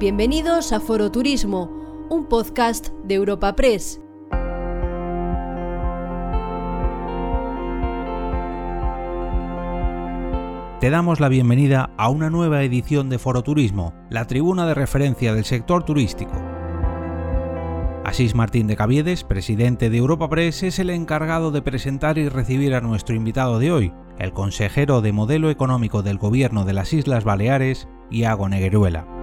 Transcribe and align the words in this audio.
Bienvenidos 0.00 0.72
a 0.72 0.80
Foro 0.80 1.12
Turismo, 1.12 2.06
un 2.08 2.24
podcast 2.24 2.88
de 3.04 3.16
Europa 3.16 3.54
Press. 3.54 4.00
Te 10.80 10.88
damos 10.88 11.20
la 11.20 11.28
bienvenida 11.28 11.90
a 11.98 12.08
una 12.08 12.30
nueva 12.30 12.62
edición 12.62 13.10
de 13.10 13.18
Foro 13.18 13.42
Turismo, 13.42 13.92
la 14.08 14.26
tribuna 14.26 14.66
de 14.66 14.72
referencia 14.72 15.34
del 15.34 15.44
sector 15.44 15.84
turístico. 15.84 16.32
Asís 18.02 18.34
Martín 18.34 18.68
de 18.68 18.76
Caviedes, 18.76 19.22
presidente 19.22 19.90
de 19.90 19.98
Europa 19.98 20.30
Press, 20.30 20.62
es 20.62 20.78
el 20.78 20.88
encargado 20.88 21.50
de 21.50 21.60
presentar 21.60 22.16
y 22.16 22.30
recibir 22.30 22.74
a 22.74 22.80
nuestro 22.80 23.14
invitado 23.14 23.58
de 23.58 23.70
hoy, 23.70 23.92
el 24.18 24.32
consejero 24.32 25.02
de 25.02 25.12
Modelo 25.12 25.50
Económico 25.50 26.02
del 26.02 26.16
Gobierno 26.16 26.64
de 26.64 26.72
las 26.72 26.94
Islas 26.94 27.24
Baleares, 27.24 27.86
Iago 28.10 28.48
Negueruela. 28.48 29.19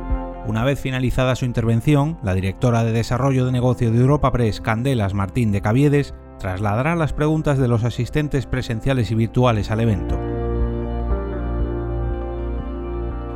Una 0.47 0.63
vez 0.63 0.79
finalizada 0.79 1.35
su 1.35 1.43
intervención, 1.43 2.17
la 2.23 2.33
directora 2.33 2.85
de 2.85 2.93
Desarrollo 2.93 3.45
de 3.45 3.51
Negocio 3.51 3.91
de 3.91 3.99
Europa 3.99 4.31
Press, 4.31 4.61
Candelas 4.61 5.13
Martín 5.13 5.51
de 5.51 5.59
Caviedes, 5.59 6.13
trasladará 6.39 6.95
las 6.95 7.11
preguntas 7.11 7.59
de 7.59 7.67
los 7.67 7.83
asistentes 7.83 8.45
presenciales 8.45 9.11
y 9.11 9.15
virtuales 9.15 9.71
al 9.71 9.81
evento. 9.81 10.17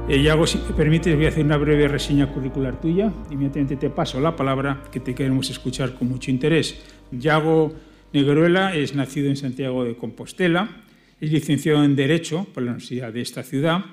Eh, 0.07 0.23
Yago, 0.23 0.47
si 0.47 0.59
me 0.59 0.73
permites, 0.73 1.13
voy 1.13 1.25
a 1.25 1.29
hacer 1.29 1.43
una 1.43 1.57
breve 1.57 1.89
reseña 1.89 2.31
curricular 2.31 2.79
tuya. 2.79 3.11
Inmediatamente 3.29 3.75
te 3.75 3.89
paso 3.89 4.21
la 4.21 4.33
palabra 4.33 4.81
que 4.89 5.01
te 5.01 5.13
queremos 5.13 5.49
escuchar 5.49 5.95
con 5.95 6.07
mucho 6.07 6.31
interés. 6.31 6.81
Yago 7.11 7.73
Negruela 8.13 8.73
es 8.73 8.95
nacido 8.95 9.29
en 9.29 9.35
Santiago 9.35 9.83
de 9.83 9.97
Compostela, 9.97 10.69
es 11.19 11.29
licenciado 11.29 11.83
en 11.83 11.97
Derecho 11.97 12.47
por 12.53 12.63
la 12.63 12.71
Universidad 12.71 13.11
de 13.11 13.19
esta 13.19 13.43
ciudad 13.43 13.83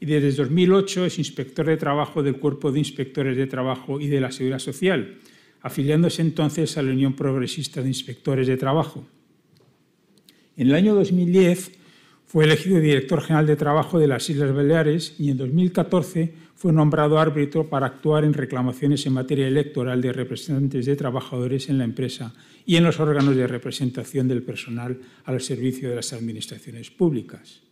y 0.00 0.06
desde 0.06 0.32
2008 0.32 1.06
es 1.06 1.18
inspector 1.18 1.66
de 1.66 1.76
trabajo 1.76 2.22
del 2.22 2.36
Cuerpo 2.36 2.72
de 2.72 2.78
Inspectores 2.78 3.36
de 3.36 3.46
Trabajo 3.46 4.00
y 4.00 4.08
de 4.08 4.20
la 4.20 4.30
Seguridad 4.30 4.58
Social, 4.58 5.18
afiliándose 5.60 6.22
entonces 6.22 6.76
a 6.76 6.82
la 6.82 6.92
Unión 6.92 7.14
Progresista 7.14 7.82
de 7.82 7.88
Inspectores 7.88 8.46
de 8.46 8.56
Trabajo. 8.56 9.06
En 10.56 10.68
el 10.68 10.74
año 10.74 10.94
2010 10.94 11.72
fue 12.26 12.44
elegido 12.44 12.80
director 12.80 13.20
general 13.22 13.46
de 13.46 13.56
trabajo 13.56 13.98
de 13.98 14.08
las 14.08 14.28
Islas 14.28 14.52
Baleares 14.52 15.14
y 15.18 15.30
en 15.30 15.36
2014 15.36 16.34
fue 16.54 16.72
nombrado 16.72 17.18
árbitro 17.18 17.68
para 17.68 17.86
actuar 17.86 18.24
en 18.24 18.32
reclamaciones 18.32 19.06
en 19.06 19.12
materia 19.12 19.46
electoral 19.46 20.00
de 20.00 20.12
representantes 20.12 20.86
de 20.86 20.96
trabajadores 20.96 21.68
en 21.68 21.78
la 21.78 21.84
empresa 21.84 22.34
y 22.64 22.76
en 22.76 22.84
los 22.84 23.00
órganos 23.00 23.36
de 23.36 23.46
representación 23.46 24.28
del 24.28 24.42
personal 24.42 24.98
al 25.24 25.40
servicio 25.40 25.90
de 25.90 25.96
las 25.96 26.12
administraciones 26.12 26.90
públicas. 26.90 27.62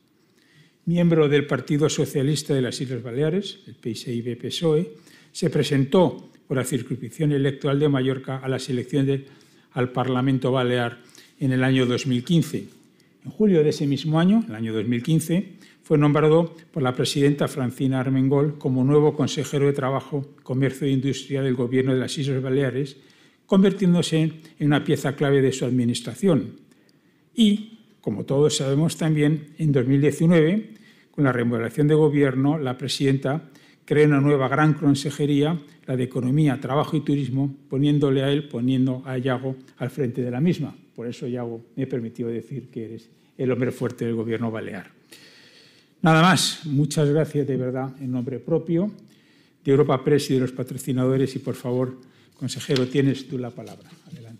Miembro 0.84 1.28
del 1.28 1.46
Partido 1.46 1.88
Socialista 1.88 2.54
de 2.54 2.62
las 2.62 2.80
Islas 2.80 3.02
Baleares, 3.02 3.60
el 3.66 3.76
PSIB-PSOE, 3.76 4.92
se 5.30 5.50
presentó 5.50 6.30
por 6.46 6.56
la 6.56 6.64
circunscripción 6.64 7.32
electoral 7.32 7.78
de 7.78 7.88
Mallorca 7.88 8.38
a 8.38 8.48
las 8.48 8.68
elecciones 8.68 9.22
al 9.72 9.92
Parlamento 9.92 10.52
Balear 10.52 10.98
en 11.38 11.52
el 11.52 11.64
año 11.64 11.86
2015 11.86 12.82
en 13.24 13.30
julio 13.30 13.62
de 13.62 13.70
ese 13.70 13.86
mismo 13.86 14.18
año, 14.18 14.44
el 14.48 14.54
año 14.54 14.72
2015, 14.72 15.52
fue 15.82 15.98
nombrado 15.98 16.54
por 16.72 16.82
la 16.82 16.94
presidenta 16.94 17.48
Francina 17.48 18.00
Armengol 18.00 18.58
como 18.58 18.84
nuevo 18.84 19.14
consejero 19.14 19.66
de 19.66 19.72
Trabajo, 19.72 20.26
Comercio 20.42 20.86
e 20.86 20.90
Industria 20.90 21.42
del 21.42 21.54
Gobierno 21.54 21.94
de 21.94 22.00
las 22.00 22.16
Islas 22.18 22.42
Baleares, 22.42 22.96
convirtiéndose 23.46 24.20
en 24.22 24.66
una 24.66 24.82
pieza 24.82 25.14
clave 25.14 25.40
de 25.40 25.52
su 25.52 25.64
administración. 25.64 26.56
Y, 27.34 27.78
como 28.02 28.24
todos 28.24 28.56
sabemos 28.56 28.96
también, 28.98 29.54
en 29.58 29.72
2019, 29.72 30.70
con 31.12 31.24
la 31.24 31.32
remodelación 31.32 31.88
de 31.88 31.94
gobierno, 31.94 32.58
la 32.58 32.76
presidenta 32.76 33.48
creó 33.84 34.06
una 34.06 34.20
nueva 34.20 34.48
gran 34.48 34.74
consejería, 34.74 35.58
la 35.86 35.96
de 35.96 36.04
Economía, 36.04 36.60
Trabajo 36.60 36.96
y 36.96 37.00
Turismo, 37.00 37.54
poniéndole 37.70 38.22
a 38.22 38.30
él, 38.30 38.48
poniendo 38.48 39.02
a 39.06 39.18
Yago 39.18 39.56
al 39.78 39.90
frente 39.90 40.20
de 40.20 40.30
la 40.30 40.40
misma. 40.40 40.76
Por 40.94 41.06
eso 41.06 41.26
Yago 41.26 41.64
me 41.76 41.86
permitió 41.86 42.26
decir 42.26 42.68
que 42.70 42.84
eres 42.84 43.08
el 43.38 43.50
hombre 43.50 43.70
fuerte 43.70 44.04
del 44.04 44.14
gobierno 44.14 44.50
balear. 44.50 44.90
Nada 46.02 46.22
más, 46.22 46.62
muchas 46.64 47.08
gracias 47.08 47.46
de 47.46 47.56
verdad 47.56 47.94
en 48.00 48.10
nombre 48.10 48.40
propio 48.40 48.90
de 49.64 49.70
Europa 49.70 50.02
Press 50.02 50.30
y 50.30 50.34
de 50.34 50.40
los 50.40 50.52
patrocinadores 50.52 51.36
y 51.36 51.38
por 51.38 51.54
favor, 51.54 51.96
consejero, 52.36 52.88
tienes 52.88 53.28
tú 53.28 53.38
la 53.38 53.50
palabra. 53.50 53.88
Adelante. 54.10 54.31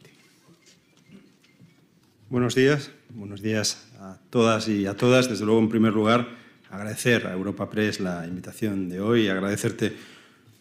Buenos 2.32 2.54
días, 2.54 2.91
buenos 3.10 3.43
días 3.43 3.88
a 4.00 4.16
todas 4.31 4.66
y 4.66 4.87
a 4.87 4.97
todas. 4.97 5.28
Desde 5.28 5.44
luego, 5.44 5.60
en 5.60 5.69
primer 5.69 5.93
lugar, 5.93 6.31
agradecer 6.70 7.26
a 7.26 7.34
Europa 7.34 7.69
Press 7.69 8.00
la 8.00 8.26
invitación 8.26 8.88
de 8.88 9.03
hoy 9.03 9.26
y 9.26 9.28
agradecerte 9.28 9.93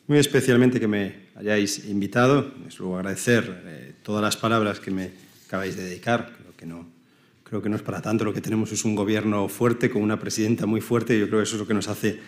muy 0.06 0.18
especialmente 0.18 0.82
que 0.82 0.90
me 0.90 1.30
hayáis 1.34 1.86
invitado. 1.86 2.52
Desde 2.66 2.80
luego, 2.80 2.98
agradecer 2.98 3.64
eh, 3.66 3.94
todas 4.04 4.22
las 4.22 4.36
palabras 4.36 4.82
que 4.82 4.92
me 4.92 5.12
acabáis 5.48 5.78
de 5.78 5.86
dedicar. 5.86 6.34
Creo 6.38 6.58
que 6.58 6.66
no, 6.66 6.90
creo 7.46 7.62
que 7.62 7.70
no 7.70 7.78
es 7.78 7.82
para 7.82 8.02
tanto. 8.02 8.26
Lo 8.26 8.34
que 8.34 8.42
tenemos 8.42 8.70
es 8.74 8.84
un 8.84 8.94
gobierno 8.94 9.48
fuerte, 9.48 9.90
con 9.90 10.02
una 10.02 10.20
presidenta 10.20 10.66
muy 10.66 10.82
fuerte. 10.82 11.16
Y 11.16 11.22
yo 11.22 11.28
creo 11.30 11.40
que 11.40 11.44
eso 11.44 11.56
es 11.56 11.62
lo 11.62 11.68
que 11.68 11.74
nos 11.74 11.88
hace 11.88 12.20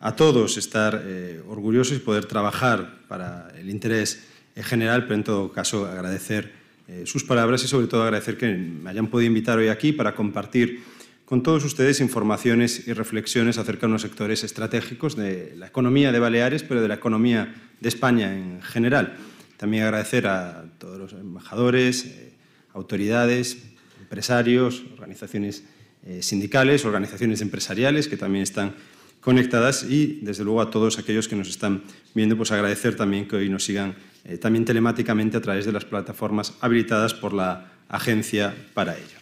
a 0.00 0.14
todos 0.14 0.58
estar 0.58 1.02
eh, 1.06 1.40
orgullosos 1.48 1.96
y 1.96 2.00
poder 2.00 2.26
trabajar 2.26 2.98
para 3.08 3.50
el 3.58 3.70
interés 3.70 4.26
general, 4.56 5.04
pero 5.04 5.14
en 5.14 5.24
todo 5.24 5.52
caso 5.52 5.86
agradecer 5.86 6.59
eh, 6.90 7.06
sus 7.06 7.22
palabras 7.22 7.62
y 7.62 7.68
sobre 7.68 7.86
todo 7.86 8.02
agradecer 8.02 8.36
que 8.36 8.52
me 8.52 8.90
hayan 8.90 9.06
podido 9.06 9.28
invitar 9.28 9.56
hoy 9.58 9.68
aquí 9.68 9.92
para 9.92 10.16
compartir 10.16 10.82
con 11.24 11.40
todos 11.40 11.64
ustedes 11.64 12.00
informaciones 12.00 12.88
y 12.88 12.92
reflexiones 12.92 13.58
acerca 13.58 13.82
de 13.82 13.92
unos 13.92 14.02
sectores 14.02 14.42
estratégicos 14.42 15.14
de 15.14 15.54
la 15.56 15.68
economía 15.68 16.10
de 16.10 16.18
Baleares, 16.18 16.64
pero 16.64 16.82
de 16.82 16.88
la 16.88 16.94
economía 16.94 17.54
de 17.78 17.88
España 17.88 18.36
en 18.36 18.60
general. 18.62 19.16
También 19.56 19.84
agradecer 19.84 20.26
a 20.26 20.64
todos 20.78 20.98
los 20.98 21.12
embajadores, 21.12 22.06
eh, 22.06 22.32
autoridades, 22.74 23.58
empresarios, 24.00 24.82
organizaciones 24.94 25.62
eh, 26.04 26.22
sindicales, 26.22 26.84
organizaciones 26.84 27.40
empresariales 27.40 28.08
que 28.08 28.16
también 28.16 28.42
están 28.42 28.74
conectadas 29.20 29.84
y, 29.84 30.18
desde 30.22 30.42
luego, 30.42 30.60
a 30.60 30.70
todos 30.70 30.98
aquellos 30.98 31.28
que 31.28 31.36
nos 31.36 31.48
están 31.48 31.84
viendo, 32.16 32.36
pues 32.36 32.50
agradecer 32.50 32.96
también 32.96 33.28
que 33.28 33.36
hoy 33.36 33.48
nos 33.48 33.62
sigan 33.62 33.94
eh, 34.24 34.38
también 34.38 34.64
telemáticamente 34.64 35.36
a 35.36 35.40
través 35.40 35.64
de 35.64 35.72
las 35.72 35.84
plataformas 35.84 36.54
habilitadas 36.60 37.14
por 37.14 37.32
la 37.32 37.72
agencia 37.88 38.54
para 38.74 38.96
ello. 38.96 39.18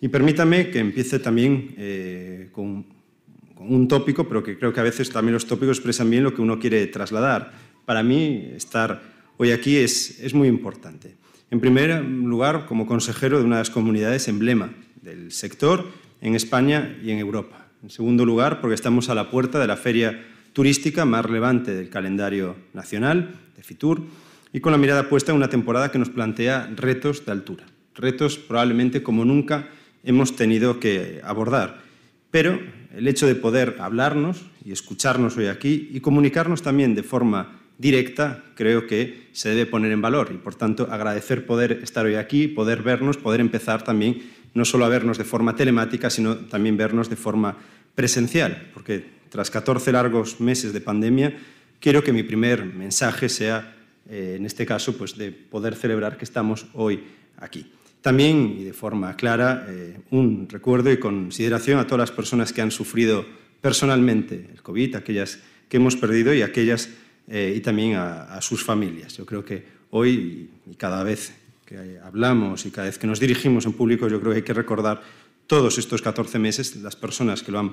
Y 0.00 0.08
permítame 0.08 0.70
que 0.70 0.80
empiece 0.80 1.18
también 1.18 1.74
eh, 1.76 2.48
con, 2.52 2.84
con 3.54 3.72
un 3.72 3.86
tópico, 3.86 4.28
pero 4.28 4.42
que 4.42 4.58
creo 4.58 4.72
que 4.72 4.80
a 4.80 4.84
veces 4.84 5.10
también 5.10 5.34
los 5.34 5.46
tópicos 5.46 5.78
expresan 5.78 6.10
bien 6.10 6.24
lo 6.24 6.34
que 6.34 6.42
uno 6.42 6.58
quiere 6.58 6.86
trasladar. 6.88 7.52
Para 7.84 8.02
mí, 8.02 8.52
estar 8.56 9.02
hoy 9.36 9.52
aquí 9.52 9.76
es, 9.76 10.20
es 10.20 10.34
muy 10.34 10.48
importante. 10.48 11.16
En 11.50 11.60
primer 11.60 12.02
lugar, 12.02 12.66
como 12.66 12.86
consejero 12.86 13.38
de 13.38 13.44
una 13.44 13.56
de 13.56 13.60
las 13.60 13.70
comunidades 13.70 14.26
emblema 14.26 14.72
del 15.02 15.32
sector 15.32 15.86
en 16.20 16.34
España 16.34 16.96
y 17.02 17.10
en 17.10 17.18
Europa. 17.18 17.66
En 17.82 17.90
segundo 17.90 18.24
lugar, 18.24 18.60
porque 18.60 18.74
estamos 18.74 19.08
a 19.08 19.14
la 19.14 19.30
puerta 19.30 19.58
de 19.58 19.66
la 19.66 19.76
feria 19.76 20.24
turística 20.52 21.04
más 21.04 21.24
relevante 21.24 21.74
del 21.74 21.90
calendario 21.90 22.56
nacional, 22.72 23.41
de 23.56 23.62
FITUR, 23.62 24.02
y 24.52 24.60
con 24.60 24.72
la 24.72 24.78
mirada 24.78 25.08
puesta 25.08 25.32
en 25.32 25.36
una 25.36 25.48
temporada 25.48 25.90
que 25.90 25.98
nos 25.98 26.10
plantea 26.10 26.70
retos 26.76 27.24
de 27.24 27.32
altura, 27.32 27.64
retos 27.94 28.38
probablemente 28.38 29.02
como 29.02 29.24
nunca 29.24 29.68
hemos 30.04 30.36
tenido 30.36 30.78
que 30.80 31.20
abordar. 31.24 31.82
Pero 32.30 32.58
el 32.94 33.08
hecho 33.08 33.26
de 33.26 33.34
poder 33.34 33.76
hablarnos 33.80 34.44
y 34.64 34.72
escucharnos 34.72 35.36
hoy 35.36 35.46
aquí 35.46 35.90
y 35.92 36.00
comunicarnos 36.00 36.62
también 36.62 36.94
de 36.94 37.02
forma 37.02 37.60
directa, 37.78 38.44
creo 38.54 38.86
que 38.86 39.28
se 39.32 39.48
debe 39.50 39.66
poner 39.66 39.92
en 39.92 40.02
valor 40.02 40.30
y, 40.32 40.38
por 40.38 40.54
tanto, 40.54 40.88
agradecer 40.90 41.46
poder 41.46 41.80
estar 41.82 42.06
hoy 42.06 42.14
aquí, 42.14 42.48
poder 42.48 42.82
vernos, 42.82 43.16
poder 43.16 43.40
empezar 43.40 43.82
también 43.82 44.22
no 44.54 44.64
solo 44.64 44.84
a 44.84 44.88
vernos 44.88 45.18
de 45.18 45.24
forma 45.24 45.56
telemática, 45.56 46.10
sino 46.10 46.36
también 46.36 46.76
vernos 46.76 47.08
de 47.08 47.16
forma 47.16 47.56
presencial, 47.94 48.70
porque 48.74 49.04
tras 49.30 49.50
14 49.50 49.92
largos 49.92 50.40
meses 50.40 50.72
de 50.72 50.80
pandemia, 50.80 51.36
quiero 51.82 52.04
que 52.04 52.12
mi 52.12 52.22
primer 52.22 52.64
mensaje 52.64 53.28
sea, 53.28 53.74
eh, 54.08 54.36
en 54.38 54.46
este 54.46 54.64
caso, 54.64 54.96
pues 54.96 55.18
de 55.18 55.32
poder 55.32 55.74
celebrar 55.74 56.16
que 56.16 56.24
estamos 56.24 56.66
hoy 56.74 57.02
aquí. 57.36 57.70
También, 58.00 58.56
y 58.58 58.64
de 58.64 58.72
forma 58.72 59.16
clara, 59.16 59.66
eh, 59.68 59.98
un 60.10 60.48
recuerdo 60.48 60.90
y 60.90 60.98
consideración 60.98 61.78
a 61.78 61.86
todas 61.86 62.08
las 62.08 62.16
personas 62.16 62.52
que 62.52 62.62
han 62.62 62.70
sufrido 62.70 63.26
personalmente 63.60 64.48
el 64.52 64.62
COVID, 64.62 64.96
aquellas 64.96 65.40
que 65.68 65.76
hemos 65.76 65.96
perdido 65.96 66.32
y 66.32 66.42
aquellas 66.42 66.88
eh, 67.28 67.54
y 67.56 67.60
también 67.60 67.96
a, 67.96 68.40
sus 68.40 68.62
familias. 68.64 69.16
Yo 69.16 69.26
creo 69.26 69.44
que 69.44 69.64
hoy 69.90 70.50
y 70.66 70.74
cada 70.76 71.02
vez 71.02 71.34
que 71.64 71.98
hablamos 72.02 72.66
y 72.66 72.70
cada 72.70 72.86
vez 72.86 72.98
que 72.98 73.06
nos 73.06 73.20
dirigimos 73.20 73.66
en 73.66 73.72
público, 73.72 74.08
yo 74.08 74.20
creo 74.20 74.32
que 74.32 74.38
hay 74.38 74.44
que 74.44 74.54
recordar 74.54 75.02
todos 75.46 75.78
estos 75.78 76.02
14 76.02 76.38
meses, 76.38 76.76
las 76.76 76.96
personas 76.96 77.42
que 77.42 77.52
lo 77.52 77.60
han 77.60 77.72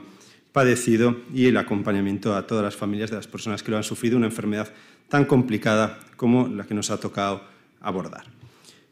padecido 0.51 1.17
y 1.33 1.45
el 1.45 1.57
acompañamiento 1.57 2.35
a 2.35 2.47
todas 2.47 2.63
las 2.63 2.75
familias 2.75 3.09
de 3.09 3.17
las 3.17 3.27
personas 3.27 3.63
que 3.63 3.71
lo 3.71 3.77
han 3.77 3.83
sufrido, 3.83 4.17
una 4.17 4.27
enfermedad 4.27 4.71
tan 5.07 5.25
complicada 5.25 5.99
como 6.15 6.47
la 6.47 6.65
que 6.65 6.73
nos 6.73 6.91
ha 6.91 6.99
tocado 6.99 7.43
abordar. 7.81 8.25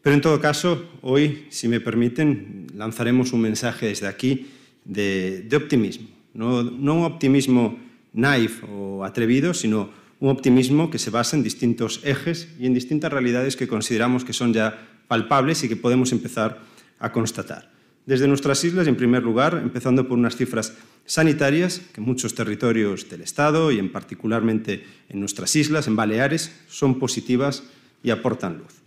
Pero 0.02 0.16
en 0.16 0.22
todo 0.22 0.40
caso, 0.40 0.86
hoy, 1.02 1.48
si 1.50 1.68
me 1.68 1.80
permiten, 1.80 2.68
lanzaremos 2.76 3.34
un 3.34 3.42
mensaje 3.42 3.88
desde 3.88 4.08
aquí 4.08 4.48
de, 4.86 5.48
optimismo. 5.56 6.08
No, 6.34 6.64
no 6.64 6.96
un 6.96 7.04
optimismo 7.04 7.78
naif 8.14 8.64
o 8.70 9.04
atrevido, 9.04 9.54
sino 9.54 9.90
un 10.20 10.30
optimismo 10.30 10.90
que 10.90 11.00
se 11.00 11.10
basa 11.10 11.36
en 11.36 11.44
distintos 11.44 12.02
ejes 12.04 12.48
y 12.60 12.66
en 12.66 12.74
distintas 12.74 13.12
realidades 13.12 13.56
que 13.56 13.68
consideramos 13.68 14.24
que 14.24 14.34
son 14.34 14.54
ya 14.54 14.88
palpables 15.08 15.64
y 15.64 15.70
que 15.70 15.76
podemos 15.76 16.12
empezar 16.12 16.62
a 17.00 17.12
constatar. 17.12 17.70
Desde 18.06 18.28
nuestras 18.28 18.64
islas, 18.64 18.88
en 18.88 18.96
primer 18.96 19.24
lugar, 19.24 19.60
empezando 19.62 20.08
por 20.08 20.18
unas 20.18 20.38
cifras 20.38 20.74
sanitarias 21.08 21.82
que 21.94 22.02
muchos 22.02 22.36
territorios 22.36 23.10
del 23.10 23.22
Estado 23.22 23.72
y 23.72 23.80
en 23.80 23.92
particularmente 23.92 24.86
en 25.10 25.20
nuestras 25.20 25.56
islas, 25.56 25.88
en 25.88 25.96
Baleares, 25.96 26.52
son 26.68 27.00
positivas 27.00 27.64
y 28.04 28.12
aportan 28.12 28.60
luz. 28.60 28.84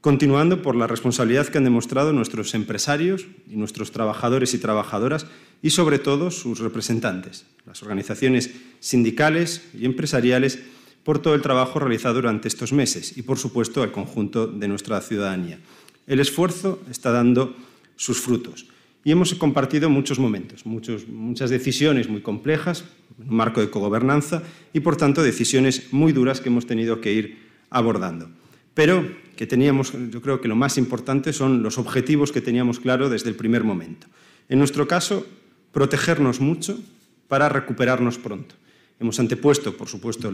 Continuando 0.00 0.62
por 0.62 0.74
la 0.74 0.86
responsabilidad 0.86 1.46
que 1.48 1.58
han 1.58 1.64
demostrado 1.64 2.14
nuestros 2.14 2.54
empresarios 2.54 3.26
y 3.46 3.56
nuestros 3.56 3.92
trabajadores 3.92 4.54
y 4.54 4.58
trabajadoras 4.58 5.26
y 5.62 5.70
sobre 5.70 5.98
todo 5.98 6.30
sus 6.30 6.58
representantes, 6.58 7.44
las 7.66 7.82
organizaciones 7.82 8.50
sindicales 8.80 9.62
y 9.78 9.84
empresariales, 9.84 10.58
por 11.04 11.18
todo 11.20 11.34
el 11.34 11.42
trabajo 11.42 11.78
realizado 11.78 12.16
durante 12.16 12.48
estos 12.48 12.72
meses 12.72 13.16
y 13.16 13.22
por 13.22 13.38
supuesto 13.38 13.82
al 13.82 13.92
conjunto 13.92 14.46
de 14.46 14.68
nuestra 14.68 15.00
ciudadanía. 15.00 15.58
El 16.06 16.20
esfuerzo 16.20 16.82
está 16.90 17.10
dando 17.10 17.56
sus 17.96 18.20
frutos 18.20 18.66
y 19.04 19.12
hemos 19.12 19.34
compartido 19.34 19.88
muchos 19.88 20.18
momentos, 20.18 20.66
muchas 20.66 21.50
decisiones 21.50 22.08
muy 22.08 22.20
complejas, 22.20 22.84
un 23.18 23.34
marco 23.34 23.60
de 23.60 23.70
cogobernanza 23.70 24.42
y 24.72 24.80
por 24.80 24.96
tanto 24.96 25.22
decisiones 25.22 25.92
muy 25.92 26.12
duras 26.12 26.40
que 26.40 26.48
hemos 26.48 26.66
tenido 26.66 27.00
que 27.00 27.12
ir 27.12 27.38
abordando. 27.70 28.28
Pero 28.74 29.08
que 29.36 29.46
teníamos, 29.46 29.92
yo 30.10 30.20
creo 30.20 30.40
que 30.40 30.48
lo 30.48 30.56
más 30.56 30.76
importante 30.76 31.32
son 31.32 31.62
los 31.62 31.78
objetivos 31.78 32.30
que 32.30 32.40
teníamos 32.40 32.78
claro 32.78 33.08
desde 33.08 33.30
el 33.30 33.36
primer 33.36 33.64
momento. 33.64 34.06
En 34.48 34.58
nuestro 34.58 34.86
caso, 34.86 35.26
protegernos 35.72 36.40
mucho 36.40 36.78
para 37.26 37.48
recuperarnos 37.48 38.18
pronto. 38.18 38.54
Hemos 38.98 39.18
antepuesto, 39.18 39.76
por 39.76 39.88
supuesto, 39.88 40.30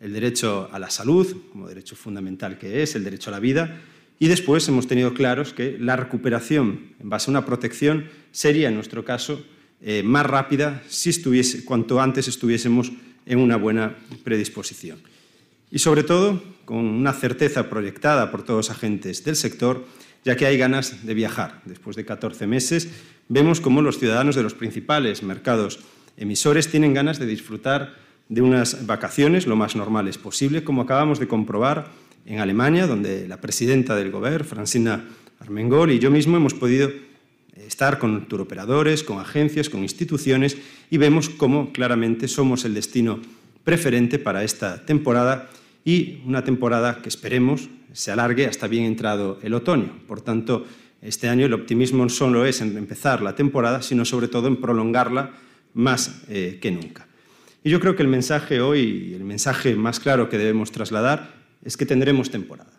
el 0.00 0.12
derecho 0.12 0.68
a 0.72 0.78
la 0.78 0.90
salud, 0.90 1.36
como 1.52 1.68
derecho 1.68 1.94
fundamental 1.94 2.58
que 2.58 2.82
es, 2.82 2.96
el 2.96 3.04
derecho 3.04 3.30
a 3.30 3.32
la 3.32 3.40
vida, 3.40 3.80
y 4.22 4.28
después 4.28 4.68
hemos 4.68 4.86
tenido 4.86 5.14
claros 5.14 5.54
que 5.54 5.78
la 5.80 5.96
recuperación 5.96 6.92
en 7.00 7.08
base 7.08 7.30
a 7.30 7.32
una 7.32 7.46
protección 7.46 8.04
sería, 8.32 8.68
en 8.68 8.74
nuestro 8.74 9.02
caso, 9.02 9.42
eh, 9.80 10.02
más 10.04 10.26
rápida 10.26 10.82
si 10.88 11.10
cuanto 11.64 12.02
antes 12.02 12.28
estuviésemos 12.28 12.92
en 13.24 13.38
una 13.38 13.56
buena 13.56 13.96
predisposición. 14.22 14.98
Y 15.70 15.78
sobre 15.78 16.02
todo, 16.02 16.42
con 16.66 16.84
una 16.84 17.14
certeza 17.14 17.70
proyectada 17.70 18.30
por 18.30 18.42
todos 18.42 18.68
los 18.68 18.76
agentes 18.76 19.24
del 19.24 19.36
sector, 19.36 19.86
ya 20.22 20.36
que 20.36 20.44
hay 20.44 20.58
ganas 20.58 21.06
de 21.06 21.14
viajar. 21.14 21.62
Después 21.64 21.96
de 21.96 22.04
14 22.04 22.46
meses, 22.46 22.88
vemos 23.28 23.62
cómo 23.62 23.80
los 23.80 23.98
ciudadanos 23.98 24.36
de 24.36 24.42
los 24.42 24.52
principales 24.52 25.22
mercados 25.22 25.80
emisores 26.18 26.68
tienen 26.68 26.92
ganas 26.92 27.18
de 27.18 27.24
disfrutar 27.24 27.94
de 28.28 28.42
unas 28.42 28.86
vacaciones 28.86 29.46
lo 29.46 29.56
más 29.56 29.76
normales 29.76 30.18
posible, 30.18 30.62
como 30.62 30.82
acabamos 30.82 31.18
de 31.18 31.26
comprobar 31.26 31.88
en 32.26 32.38
Alemania, 32.38 32.86
donde 32.86 33.26
la 33.28 33.40
presidenta 33.40 33.96
del 33.96 34.10
Gobierno, 34.10 34.46
Francina 34.46 35.04
Armengol, 35.40 35.90
y 35.90 35.98
yo 35.98 36.10
mismo 36.10 36.36
hemos 36.36 36.54
podido 36.54 36.90
estar 37.56 37.98
con 37.98 38.26
turoperadores, 38.26 39.02
con 39.02 39.18
agencias, 39.18 39.68
con 39.68 39.82
instituciones, 39.82 40.56
y 40.90 40.98
vemos 40.98 41.28
cómo 41.28 41.72
claramente 41.72 42.28
somos 42.28 42.64
el 42.64 42.74
destino 42.74 43.20
preferente 43.64 44.18
para 44.18 44.44
esta 44.44 44.84
temporada 44.84 45.48
y 45.84 46.20
una 46.26 46.44
temporada 46.44 47.00
que 47.02 47.08
esperemos 47.08 47.68
se 47.92 48.10
alargue 48.10 48.46
hasta 48.46 48.68
bien 48.68 48.84
entrado 48.84 49.38
el 49.42 49.54
otoño. 49.54 50.00
Por 50.06 50.20
tanto, 50.20 50.66
este 51.02 51.28
año 51.28 51.46
el 51.46 51.54
optimismo 51.54 52.04
no 52.04 52.10
solo 52.10 52.44
es 52.44 52.60
en 52.60 52.76
empezar 52.76 53.22
la 53.22 53.34
temporada, 53.34 53.82
sino 53.82 54.04
sobre 54.04 54.28
todo 54.28 54.48
en 54.48 54.56
prolongarla 54.56 55.32
más 55.74 56.22
eh, 56.28 56.58
que 56.60 56.70
nunca. 56.70 57.06
Y 57.64 57.70
yo 57.70 57.80
creo 57.80 57.96
que 57.96 58.02
el 58.02 58.08
mensaje 58.08 58.60
hoy, 58.60 59.12
el 59.14 59.24
mensaje 59.24 59.74
más 59.74 60.00
claro 60.00 60.28
que 60.28 60.38
debemos 60.38 60.72
trasladar, 60.72 61.39
es 61.62 61.76
que 61.76 61.86
tendremos 61.86 62.30
temporada. 62.30 62.72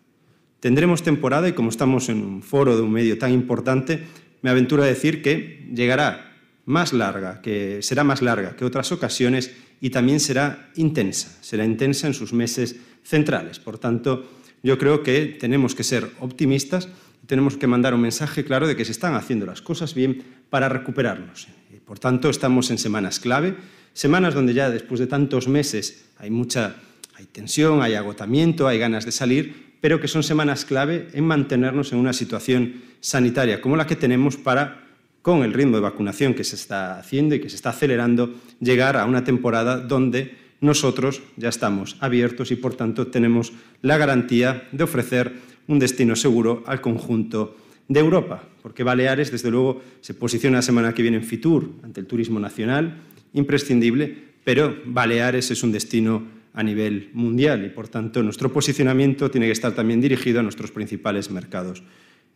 Tendremos 0.60 1.04
temporada 1.04 1.50
y 1.50 1.54
como 1.54 1.69
estamos 1.69 2.10
en 2.10 2.24
un 2.24 2.44
foro 2.44 2.75
de 2.75 2.83
un 2.83 2.92
medio 2.92 3.18
tan 3.18 3.31
importante, 3.31 4.04
me 4.42 4.50
aventuro 4.50 4.83
a 4.83 4.88
decir 4.88 5.22
que 5.22 5.68
llegará 5.74 6.38
más 6.66 6.94
larga, 6.94 7.42
que 7.42 7.81
será 7.81 8.04
más 8.04 8.22
larga 8.22 8.56
que 8.56 8.66
otras 8.66 8.92
ocasiones 8.92 9.51
y 9.81 9.89
también 9.89 10.19
será 10.19 10.69
intensa, 10.75 11.38
será 11.42 11.66
intensa 11.66 12.07
en 12.07 12.13
sus 12.13 12.33
meses 12.33 12.75
centrales. 13.04 13.60
Por 13.60 13.80
tanto, 13.80 14.30
yo 14.62 14.78
creo 14.78 15.01
que 15.01 15.38
tenemos 15.39 15.74
que 15.74 15.84
ser 15.84 16.12
optimistas 16.19 16.88
tenemos 17.27 17.57
que 17.57 17.68
mandar 17.68 17.94
un 17.94 18.01
mensaje 18.01 18.44
claro 18.44 18.68
de 18.68 18.75
que 18.75 18.86
se 18.86 18.92
están 18.92 19.16
haciendo 19.16 19.45
las 19.45 19.62
cosas 19.62 19.94
bien 19.94 20.24
para 20.50 20.69
recuperarnos. 20.69 21.48
Por 21.86 22.00
tanto, 22.00 22.30
estamos 22.30 22.72
en 22.72 22.77
semanas 22.77 23.19
clave, 23.19 23.56
semanas 23.94 24.34
donde 24.34 24.54
ya 24.54 24.69
después 24.69 25.00
de 25.00 25.07
tantos 25.07 25.48
meses 25.48 26.10
hay 26.18 26.30
mucha 26.30 26.75
hay 27.21 27.27
tensión, 27.27 27.83
hay 27.83 27.94
agotamiento, 27.94 28.68
hay 28.68 28.79
ganas 28.79 29.06
de 29.06 29.12
salir, 29.12 29.75
pero 29.79 30.00
que 30.00 30.07
son 30.07 30.23
semanas 30.23 30.65
clave 30.65 31.07
en 31.13 31.23
mantenernos 31.25 31.94
en 31.94 32.00
una 32.00 32.13
situación 32.13 32.81
sanitaria 33.00 33.62
como 33.62 33.75
la 33.75 33.85
que 33.85 33.95
tenemos 33.95 34.38
para, 34.38 34.88
con 35.21 35.44
el 35.44 35.53
ritmo 35.53 35.77
de 35.77 35.83
vacunación 35.83 36.33
que 36.33 36.44
se 36.44 36.56
está 36.56 36.97
haciendo 36.97 37.35
y 37.35 37.39
que 37.39 37.50
se 37.50 37.56
está 37.56 37.69
acelerando, 37.69 38.33
llegar 38.59 38.97
a 38.97 39.06
una 39.06 39.23
temporada 39.23 39.77
donde 39.77 40.35
nosotros 40.62 41.21
ya 41.38 41.50
estamos 41.50 41.95
abiertos 42.00 42.50
y, 42.51 42.56
por 42.56 42.73
tanto, 42.73 43.07
tenemos 43.07 43.53
la 43.83 43.97
garantía 43.97 44.67
de 44.71 44.83
ofrecer 44.83 45.33
un 45.67 45.77
destino 45.77 46.15
seguro 46.15 46.63
al 46.65 46.81
conjunto 46.81 47.56
de 47.88 48.00
Europa, 48.00 48.44
porque 48.63 48.83
Baleares, 48.83 49.31
desde 49.31 49.51
luego, 49.51 49.81
se 50.01 50.15
posiciona 50.15 50.57
la 50.57 50.62
semana 50.63 50.94
que 50.94 51.03
viene 51.03 51.17
en 51.17 51.24
Fitur 51.24 51.69
ante 51.83 52.00
el 52.00 52.07
turismo 52.07 52.39
nacional, 52.39 52.97
imprescindible, 53.33 54.31
pero 54.44 54.75
Baleares 54.85 55.51
es 55.51 55.62
un 55.62 55.71
destino 55.71 56.40
a 56.53 56.63
nivel 56.63 57.09
mundial 57.13 57.65
y, 57.65 57.69
por 57.69 57.88
tanto, 57.88 58.24
nuestro 58.24 58.51
posicionamiento 58.51 59.31
tiene 59.31 59.48
que 59.48 59.53
estar 59.53 59.74
también 59.74 60.01
dirigido 60.01 60.39
a 60.39 60.44
nuestros 60.44 60.71
principales 60.71 61.31
mercados 61.31 61.83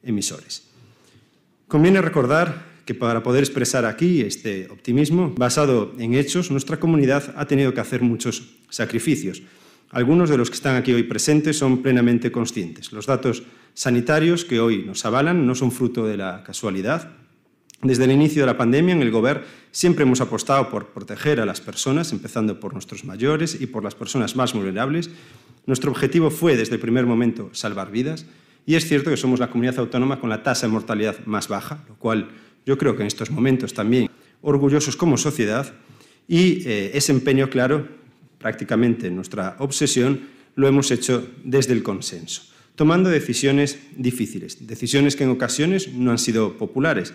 emisores. 0.04 0.70
Conviene 1.68 2.02
recordar 2.02 2.76
que 2.86 2.94
para 2.94 3.24
poder 3.24 3.44
expresar 3.44 3.86
aquí 3.86 4.22
este 4.22 4.70
optimismo 4.70 5.34
basado 5.36 5.94
en 5.98 6.14
hechos, 6.14 6.52
nuestra 6.52 6.80
comunidad 6.80 7.34
ha 7.36 7.46
tenido 7.46 7.74
que 7.74 7.82
hacer 7.82 8.02
muchos 8.02 8.56
sacrificios. 8.70 9.42
Algunos 9.90 10.30
de 10.30 10.38
los 10.38 10.50
que 10.50 10.56
están 10.56 10.76
aquí 10.76 10.94
hoy 10.94 11.04
presentes 11.04 11.58
son 11.58 11.82
plenamente 11.82 12.32
conscientes. 12.32 12.92
Los 12.92 13.08
datos 13.08 13.44
sanitarios 13.74 14.46
que 14.46 14.60
hoy 14.60 14.84
nos 14.86 15.06
avalan 15.06 15.46
no 15.46 15.56
son 15.56 15.72
fruto 15.72 16.06
de 16.06 16.18
la 16.18 16.44
casualidad. 16.44 17.25
Desde 17.86 18.06
el 18.06 18.12
inicio 18.12 18.42
de 18.42 18.48
la 18.48 18.58
pandemia, 18.58 18.96
en 18.96 19.04
el 19.04 19.12
Gobierno 19.12 19.44
siempre 19.70 20.06
hemos 20.06 20.20
apostado 20.20 20.72
por 20.72 20.88
proteger 20.88 21.40
a 21.40 21.46
las 21.46 21.62
personas, 21.62 22.12
empezando 22.14 22.60
por 22.60 22.74
nuestros 22.74 23.06
mayores 23.06 23.62
y 23.62 23.68
por 23.68 23.84
las 23.84 23.94
personas 23.94 24.36
más 24.36 24.54
vulnerables. 24.54 25.12
Nuestro 25.68 25.92
objetivo 25.92 26.32
fue, 26.32 26.58
desde 26.58 26.74
el 26.76 26.82
primer 26.82 27.06
momento, 27.06 27.52
salvar 27.52 27.92
vidas. 27.92 28.26
Y 28.66 28.74
es 28.74 28.88
cierto 28.88 29.12
que 29.12 29.18
somos 29.18 29.40
la 29.40 29.52
comunidad 29.52 29.78
autónoma 29.78 30.20
con 30.20 30.32
la 30.32 30.42
tasa 30.42 30.66
de 30.66 30.74
mortalidad 30.74 31.24
más 31.28 31.48
baja, 31.48 31.86
lo 31.88 31.94
cual 31.96 32.30
yo 32.66 32.76
creo 32.80 32.96
que 32.96 33.04
en 33.04 33.08
estos 33.08 33.30
momentos 33.30 33.76
también 33.76 34.10
orgullosos 34.42 34.96
como 34.96 35.16
sociedad 35.16 35.72
y 36.28 36.68
eh, 36.68 36.90
ese 36.96 37.12
empeño 37.12 37.52
claro, 37.52 37.88
prácticamente 38.40 39.12
nuestra 39.12 39.58
obsesión, 39.60 40.22
lo 40.56 40.68
hemos 40.68 40.90
hecho 40.90 41.30
desde 41.44 41.74
el 41.74 41.84
consenso, 41.84 42.42
tomando 42.74 43.12
decisiones 43.12 43.78
difíciles, 43.96 44.66
decisiones 44.66 45.16
que 45.16 45.26
en 45.26 45.30
ocasiones 45.30 45.94
no 45.94 46.10
han 46.10 46.18
sido 46.18 46.58
populares, 46.58 47.14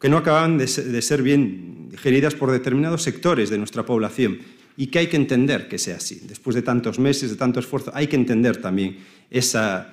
que 0.00 0.08
no 0.08 0.16
acaban 0.16 0.58
de 0.58 0.66
ser 0.66 1.22
bien 1.22 1.88
digeridas 1.90 2.34
por 2.34 2.50
determinados 2.50 3.02
sectores 3.02 3.50
de 3.50 3.58
nuestra 3.58 3.84
población 3.84 4.38
y 4.76 4.86
que 4.86 5.00
hay 5.00 5.06
que 5.08 5.16
entender 5.16 5.68
que 5.68 5.76
sea 5.76 5.96
así. 5.96 6.20
Después 6.24 6.54
de 6.54 6.62
tantos 6.62 7.00
meses, 7.00 7.30
de 7.30 7.36
tanto 7.36 7.58
esfuerzo, 7.58 7.90
hay 7.94 8.06
que 8.06 8.14
entender 8.14 8.58
también 8.58 8.98
esa, 9.28 9.92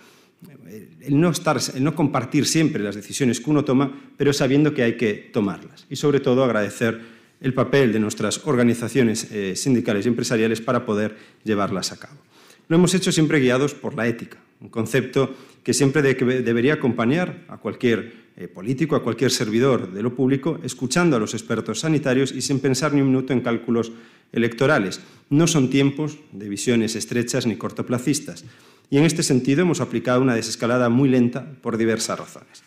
el 1.02 1.20
no, 1.20 1.32
estar, 1.32 1.60
el 1.74 1.84
no 1.84 1.96
compartir 1.96 2.46
siempre 2.46 2.84
las 2.84 2.96
decisiones 2.96 3.40
que 3.40 3.50
uno 3.50 3.66
toma, 3.66 4.00
pero 4.16 4.32
sabiendo 4.32 4.76
que 4.76 4.84
hay 4.84 4.96
que 4.96 5.14
tomarlas. 5.34 5.88
Y 5.90 5.96
sobre 5.96 6.20
todo 6.20 6.44
agradecer 6.44 7.02
el 7.42 7.56
papel 7.56 7.94
de 7.94 8.00
nuestras 8.00 8.46
organizaciones 8.46 9.32
eh, 9.32 9.56
sindicales 9.56 10.06
y 10.06 10.10
empresariales 10.10 10.62
para 10.62 10.86
poder 10.86 11.18
llevarlas 11.44 11.92
a 11.92 11.98
cabo. 11.98 12.20
Lo 12.68 12.78
hemos 12.78 12.94
hecho 12.94 13.12
siempre 13.12 13.40
guiados 13.40 13.74
por 13.74 13.96
la 13.96 14.08
ética, 14.08 14.38
un 14.62 14.70
concepto 14.70 15.36
que 15.64 15.74
siempre 15.74 16.02
debería 16.04 16.76
acompañar 16.76 17.44
a 17.48 17.58
cualquier 17.58 18.25
eh, 18.38 18.48
político, 18.48 18.96
a 18.96 19.04
cualquier 19.04 19.32
servidor 19.32 19.94
de 19.94 20.04
lo 20.04 20.14
público, 20.14 20.60
escuchando 20.64 21.16
a 21.16 21.20
los 21.20 21.34
expertos 21.34 21.80
sanitarios 21.80 22.32
y 22.32 22.42
sin 22.42 22.60
pensar 22.60 22.94
ni 22.94 23.02
un 23.02 23.08
minuto 23.08 23.34
en 23.34 23.42
cálculos 23.42 23.92
electorales. 24.32 25.00
No 25.30 25.48
son 25.48 25.70
tiempos 25.70 26.18
de 26.32 26.50
visiones 26.50 26.96
estrechas 26.96 27.46
ni 27.46 27.56
cortoplacistas 27.56 28.46
y 28.90 28.98
en 28.98 29.06
este 29.06 29.24
sentido 29.24 29.62
hemos 29.62 29.82
aplicado 29.82 30.22
una 30.22 30.36
desescalada 30.36 30.90
muy 30.90 31.10
lenta 31.10 31.46
por 31.62 31.78
diversas 31.78 32.20
razones. 32.20 32.64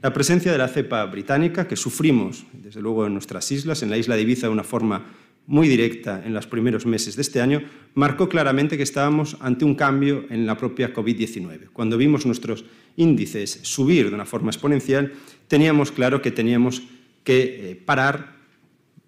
La 0.00 0.12
presencia 0.12 0.52
de 0.52 0.58
la 0.58 0.68
cepa 0.68 1.04
británica, 1.06 1.66
que 1.66 1.74
sufrimos, 1.74 2.44
desde 2.52 2.80
luego, 2.80 3.06
en 3.06 3.14
nuestras 3.14 3.50
islas, 3.50 3.82
en 3.82 3.90
la 3.90 3.96
isla 3.96 4.14
de 4.14 4.22
Ibiza 4.22 4.46
de 4.46 4.52
una 4.52 4.62
forma 4.62 5.06
muy 5.46 5.66
directa 5.66 6.22
en 6.24 6.34
los 6.34 6.46
primeros 6.46 6.86
meses 6.86 7.16
de 7.16 7.22
este 7.22 7.40
año, 7.40 7.62
marcó 7.94 8.28
claramente 8.28 8.76
que 8.76 8.82
estábamos 8.82 9.36
ante 9.40 9.64
un 9.64 9.74
cambio 9.74 10.26
en 10.30 10.46
la 10.46 10.56
propia 10.56 10.92
COVID-19. 10.94 11.70
Cuando 11.72 11.96
vimos 11.96 12.26
nuestros 12.26 12.64
índices 12.98 13.60
subir 13.62 14.10
de 14.10 14.14
una 14.14 14.26
forma 14.26 14.50
exponencial, 14.50 15.14
teníamos 15.46 15.90
claro 15.90 16.20
que 16.20 16.30
teníamos 16.30 16.82
que 17.24 17.70
eh, 17.70 17.76
parar, 17.76 18.36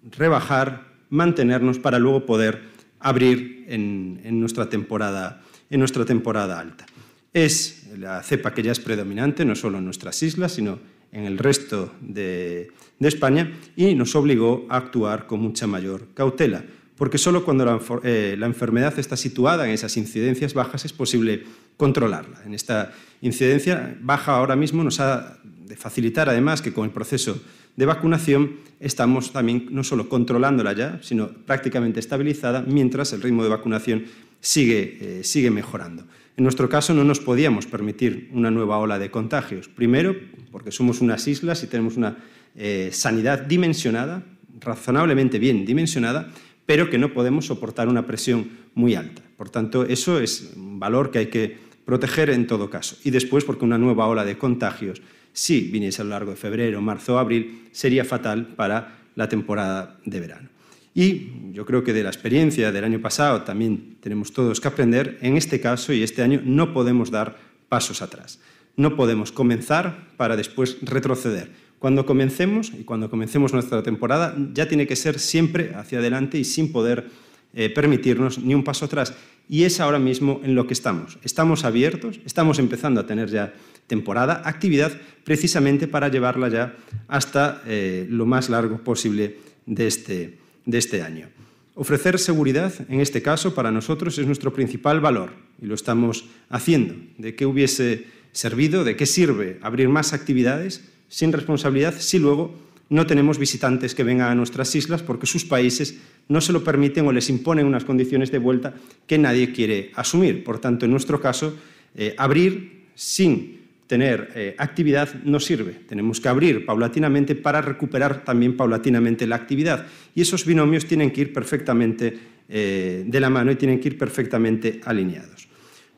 rebajar, 0.09 0.87
mantenernos 1.09 1.77
para 1.77 1.99
luego 1.99 2.25
poder 2.25 2.71
abrir 2.99 3.65
en, 3.67 4.39
nuestra 4.39 4.69
temporada, 4.69 5.41
en 5.69 5.79
nuestra 5.79 6.05
temporada 6.05 6.59
alta. 6.59 6.85
Es 7.33 7.87
la 7.97 8.23
cepa 8.23 8.53
que 8.53 8.63
ya 8.63 8.71
es 8.71 8.79
predominante, 8.79 9.45
no 9.45 9.55
solo 9.55 9.77
en 9.77 9.85
nuestras 9.85 10.21
islas, 10.23 10.53
sino 10.53 10.79
en 11.11 11.25
el 11.25 11.37
resto 11.37 11.93
de, 11.99 12.71
España, 12.99 13.51
y 13.75 13.95
nos 13.95 14.15
obligó 14.15 14.65
a 14.69 14.77
actuar 14.77 15.27
con 15.27 15.41
mucha 15.41 15.67
mayor 15.67 16.07
cautela, 16.13 16.63
porque 16.95 17.17
solo 17.17 17.43
cuando 17.43 17.65
la, 17.65 17.79
eh, 18.03 18.35
la, 18.37 18.45
enfermedad 18.45 18.97
está 18.99 19.17
situada 19.17 19.65
en 19.65 19.71
esas 19.71 19.97
incidencias 19.97 20.53
bajas 20.53 20.85
es 20.85 20.93
posible 20.93 21.43
controlarla. 21.77 22.41
En 22.45 22.53
esta 22.53 22.93
incidencia 23.21 23.97
baja 24.01 24.35
ahora 24.35 24.55
mismo 24.55 24.83
nos 24.83 24.99
ha 24.99 25.37
de 25.43 25.75
facilitar 25.75 26.29
además 26.29 26.61
que 26.61 26.73
con 26.73 26.85
el 26.85 26.91
proceso 26.91 27.41
de 27.75 27.85
vacunación 27.85 28.57
estamos 28.79 29.31
también 29.31 29.67
no 29.71 29.83
solo 29.83 30.09
controlándola 30.09 30.73
ya, 30.73 30.99
sino 31.01 31.29
prácticamente 31.29 31.99
estabilizada, 31.99 32.63
mientras 32.67 33.13
el 33.13 33.21
ritmo 33.21 33.43
de 33.43 33.49
vacunación 33.49 34.05
sigue, 34.39 34.97
eh, 34.99 35.23
sigue 35.23 35.51
mejorando. 35.51 36.05
En 36.37 36.43
nuestro 36.43 36.69
caso 36.69 36.93
no 36.93 37.03
nos 37.03 37.19
podíamos 37.19 37.65
permitir 37.67 38.29
una 38.33 38.51
nueva 38.51 38.77
ola 38.77 38.97
de 38.99 39.11
contagios. 39.11 39.67
Primero, 39.67 40.15
porque 40.51 40.71
somos 40.71 41.01
unas 41.01 41.27
islas 41.27 41.63
y 41.63 41.67
tenemos 41.67 41.97
una 41.97 42.17
eh, 42.55 42.89
sanidad 42.91 43.41
dimensionada, 43.41 44.23
razonablemente 44.59 45.39
bien 45.39 45.65
dimensionada, 45.65 46.31
pero 46.65 46.89
que 46.89 46.97
no 46.97 47.13
podemos 47.13 47.45
soportar 47.45 47.87
una 47.87 48.07
presión 48.07 48.49
muy 48.73 48.95
alta. 48.95 49.21
Por 49.41 49.49
tanto, 49.49 49.85
eso 49.85 50.19
es 50.19 50.51
un 50.55 50.79
valor 50.79 51.09
que 51.09 51.17
hay 51.17 51.25
que 51.25 51.57
proteger 51.83 52.29
en 52.29 52.45
todo 52.45 52.69
caso. 52.69 52.97
Y 53.03 53.09
después, 53.09 53.43
porque 53.43 53.65
una 53.65 53.79
nueva 53.79 54.05
ola 54.05 54.23
de 54.23 54.37
contagios 54.37 55.01
si 55.33 55.61
viniese 55.61 56.03
a 56.03 56.05
lo 56.05 56.11
largo 56.11 56.29
de 56.29 56.37
febrero, 56.37 56.79
marzo 56.79 57.15
o 57.15 57.17
abril, 57.17 57.63
sería 57.71 58.05
fatal 58.05 58.49
para 58.49 58.99
la 59.15 59.27
temporada 59.27 59.97
de 60.05 60.19
verano. 60.19 60.49
Y 60.93 61.53
yo 61.53 61.65
creo 61.65 61.83
que 61.83 61.91
de 61.91 62.03
la 62.03 62.09
experiencia 62.09 62.71
del 62.71 62.83
año 62.83 63.01
pasado 63.01 63.41
también 63.41 63.97
tenemos 63.99 64.31
todos 64.31 64.61
que 64.61 64.67
aprender. 64.67 65.17
En 65.23 65.35
este 65.35 65.59
caso 65.59 65.91
y 65.91 66.03
este 66.03 66.21
año 66.21 66.39
no 66.45 66.71
podemos 66.71 67.09
dar 67.09 67.35
pasos 67.67 68.03
atrás. 68.03 68.39
No 68.75 68.95
podemos 68.95 69.31
comenzar 69.31 70.09
para 70.17 70.35
después 70.35 70.77
retroceder. 70.83 71.49
Cuando 71.79 72.05
comencemos 72.05 72.71
y 72.79 72.83
cuando 72.83 73.09
comencemos 73.09 73.53
nuestra 73.53 73.81
temporada 73.81 74.35
ya 74.53 74.67
tiene 74.67 74.85
que 74.85 74.95
ser 74.95 75.17
siempre 75.17 75.73
hacia 75.73 75.97
adelante 75.97 76.37
y 76.37 76.43
sin 76.43 76.71
poder 76.71 77.09
eh, 77.53 77.69
permitirnos 77.69 78.39
ni 78.39 78.55
un 78.55 78.63
paso 78.63 78.85
atrás. 78.85 79.13
Y 79.51 79.65
es 79.65 79.81
ahora 79.81 79.99
mismo 79.99 80.39
en 80.45 80.55
lo 80.55 80.65
que 80.65 80.73
estamos. 80.73 81.19
Estamos 81.23 81.65
abiertos, 81.65 82.21
estamos 82.25 82.57
empezando 82.57 83.01
a 83.01 83.05
tener 83.05 83.29
ya 83.29 83.53
temporada, 83.85 84.43
actividad 84.45 84.93
precisamente 85.25 85.89
para 85.89 86.07
llevarla 86.07 86.47
ya 86.47 86.77
hasta 87.09 87.61
eh, 87.67 88.07
lo 88.09 88.25
más 88.25 88.49
largo 88.49 88.77
posible 88.77 89.39
de 89.65 89.87
este, 89.87 90.37
de 90.65 90.77
este 90.77 91.01
año. 91.01 91.27
Ofrecer 91.75 92.17
seguridad, 92.17 92.71
en 92.87 93.01
este 93.01 93.21
caso, 93.21 93.53
para 93.53 93.71
nosotros 93.71 94.17
es 94.17 94.25
nuestro 94.25 94.53
principal 94.53 95.01
valor 95.01 95.33
y 95.61 95.65
lo 95.65 95.75
estamos 95.75 96.29
haciendo. 96.49 96.95
¿De 97.17 97.35
qué 97.35 97.45
hubiese 97.45 98.07
servido, 98.31 98.85
de 98.85 98.95
qué 98.95 99.05
sirve 99.05 99.59
abrir 99.61 99.89
más 99.89 100.13
actividades 100.13 100.81
sin 101.09 101.33
responsabilidad 101.33 101.95
si 101.99 102.19
luego 102.19 102.55
no 102.87 103.05
tenemos 103.05 103.37
visitantes 103.37 103.95
que 103.95 104.03
vengan 104.05 104.31
a 104.31 104.35
nuestras 104.35 104.75
islas 104.75 105.01
porque 105.01 105.25
sus 105.25 105.43
países 105.43 105.97
no 106.31 106.39
se 106.39 106.53
lo 106.53 106.63
permiten 106.63 107.05
o 107.05 107.11
les 107.11 107.29
imponen 107.29 107.67
unas 107.67 107.83
condiciones 107.83 108.31
de 108.31 108.39
vuelta 108.39 108.73
que 109.05 109.17
nadie 109.17 109.51
quiere 109.51 109.91
asumir? 109.95 110.43
Por 110.43 110.59
tanto, 110.59 110.85
en 110.85 110.91
nuestro 110.91 111.19
caso, 111.19 111.57
eh, 111.93 112.15
abrir 112.17 112.87
sin 112.95 113.59
tener 113.85 114.31
eh, 114.35 114.55
actividad 114.57 115.13
no 115.25 115.41
sirve. 115.41 115.73
Tenemos 115.85 116.21
que 116.21 116.29
abrir 116.29 116.65
paulatinamente 116.65 117.35
para 117.35 117.61
recuperar 117.61 118.23
también 118.23 118.55
paulatinamente 118.55 119.27
la 119.27 119.35
actividad. 119.35 119.85
Y 120.15 120.21
esos 120.21 120.45
binomios 120.45 120.85
tienen 120.85 121.11
que 121.11 121.19
ir 121.19 121.33
perfectamente 121.33 122.17
eh, 122.47 123.03
de 123.05 123.19
la 123.19 123.29
mano 123.29 123.51
y 123.51 123.55
tienen 123.55 123.81
que 123.81 123.89
ir 123.89 123.97
perfectamente 123.97 124.79
alineados. 124.85 125.49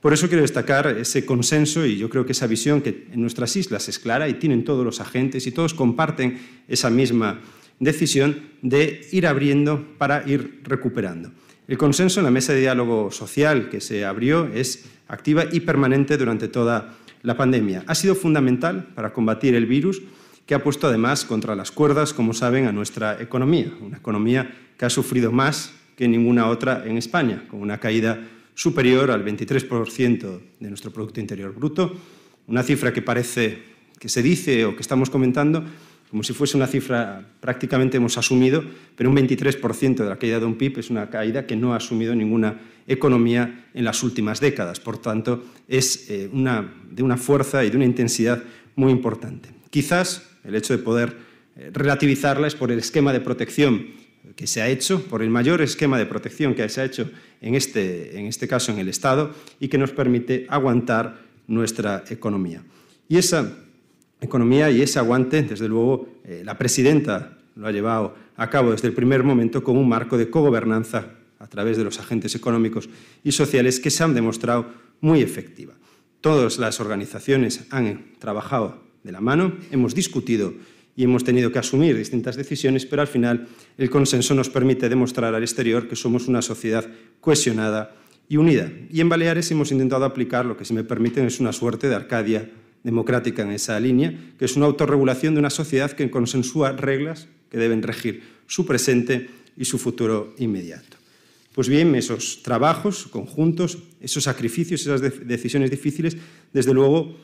Por 0.01 0.11
eso 0.11 0.27
quiero 0.27 0.41
destacar 0.41 0.87
ese 0.87 1.23
consenso 1.25 1.85
y 1.85 1.97
yo 1.97 2.09
creo 2.09 2.25
que 2.25 2.31
esa 2.31 2.47
visión 2.47 2.81
que 2.81 3.07
en 3.13 3.21
nuestras 3.21 3.55
islas 3.55 3.87
es 3.87 3.99
clara 3.99 4.27
y 4.27 4.33
tienen 4.33 4.63
todos 4.63 4.83
los 4.83 4.99
agentes 4.99 5.45
y 5.45 5.51
todos 5.51 5.75
comparten 5.75 6.39
esa 6.67 6.89
misma 6.89 7.39
decisión 7.79 8.41
de 8.61 9.07
ir 9.11 9.27
abriendo 9.27 9.85
para 9.97 10.27
ir 10.27 10.61
recuperando. 10.63 11.31
El 11.67 11.77
consenso 11.77 12.19
en 12.19 12.25
la 12.25 12.31
mesa 12.31 12.53
de 12.53 12.61
diálogo 12.61 13.11
social 13.11 13.69
que 13.69 13.81
se 13.81 14.05
abrió 14.05 14.47
es 14.53 14.85
activa 15.07 15.45
y 15.51 15.61
permanente 15.61 16.17
durante 16.17 16.47
toda 16.47 16.95
la 17.21 17.37
pandemia. 17.37 17.83
Ha 17.87 17.95
sido 17.95 18.15
fundamental 18.15 18.89
para 18.95 19.13
combatir 19.13 19.55
el 19.55 19.65
virus 19.65 20.01
que 20.45 20.55
ha 20.55 20.63
puesto 20.63 20.87
además 20.87 21.23
contra 21.23 21.55
las 21.55 21.71
cuerdas, 21.71 22.13
como 22.13 22.33
saben, 22.33 22.67
a 22.67 22.71
nuestra 22.71 23.21
economía, 23.21 23.71
una 23.81 23.97
economía 23.97 24.53
que 24.77 24.85
ha 24.85 24.89
sufrido 24.89 25.31
más 25.31 25.73
que 25.95 26.07
ninguna 26.07 26.47
otra 26.49 26.83
en 26.85 26.97
España, 26.97 27.45
con 27.47 27.61
una 27.61 27.79
caída 27.79 28.19
superior 28.55 29.09
al 29.11 29.23
23% 29.23 30.39
de 30.59 30.69
nuestro 30.69 30.91
Producto 30.91 31.19
Interior 31.19 31.53
Bruto, 31.55 31.95
una 32.47 32.63
cifra 32.63 32.91
que 32.91 33.01
parece 33.01 33.63
que 33.99 34.09
se 34.09 34.21
dice 34.21 34.65
o 34.65 34.75
que 34.75 34.81
estamos 34.81 35.09
comentando, 35.09 35.63
como 36.13 36.21
si 36.21 36.31
fuese 36.31 36.55
una 36.55 36.67
cifra 36.67 37.25
prácticamente 37.39 37.97
hemos 37.97 38.19
asumido, 38.19 38.63
pero 38.95 39.09
un 39.09 39.15
23% 39.15 39.95
de 39.95 40.05
la 40.05 40.19
caída 40.19 40.39
de 40.39 40.45
un 40.45 40.59
PIB 40.59 40.77
es 40.77 40.91
una 40.91 41.09
caída 41.09 41.47
que 41.47 41.55
no 41.55 41.73
ha 41.73 41.77
asumido 41.77 42.13
ninguna 42.13 42.61
economía 42.85 43.65
en 43.73 43.83
las 43.83 44.03
últimas 44.03 44.39
décadas. 44.39 44.79
Por 44.79 44.99
tanto, 44.99 45.43
es 45.67 46.11
eh, 46.11 46.29
de 46.31 47.01
una 47.03 47.17
fuerza 47.17 47.65
y 47.65 47.71
de 47.71 47.77
una 47.77 47.87
intensidad 47.87 48.43
muy 48.75 48.91
importante. 48.91 49.49
Quizás 49.71 50.29
el 50.43 50.53
hecho 50.53 50.77
de 50.77 50.83
poder 50.83 51.17
eh, 51.55 51.71
relativizarla 51.73 52.45
es 52.45 52.53
por 52.53 52.71
el 52.71 52.77
esquema 52.77 53.11
de 53.11 53.19
protección 53.19 53.87
que 54.35 54.45
se 54.45 54.61
ha 54.61 54.69
hecho, 54.69 55.03
por 55.05 55.23
el 55.23 55.31
mayor 55.31 55.63
esquema 55.63 55.97
de 55.97 56.05
protección 56.05 56.53
que 56.53 56.69
se 56.69 56.81
ha 56.81 56.85
hecho 56.85 57.09
en 57.41 57.55
este, 57.55 58.19
en 58.19 58.27
este 58.27 58.47
caso 58.47 58.71
en 58.71 58.77
el 58.77 58.87
Estado 58.87 59.33
y 59.59 59.67
que 59.67 59.79
nos 59.79 59.89
permite 59.89 60.45
aguantar 60.47 61.23
nuestra 61.47 62.03
economía. 62.07 62.61
Y 63.09 63.17
esa 63.17 63.62
economía 64.23 64.71
y 64.71 64.81
ese 64.81 64.99
aguante, 64.99 65.43
desde 65.43 65.67
luego, 65.67 66.07
eh, 66.23 66.41
la 66.45 66.57
presidenta 66.57 67.37
lo 67.55 67.67
ha 67.67 67.71
llevado 67.71 68.15
a 68.35 68.49
cabo 68.49 68.71
desde 68.71 68.87
el 68.87 68.93
primer 68.93 69.23
momento 69.23 69.63
con 69.63 69.77
un 69.77 69.87
marco 69.87 70.17
de 70.17 70.29
cogobernanza 70.29 71.11
a 71.39 71.47
través 71.47 71.77
de 71.77 71.83
los 71.83 71.99
agentes 71.99 72.35
económicos 72.35 72.89
y 73.23 73.31
sociales 73.31 73.79
que 73.79 73.91
se 73.91 74.03
han 74.03 74.13
demostrado 74.13 74.67
muy 75.01 75.21
efectiva. 75.21 75.73
Todas 76.21 76.57
las 76.57 76.79
organizaciones 76.79 77.65
han 77.69 78.13
trabajado 78.17 78.81
de 79.03 79.11
la 79.11 79.19
mano, 79.19 79.57
hemos 79.71 79.93
discutido 79.93 80.53
y 80.95 81.03
hemos 81.03 81.23
tenido 81.23 81.51
que 81.51 81.59
asumir 81.59 81.97
distintas 81.97 82.37
decisiones, 82.37 82.85
pero 82.85 83.01
al 83.01 83.07
final 83.07 83.47
el 83.77 83.89
consenso 83.89 84.33
nos 84.33 84.49
permite 84.49 84.87
demostrar 84.87 85.35
al 85.35 85.43
exterior 85.43 85.87
que 85.87 85.95
somos 85.95 86.27
una 86.27 86.41
sociedad 86.41 86.85
cohesionada 87.19 87.95
y 88.29 88.37
unida. 88.37 88.71
Y 88.89 89.01
en 89.01 89.09
Baleares 89.09 89.51
hemos 89.51 89.71
intentado 89.71 90.05
aplicar 90.05 90.45
lo 90.45 90.55
que, 90.55 90.65
si 90.65 90.73
me 90.73 90.83
permiten, 90.83 91.25
es 91.25 91.39
una 91.39 91.51
suerte 91.51 91.89
de 91.89 91.95
Arcadia 91.95 92.49
democrática 92.83 93.43
en 93.43 93.51
esa 93.51 93.79
línea, 93.79 94.13
que 94.37 94.45
es 94.45 94.55
una 94.55 94.65
autorregulación 94.65 95.33
de 95.33 95.39
una 95.39 95.49
sociedad 95.49 95.91
que 95.91 96.11
consensúa 96.11 96.73
reglas 96.73 97.27
que 97.49 97.57
deben 97.57 97.81
regir 97.81 98.23
su 98.47 98.65
presente 98.65 99.29
y 99.57 99.65
su 99.65 99.77
futuro 99.77 100.33
inmediato. 100.37 100.97
Pues 101.53 101.69
bien, 101.69 101.93
esos 101.95 102.41
trabajos 102.41 103.07
conjuntos, 103.07 103.77
esos 104.01 104.23
sacrificios, 104.23 104.81
esas 104.81 105.01
decisiones 105.01 105.69
difíciles, 105.69 106.17
desde 106.51 106.73
luego 106.73 107.15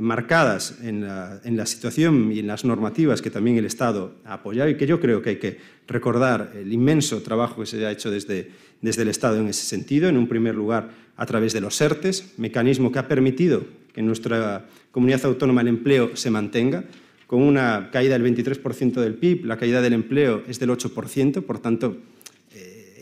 marcadas 0.00 0.78
en 0.82 1.06
la, 1.06 1.66
situación 1.66 2.30
y 2.30 2.40
en 2.40 2.46
las 2.46 2.64
normativas 2.64 3.22
que 3.22 3.30
también 3.30 3.56
el 3.56 3.64
Estado 3.64 4.16
ha 4.24 4.34
apoyado 4.34 4.68
y 4.68 4.76
que 4.76 4.86
yo 4.86 5.00
creo 5.00 5.22
que 5.22 5.30
hay 5.30 5.36
que 5.38 5.58
recordar 5.86 6.52
el 6.54 6.72
inmenso 6.72 7.22
trabajo 7.22 7.62
que 7.62 7.66
se 7.66 7.86
ha 7.86 7.90
hecho 7.90 8.10
desde, 8.10 8.50
desde 8.82 9.02
el 9.02 9.08
Estado 9.08 9.38
en 9.38 9.48
ese 9.48 9.64
sentido, 9.64 10.08
en 10.08 10.18
un 10.18 10.28
primer 10.28 10.54
lugar 10.54 10.90
a 11.16 11.24
través 11.24 11.54
de 11.54 11.62
los 11.62 11.80
ERTES, 11.80 12.34
mecanismo 12.36 12.92
que 12.92 12.98
ha 12.98 13.08
permitido 13.08 13.64
en 13.98 14.06
nuestra 14.06 14.66
comunidad 14.90 15.24
autónoma 15.24 15.60
el 15.60 15.68
empleo 15.68 16.16
se 16.16 16.30
mantenga, 16.30 16.84
con 17.26 17.42
una 17.42 17.90
caída 17.92 18.18
del 18.18 18.34
23% 18.34 19.00
del 19.00 19.14
PIB, 19.14 19.44
la 19.44 19.58
caída 19.58 19.82
del 19.82 19.92
empleo 19.92 20.44
es 20.48 20.58
del 20.58 20.70
8%, 20.70 21.42
por 21.42 21.58
tanto, 21.58 21.98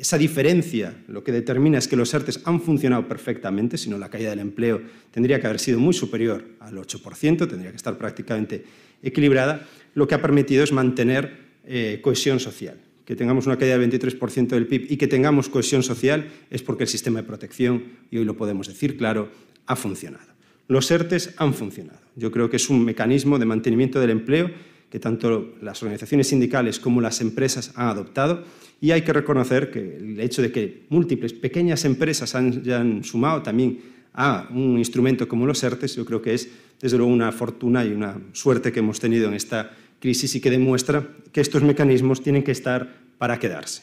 esa 0.01 0.19
diferencia 0.19 0.95
lo 1.09 1.25
que 1.25 1.33
determina 1.33 1.79
es 1.79 1.89
que 1.89 1.97
los 1.97 2.13
ERTES 2.13 2.43
han 2.45 2.61
funcionado 2.61 3.09
perfectamente, 3.09 3.79
si 3.79 3.91
no 3.91 3.99
la 3.99 4.11
caída 4.11 4.31
del 4.31 4.41
empleo 4.41 4.81
tendría 5.11 5.41
que 5.41 5.47
haber 5.47 5.59
sido 5.59 5.79
muy 5.79 5.95
superior 5.95 6.45
al 6.61 6.77
8%, 6.77 7.49
tendría 7.49 7.71
que 7.71 7.77
estar 7.77 7.97
prácticamente 7.97 8.65
equilibrada, 9.03 9.67
lo 9.95 10.07
que 10.07 10.15
ha 10.15 10.23
permitido 10.23 10.63
es 10.65 10.73
mantener 10.73 11.47
eh, 11.65 12.01
cohesión 12.03 12.41
social. 12.41 12.79
Que 13.05 13.17
tengamos 13.17 13.47
una 13.47 13.57
caída 13.57 13.79
del 13.79 13.91
23% 13.91 14.49
del 14.49 14.67
PIB 14.67 14.87
y 14.91 14.97
que 14.97 15.07
tengamos 15.07 15.49
cohesión 15.49 15.83
social 15.83 16.29
es 16.51 16.63
porque 16.63 16.85
el 16.85 16.89
sistema 16.89 17.21
de 17.21 17.27
protección, 17.27 17.85
y 18.11 18.19
hoy 18.19 18.25
lo 18.25 18.37
podemos 18.37 18.67
decir 18.67 18.97
claro, 18.97 19.31
ha 19.67 19.77
funcionado. 19.77 20.36
Los 20.69 20.91
ERTES 20.91 21.35
han 21.37 21.55
funcionado. 21.55 22.01
Yo 22.17 22.31
creo 22.31 22.51
que 22.51 22.57
es 22.57 22.69
un 22.71 22.85
mecanismo 22.85 23.39
de 23.39 23.45
mantenimiento 23.45 24.01
del 24.01 24.11
empleo 24.11 24.51
que 24.91 25.01
tanto 25.01 25.55
las 25.61 25.83
organizaciones 25.83 26.29
sindicales 26.29 26.79
como 26.79 27.01
las 27.01 27.21
empresas 27.21 27.73
han 27.75 27.89
adoptado 27.89 28.45
y 28.81 28.91
hay 28.91 29.03
que 29.03 29.13
reconocer 29.13 29.71
que 29.71 29.97
el 29.97 30.21
hecho 30.21 30.43
de 30.43 30.53
que 30.53 30.87
múltiples 30.91 31.33
pequeñas 31.33 31.85
empresas 31.85 32.35
hayan 32.35 33.03
sumado 33.05 33.43
también 33.43 33.81
a 34.13 34.49
un 34.51 34.79
instrumento 34.79 35.29
como 35.29 35.47
los 35.47 35.63
ERTES, 35.63 35.97
yo 35.97 36.05
creo 36.05 36.23
que 36.23 36.35
es 36.35 36.49
desde 36.81 36.97
luego 36.97 37.13
una 37.13 37.33
fortuna 37.33 37.85
y 37.85 37.93
una 37.93 38.19
suerte 38.33 38.73
que 38.73 38.81
hemos 38.81 39.01
tenido 39.01 39.29
en 39.29 39.35
esta 39.35 39.73
crisis 40.01 40.35
y 40.35 40.41
que 40.41 40.51
demuestra 40.51 41.07
que 41.33 41.41
estos 41.41 41.63
mecanismos 41.63 42.23
tienen 42.23 42.43
que 42.43 42.53
estar 42.53 43.01
para 43.19 43.39
quedarse. 43.39 43.83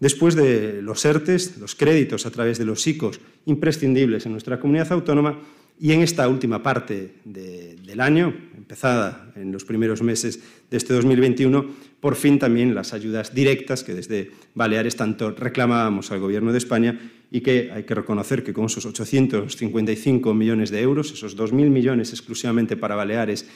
Después 0.00 0.34
de 0.34 0.80
los 0.80 1.04
ERTES, 1.04 1.58
los 1.58 1.74
créditos 1.74 2.24
a 2.24 2.30
través 2.30 2.58
de 2.58 2.64
los 2.64 2.86
ICOs 2.86 3.20
imprescindibles 3.46 4.26
en 4.26 4.32
nuestra 4.32 4.60
comunidad 4.60 4.92
autónoma, 4.92 5.40
y 5.80 5.92
en 5.92 6.02
esta 6.02 6.28
última 6.28 6.62
parte 6.62 7.14
de, 7.24 7.76
del 7.76 8.00
año, 8.00 8.34
empezada 8.56 9.32
en 9.36 9.52
los 9.52 9.64
primeros 9.64 10.02
meses 10.02 10.40
de 10.70 10.76
este 10.76 10.94
2021, 10.94 11.66
por 12.00 12.16
fin 12.16 12.38
también 12.38 12.74
las 12.74 12.92
ayudas 12.92 13.34
directas 13.34 13.84
que 13.84 13.94
desde 13.94 14.30
Baleares 14.54 14.96
tanto 14.96 15.30
reclamábamos 15.30 16.10
al 16.10 16.20
Gobierno 16.20 16.52
de 16.52 16.58
España 16.58 16.98
y 17.30 17.40
que 17.40 17.70
hay 17.72 17.84
que 17.84 17.94
reconocer 17.94 18.42
que 18.42 18.52
con 18.52 18.66
esos 18.66 18.86
855 18.86 20.34
millones 20.34 20.70
de 20.70 20.80
euros, 20.80 21.12
esos 21.12 21.36
2.000 21.36 21.70
millones 21.70 22.10
exclusivamente 22.10 22.76
para 22.76 22.94
Baleares 22.94 23.46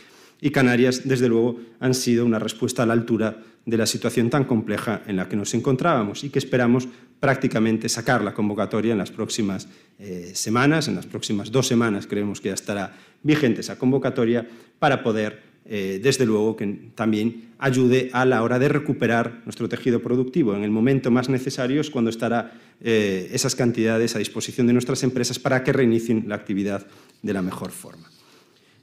y 0.40 0.50
Canarias, 0.50 1.02
desde 1.08 1.28
luego, 1.28 1.60
han 1.78 1.94
sido 1.94 2.26
una 2.26 2.38
respuesta 2.38 2.82
a 2.82 2.86
la 2.86 2.94
altura 2.94 3.42
de 3.64 3.76
la 3.76 3.86
situación 3.86 4.30
tan 4.30 4.44
compleja 4.44 5.02
en 5.06 5.16
la 5.16 5.28
que 5.28 5.36
nos 5.36 5.54
encontrábamos 5.54 6.24
y 6.24 6.30
que 6.30 6.38
esperamos 6.38 6.88
prácticamente 7.20 7.88
sacar 7.88 8.22
la 8.22 8.34
convocatoria 8.34 8.92
en 8.92 8.98
las 8.98 9.12
próximas 9.12 9.68
eh, 10.00 10.32
semanas, 10.34 10.88
en 10.88 10.96
las 10.96 11.06
próximas 11.06 11.52
dos 11.52 11.68
semanas 11.68 12.08
creemos 12.08 12.40
que 12.40 12.48
ya 12.48 12.54
estará 12.54 12.96
vigente 13.22 13.60
esa 13.60 13.78
convocatoria 13.78 14.44
para 14.80 15.04
poder, 15.04 15.40
eh, 15.64 16.00
desde 16.02 16.26
luego, 16.26 16.56
que 16.56 16.90
también 16.96 17.52
ayude 17.58 18.10
a 18.12 18.24
la 18.24 18.42
hora 18.42 18.58
de 18.58 18.68
recuperar 18.68 19.42
nuestro 19.44 19.68
tejido 19.68 20.02
productivo. 20.02 20.56
En 20.56 20.64
el 20.64 20.72
momento 20.72 21.12
más 21.12 21.28
necesario 21.28 21.80
es 21.80 21.90
cuando 21.90 22.10
estará 22.10 22.54
eh, 22.80 23.30
esas 23.32 23.54
cantidades 23.54 24.16
a 24.16 24.18
disposición 24.18 24.66
de 24.66 24.72
nuestras 24.72 25.04
empresas 25.04 25.38
para 25.38 25.62
que 25.62 25.72
reinicien 25.72 26.24
la 26.26 26.34
actividad 26.34 26.84
de 27.22 27.32
la 27.32 27.42
mejor 27.42 27.70
forma. 27.70 28.10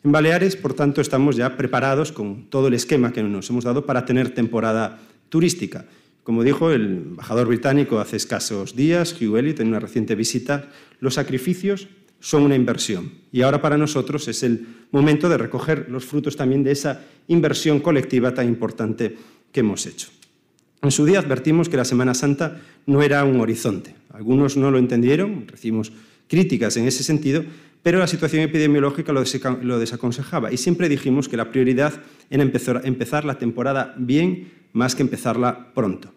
En 0.01 0.13
Baleares, 0.13 0.55
por 0.55 0.73
tanto, 0.73 1.01
estamos 1.01 1.35
ya 1.35 1.57
preparados 1.57 2.13
con 2.13 2.49
todo 2.49 2.69
el 2.69 2.73
esquema 2.73 3.11
que 3.11 3.21
nos 3.21 3.49
hemos 3.49 3.65
dado 3.65 3.85
para 3.85 4.05
tener 4.05 4.33
temporada 4.33 4.99
turística. 5.27 5.85
Como 6.23 6.43
dijo 6.43 6.71
el 6.71 6.85
embajador 6.85 7.47
británico 7.47 7.99
hace 7.99 8.15
escasos 8.15 8.77
días, 8.77 9.13
Hugh 9.19 9.37
Elliott, 9.37 9.59
en 9.59 9.67
una 9.67 9.79
reciente 9.79 10.15
visita, 10.15 10.69
los 11.01 11.15
sacrificios 11.15 11.89
son 12.21 12.43
una 12.43 12.55
inversión 12.55 13.11
y 13.31 13.41
ahora 13.41 13.61
para 13.61 13.77
nosotros 13.77 14.27
es 14.27 14.43
el 14.43 14.67
momento 14.91 15.27
de 15.29 15.37
recoger 15.37 15.87
los 15.89 16.05
frutos 16.05 16.35
también 16.35 16.63
de 16.63 16.71
esa 16.71 17.01
inversión 17.27 17.79
colectiva 17.79 18.33
tan 18.33 18.47
importante 18.47 19.17
que 19.51 19.61
hemos 19.61 19.85
hecho. 19.85 20.09
En 20.81 20.91
su 20.91 21.05
día 21.05 21.19
advertimos 21.19 21.67
que 21.67 21.77
la 21.77 21.85
Semana 21.85 22.13
Santa 22.13 22.61
no 22.85 23.01
era 23.01 23.23
un 23.25 23.39
horizonte. 23.41 23.95
Algunos 24.13 24.55
no 24.55 24.71
lo 24.71 24.77
entendieron, 24.77 25.45
recibimos 25.47 25.91
críticas 26.27 26.77
en 26.77 26.87
ese 26.87 27.03
sentido, 27.03 27.43
pero 27.89 27.97
la 27.97 28.05
situación 28.05 28.43
epidemiológica 28.43 29.11
lo 29.11 29.79
desaconsejaba 29.79 30.53
y 30.53 30.57
siempre 30.57 30.89
dijimos 30.89 31.27
que 31.27 31.37
la 31.37 31.49
prioridad 31.49 31.91
era 32.29 32.43
empezar 32.43 33.25
la 33.25 33.39
temporada 33.39 33.95
bien 33.97 34.51
más 34.73 34.93
que 34.93 35.01
empezarla 35.01 35.73
pronto. 35.73 36.13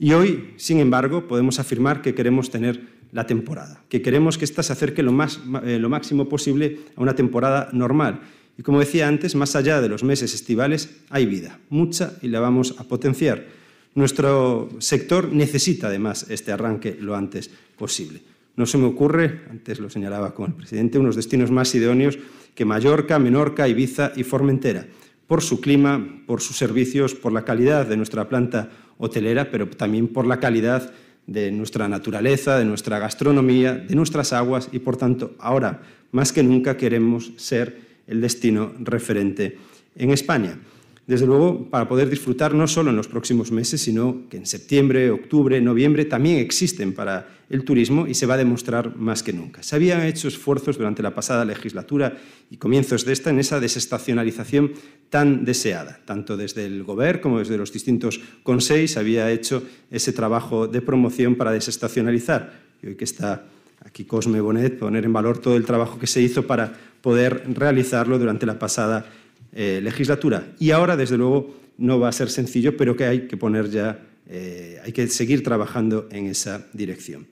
Y 0.00 0.14
hoy, 0.14 0.54
sin 0.56 0.80
embargo, 0.80 1.28
podemos 1.28 1.60
afirmar 1.60 2.02
que 2.02 2.16
queremos 2.16 2.50
tener 2.50 2.88
la 3.12 3.24
temporada, 3.24 3.84
que 3.88 4.02
queremos 4.02 4.36
que 4.36 4.44
ésta 4.44 4.64
se 4.64 4.72
acerque 4.72 5.04
lo, 5.04 5.16
eh, 5.62 5.78
lo 5.78 5.88
máximo 5.88 6.28
posible 6.28 6.80
a 6.96 7.00
una 7.00 7.14
temporada 7.14 7.68
normal. 7.72 8.22
Y 8.58 8.64
como 8.64 8.80
decía 8.80 9.06
antes, 9.06 9.36
más 9.36 9.54
allá 9.54 9.80
de 9.80 9.88
los 9.88 10.02
meses 10.02 10.34
estivales 10.34 10.90
hay 11.08 11.26
vida, 11.26 11.60
mucha, 11.70 12.14
y 12.20 12.26
la 12.30 12.40
vamos 12.40 12.74
a 12.78 12.82
potenciar. 12.82 13.46
Nuestro 13.94 14.70
sector 14.80 15.32
necesita 15.32 15.86
además 15.86 16.26
este 16.30 16.50
arranque 16.50 16.96
lo 16.98 17.14
antes 17.14 17.48
posible. 17.78 18.31
No 18.56 18.66
se 18.66 18.78
me 18.78 18.84
ocurre, 18.84 19.42
antes 19.50 19.80
lo 19.80 19.88
señalaba 19.88 20.34
con 20.34 20.50
el 20.50 20.56
presidente, 20.56 20.98
unos 20.98 21.16
destinos 21.16 21.50
más 21.50 21.74
idóneos 21.74 22.18
que 22.54 22.64
Mallorca, 22.64 23.18
Menorca, 23.18 23.66
Ibiza 23.66 24.12
y 24.14 24.24
Formentera, 24.24 24.86
por 25.26 25.42
su 25.42 25.60
clima, 25.60 26.22
por 26.26 26.40
sus 26.42 26.56
servicios, 26.56 27.14
por 27.14 27.32
la 27.32 27.44
calidad 27.44 27.86
de 27.86 27.96
nuestra 27.96 28.28
planta 28.28 28.70
hotelera, 28.98 29.50
pero 29.50 29.66
también 29.68 30.08
por 30.08 30.26
la 30.26 30.38
calidad 30.38 30.92
de 31.26 31.50
nuestra 31.52 31.88
naturaleza, 31.88 32.58
de 32.58 32.64
nuestra 32.64 32.98
gastronomía, 32.98 33.74
de 33.74 33.94
nuestras 33.94 34.32
aguas 34.32 34.68
y, 34.72 34.80
por 34.80 34.96
tanto, 34.96 35.34
ahora 35.38 35.80
más 36.10 36.32
que 36.32 36.42
nunca 36.42 36.76
queremos 36.76 37.32
ser 37.36 37.80
el 38.06 38.20
destino 38.20 38.72
referente 38.80 39.56
en 39.96 40.10
España. 40.10 40.58
Desde 41.06 41.26
luego, 41.26 41.68
para 41.68 41.88
poder 41.88 42.08
disfrutar 42.08 42.54
no 42.54 42.68
solo 42.68 42.90
en 42.90 42.96
los 42.96 43.08
próximos 43.08 43.50
meses, 43.50 43.80
sino 43.80 44.28
que 44.28 44.36
en 44.36 44.46
septiembre, 44.46 45.10
octubre, 45.10 45.60
noviembre 45.60 46.04
también 46.04 46.38
existen 46.38 46.92
para 46.92 47.28
el 47.52 47.64
turismo 47.64 48.06
y 48.06 48.14
se 48.14 48.24
va 48.24 48.34
a 48.34 48.38
demostrar 48.38 48.96
más 48.96 49.22
que 49.22 49.34
nunca. 49.34 49.62
Se 49.62 49.76
habían 49.76 50.02
hecho 50.02 50.26
esfuerzos 50.26 50.78
durante 50.78 51.02
la 51.02 51.14
pasada 51.14 51.44
legislatura 51.44 52.16
y 52.50 52.56
comienzos 52.56 53.04
de 53.04 53.12
esta 53.12 53.28
en 53.28 53.38
esa 53.38 53.60
desestacionalización 53.60 54.72
tan 55.10 55.44
deseada. 55.44 56.00
Tanto 56.06 56.38
desde 56.38 56.64
el 56.64 56.82
Gobierno 56.82 57.20
como 57.20 57.38
desde 57.40 57.58
los 57.58 57.70
distintos 57.70 58.20
consejos 58.42 58.92
se 58.92 58.98
había 58.98 59.30
hecho 59.30 59.62
ese 59.90 60.14
trabajo 60.14 60.66
de 60.66 60.80
promoción 60.80 61.34
para 61.34 61.52
desestacionalizar. 61.52 62.54
Y 62.82 62.86
hoy 62.86 62.94
que 62.94 63.04
está 63.04 63.44
aquí 63.84 64.04
Cosme 64.04 64.40
Bonet, 64.40 64.78
poner 64.78 65.04
en 65.04 65.12
valor 65.12 65.36
todo 65.36 65.56
el 65.56 65.66
trabajo 65.66 65.98
que 65.98 66.06
se 66.06 66.22
hizo 66.22 66.46
para 66.46 66.72
poder 67.02 67.44
realizarlo 67.52 68.18
durante 68.18 68.46
la 68.46 68.58
pasada 68.58 69.04
eh, 69.52 69.80
legislatura. 69.82 70.54
Y 70.58 70.70
ahora, 70.70 70.96
desde 70.96 71.18
luego, 71.18 71.54
no 71.76 72.00
va 72.00 72.08
a 72.08 72.12
ser 72.12 72.30
sencillo, 72.30 72.78
pero 72.78 72.96
que 72.96 73.04
hay 73.04 73.28
que 73.28 73.36
poner 73.36 73.68
ya, 73.68 74.00
eh, 74.26 74.80
hay 74.82 74.92
que 74.92 75.06
seguir 75.08 75.42
trabajando 75.42 76.08
en 76.10 76.28
esa 76.28 76.66
dirección. 76.72 77.26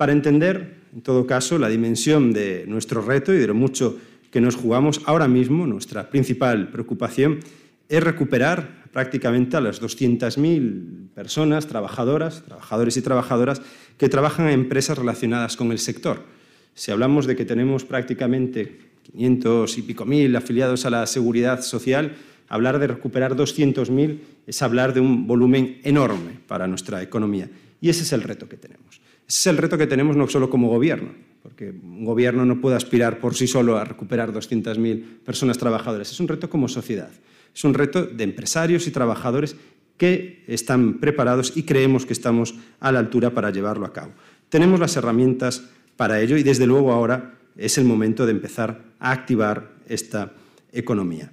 Para 0.00 0.12
entender, 0.12 0.76
en 0.94 1.02
todo 1.02 1.26
caso, 1.26 1.58
la 1.58 1.68
dimensión 1.68 2.32
de 2.32 2.64
nuestro 2.66 3.02
reto 3.02 3.34
y 3.34 3.38
de 3.38 3.46
lo 3.46 3.52
mucho 3.52 3.98
que 4.30 4.40
nos 4.40 4.56
jugamos 4.56 5.02
ahora 5.04 5.28
mismo, 5.28 5.66
nuestra 5.66 6.08
principal 6.08 6.70
preocupación 6.70 7.40
es 7.86 8.02
recuperar 8.02 8.86
prácticamente 8.92 9.58
a 9.58 9.60
las 9.60 9.82
200.000 9.82 11.10
personas, 11.10 11.66
trabajadoras, 11.66 12.42
trabajadores 12.46 12.96
y 12.96 13.02
trabajadoras 13.02 13.60
que 13.98 14.08
trabajan 14.08 14.46
en 14.46 14.54
empresas 14.54 14.96
relacionadas 14.96 15.58
con 15.58 15.70
el 15.70 15.78
sector. 15.78 16.24
Si 16.72 16.90
hablamos 16.90 17.26
de 17.26 17.36
que 17.36 17.44
tenemos 17.44 17.84
prácticamente 17.84 18.78
500 19.02 19.76
y 19.76 19.82
pico 19.82 20.06
mil 20.06 20.34
afiliados 20.34 20.86
a 20.86 20.90
la 20.90 21.06
seguridad 21.06 21.60
social, 21.60 22.16
hablar 22.48 22.78
de 22.78 22.86
recuperar 22.86 23.36
200.000 23.36 24.18
es 24.46 24.62
hablar 24.62 24.94
de 24.94 25.00
un 25.00 25.26
volumen 25.26 25.78
enorme 25.84 26.40
para 26.46 26.66
nuestra 26.66 27.02
economía. 27.02 27.50
Y 27.82 27.90
ese 27.90 28.04
es 28.04 28.14
el 28.14 28.22
reto 28.22 28.48
que 28.48 28.56
tenemos. 28.56 29.00
Ese 29.30 29.38
es 29.38 29.46
el 29.46 29.58
reto 29.58 29.78
que 29.78 29.86
tenemos 29.86 30.16
no 30.16 30.26
solo 30.26 30.50
como 30.50 30.66
gobierno, 30.66 31.10
porque 31.44 31.70
un 31.70 32.04
gobierno 32.04 32.44
no 32.44 32.60
puede 32.60 32.74
aspirar 32.74 33.20
por 33.20 33.36
sí 33.36 33.46
solo 33.46 33.78
a 33.78 33.84
recuperar 33.84 34.32
200.000 34.32 35.20
personas 35.24 35.56
trabajadoras. 35.56 36.10
Es 36.10 36.18
un 36.18 36.26
reto 36.26 36.50
como 36.50 36.66
sociedad. 36.66 37.12
Es 37.54 37.62
un 37.62 37.74
reto 37.74 38.04
de 38.04 38.24
empresarios 38.24 38.88
y 38.88 38.90
trabajadores 38.90 39.54
que 39.96 40.42
están 40.48 40.94
preparados 40.94 41.56
y 41.56 41.62
creemos 41.62 42.06
que 42.06 42.12
estamos 42.12 42.56
a 42.80 42.90
la 42.90 42.98
altura 42.98 43.30
para 43.30 43.52
llevarlo 43.52 43.86
a 43.86 43.92
cabo. 43.92 44.10
Tenemos 44.48 44.80
las 44.80 44.96
herramientas 44.96 45.62
para 45.96 46.20
ello 46.20 46.36
y 46.36 46.42
desde 46.42 46.66
luego 46.66 46.90
ahora 46.90 47.38
es 47.56 47.78
el 47.78 47.84
momento 47.84 48.26
de 48.26 48.32
empezar 48.32 48.82
a 48.98 49.12
activar 49.12 49.70
esta 49.86 50.32
economía. 50.72 51.30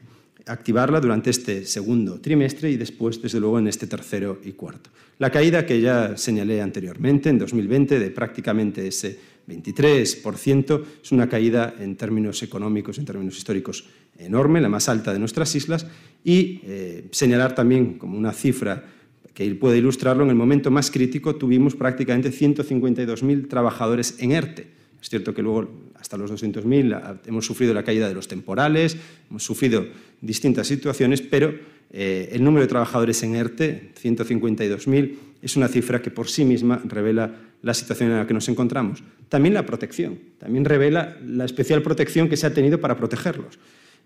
Activarla 0.48 1.00
durante 1.00 1.30
este 1.30 1.66
segundo 1.66 2.20
trimestre 2.20 2.72
y 2.72 2.78
después, 2.78 3.22
desde 3.22 3.40
luego, 3.40 3.60
en 3.60 3.68
este 3.68 3.88
tercero 3.88 4.40
y 4.44 4.54
cuarto. 4.54 4.90
La 5.20 5.32
caída 5.32 5.66
que 5.66 5.82
ya 5.82 6.16
señalé 6.16 6.62
anteriormente, 6.62 7.30
en 7.30 7.40
2020, 7.40 8.00
de 8.00 8.10
prácticamente 8.12 8.88
ese 8.88 9.20
23%, 9.48 10.84
es 11.04 11.12
una 11.12 11.28
caída 11.28 11.76
en 11.80 11.96
términos 11.96 12.44
económicos, 12.44 12.98
en 12.98 13.06
términos 13.06 13.38
históricos, 13.38 13.86
enorme, 14.20 14.62
la 14.62 14.70
más 14.70 14.90
alta 14.90 15.14
de 15.14 15.20
nuestras 15.20 15.56
islas, 15.56 15.88
y 16.24 16.62
eh, 16.64 17.08
señalar 17.12 17.56
también 17.56 17.98
como 17.98 18.18
una 18.18 18.34
cifra 18.34 18.86
que 19.34 19.54
puede 19.56 19.78
ilustrarlo, 19.78 20.24
en 20.24 20.32
el 20.32 20.36
momento 20.36 20.72
más 20.72 20.90
crítico 20.90 21.36
tuvimos 21.36 21.76
prácticamente 21.76 22.32
152.000 22.32 23.48
trabajadores 23.48 24.16
en 24.20 24.32
ERTE. 24.32 24.68
Es 25.00 25.10
cierto 25.10 25.34
que 25.34 25.44
luego 25.44 25.70
hasta 25.94 26.18
los 26.18 26.32
200.000 26.32 27.20
hemos 27.28 27.46
sufrido 27.46 27.74
la 27.74 27.84
caída 27.84 28.08
de 28.08 28.16
los 28.16 28.28
temporales, 28.28 28.98
hemos 29.30 29.44
sufrido 29.44 29.86
distintas 30.21 30.67
situaciones, 30.67 31.21
pero 31.21 31.53
eh, 31.91 32.30
el 32.32 32.43
número 32.43 32.63
de 32.63 32.67
trabajadores 32.67 33.21
en 33.23 33.36
ERTE, 33.36 33.91
152.000, 34.01 35.15
es 35.41 35.56
una 35.56 35.67
cifra 35.67 36.01
que 36.01 36.12
por 36.12 36.30
sí 36.30 36.43
misma 36.43 36.82
revela 36.86 37.34
la 37.62 37.73
situación 37.73 38.12
en 38.12 38.17
la 38.17 38.27
que 38.27 38.34
nos 38.34 38.49
encontramos. 38.49 39.03
También 39.30 39.53
la 39.53 39.65
protección, 39.65 40.19
también 40.38 40.65
revela 40.65 41.17
la 41.25 41.45
especial 41.45 41.82
protección 41.82 42.30
que 42.30 42.38
se 42.38 42.47
ha 42.47 42.53
tenido 42.53 42.80
para 42.80 42.97
protegerlos. 42.97 43.60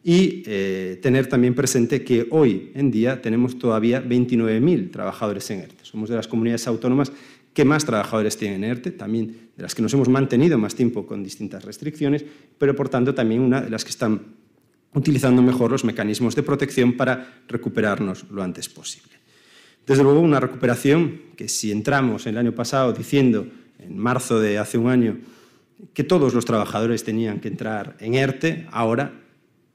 Y 0.04 0.41
eh, 0.47 1.00
tener 1.02 1.28
también 1.28 1.54
presente 1.54 2.04
que 2.04 2.26
hoy 2.32 2.71
en 2.74 2.89
día 2.89 3.21
tenemos 3.21 3.60
todavía 3.60 4.04
29.000 4.04 4.91
trabajadores 4.91 5.50
en 5.52 5.60
ERTE. 5.60 5.84
Somos 5.84 6.10
de 6.10 6.15
las 6.15 6.28
comunidades 6.28 6.65
autónomas 6.67 7.12
que 7.54 7.65
más 7.65 7.86
trabajadores 7.86 8.38
tienen 8.38 8.63
ERTE, 8.63 8.91
también 8.91 9.50
de 9.56 9.63
las 9.63 9.76
que 9.76 9.82
nos 9.82 9.93
hemos 9.93 10.10
mantenido 10.10 10.58
más 10.58 10.74
tiempo 10.74 11.06
con 11.06 11.24
distintas 11.24 11.63
restricciones, 11.63 12.26
pero 12.58 12.76
por 12.76 12.89
tanto 12.89 13.13
también 13.13 13.41
una 13.41 13.62
de 13.62 13.69
las 13.69 13.84
que 13.84 13.91
están 13.91 14.21
utilizando 14.94 15.42
mejor 15.42 15.72
los 15.72 15.84
mecanismos 15.84 16.36
de 16.36 16.44
protección 16.44 16.98
para 16.98 17.42
recuperarnos 17.48 18.26
lo 18.30 18.44
antes 18.44 18.70
posible. 18.70 19.12
Desde 19.86 20.04
luego, 20.04 20.20
una 20.20 20.40
recuperación 20.40 21.22
que 21.36 21.48
si 21.48 21.72
entramos 21.72 22.28
el 22.28 22.38
año 22.38 22.54
pasado 22.54 22.94
diciendo, 22.94 23.48
en 23.80 23.98
marzo 23.98 24.40
de 24.40 24.58
hace 24.58 24.78
un 24.78 24.90
año, 24.90 25.18
que 25.94 26.04
todos 26.04 26.34
los 26.34 26.46
trabajadores 26.46 27.04
tenían 27.04 27.40
que 27.40 27.48
entrar 27.48 27.98
en 28.00 28.14
ERTE, 28.14 28.68
ahora 28.72 29.14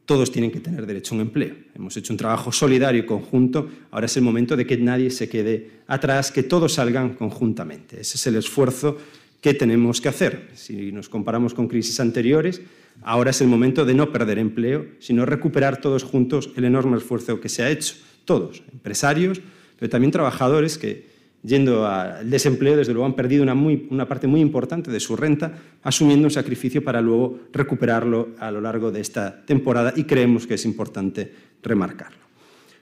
todos 0.05 0.31
tienen 0.31 0.53
que 0.53 0.61
tener 0.61 0.87
derecho 0.87 1.15
a 1.15 1.17
un 1.17 1.23
empleo. 1.23 1.57
Hemos 1.75 1.97
hecho 1.97 2.13
un 2.13 2.17
trabajo 2.17 2.53
solidario 2.53 3.03
y 3.03 3.07
conjunto, 3.07 3.69
ahora 3.91 4.07
es 4.07 4.17
el 4.17 4.23
momento 4.23 4.57
de 4.57 4.65
que 4.65 4.77
nadie 4.77 5.11
se 5.11 5.29
quede 5.29 5.83
atrás, 5.89 6.31
que 6.31 6.45
todos 6.45 6.75
salgan 6.75 7.15
conjuntamente. 7.15 8.01
Ese 8.01 8.17
es 8.17 8.27
el 8.29 8.37
esfuerzo 8.37 8.99
que 9.41 9.55
tenemos 9.55 10.01
que 10.01 10.09
hacer. 10.09 10.51
Si 10.55 10.93
nos 10.93 11.09
comparamos 11.09 11.55
con 11.55 11.69
crisis 11.69 12.01
anteriores, 12.01 12.63
ahora 13.03 13.31
es 13.31 13.41
el 13.41 13.49
momento 13.49 13.85
de 13.85 13.95
no 13.95 14.13
perder 14.13 14.39
empleo, 14.39 14.87
sino 14.99 15.27
recuperar 15.27 15.81
todos 15.81 16.03
juntos 16.03 16.51
el 16.57 16.65
enorme 16.65 16.97
esfuerzo 16.97 17.41
que 17.41 17.49
se 17.49 17.63
ha 17.63 17.71
hecho. 17.71 17.95
Todos, 18.25 18.63
empresarios, 18.73 19.41
pero 19.79 19.91
también 19.91 20.11
trabajadores 20.11 20.79
que 20.79 21.07
yendo 21.43 21.87
al 21.87 22.29
desempleo, 22.29 22.77
desde 22.77 22.93
luego 22.93 23.07
han 23.07 23.15
perdido 23.15 23.43
una, 23.45 23.55
una, 23.55 24.09
parte 24.09 24.27
muy 24.27 24.41
importante 24.41 24.91
de 24.91 24.99
su 24.99 25.15
renta, 25.15 25.57
asumiendo 25.83 26.27
un 26.27 26.31
sacrificio 26.33 26.83
para 26.83 27.01
luego 27.01 27.39
recuperarlo 27.53 28.31
a 28.39 28.51
lo 28.51 28.61
largo 28.61 28.91
de 28.91 29.01
esta 29.01 29.45
temporada 29.45 29.93
y 29.95 30.05
creemos 30.05 30.47
que 30.47 30.55
es 30.55 30.65
importante 30.65 31.33
remarcarlo. 31.63 32.26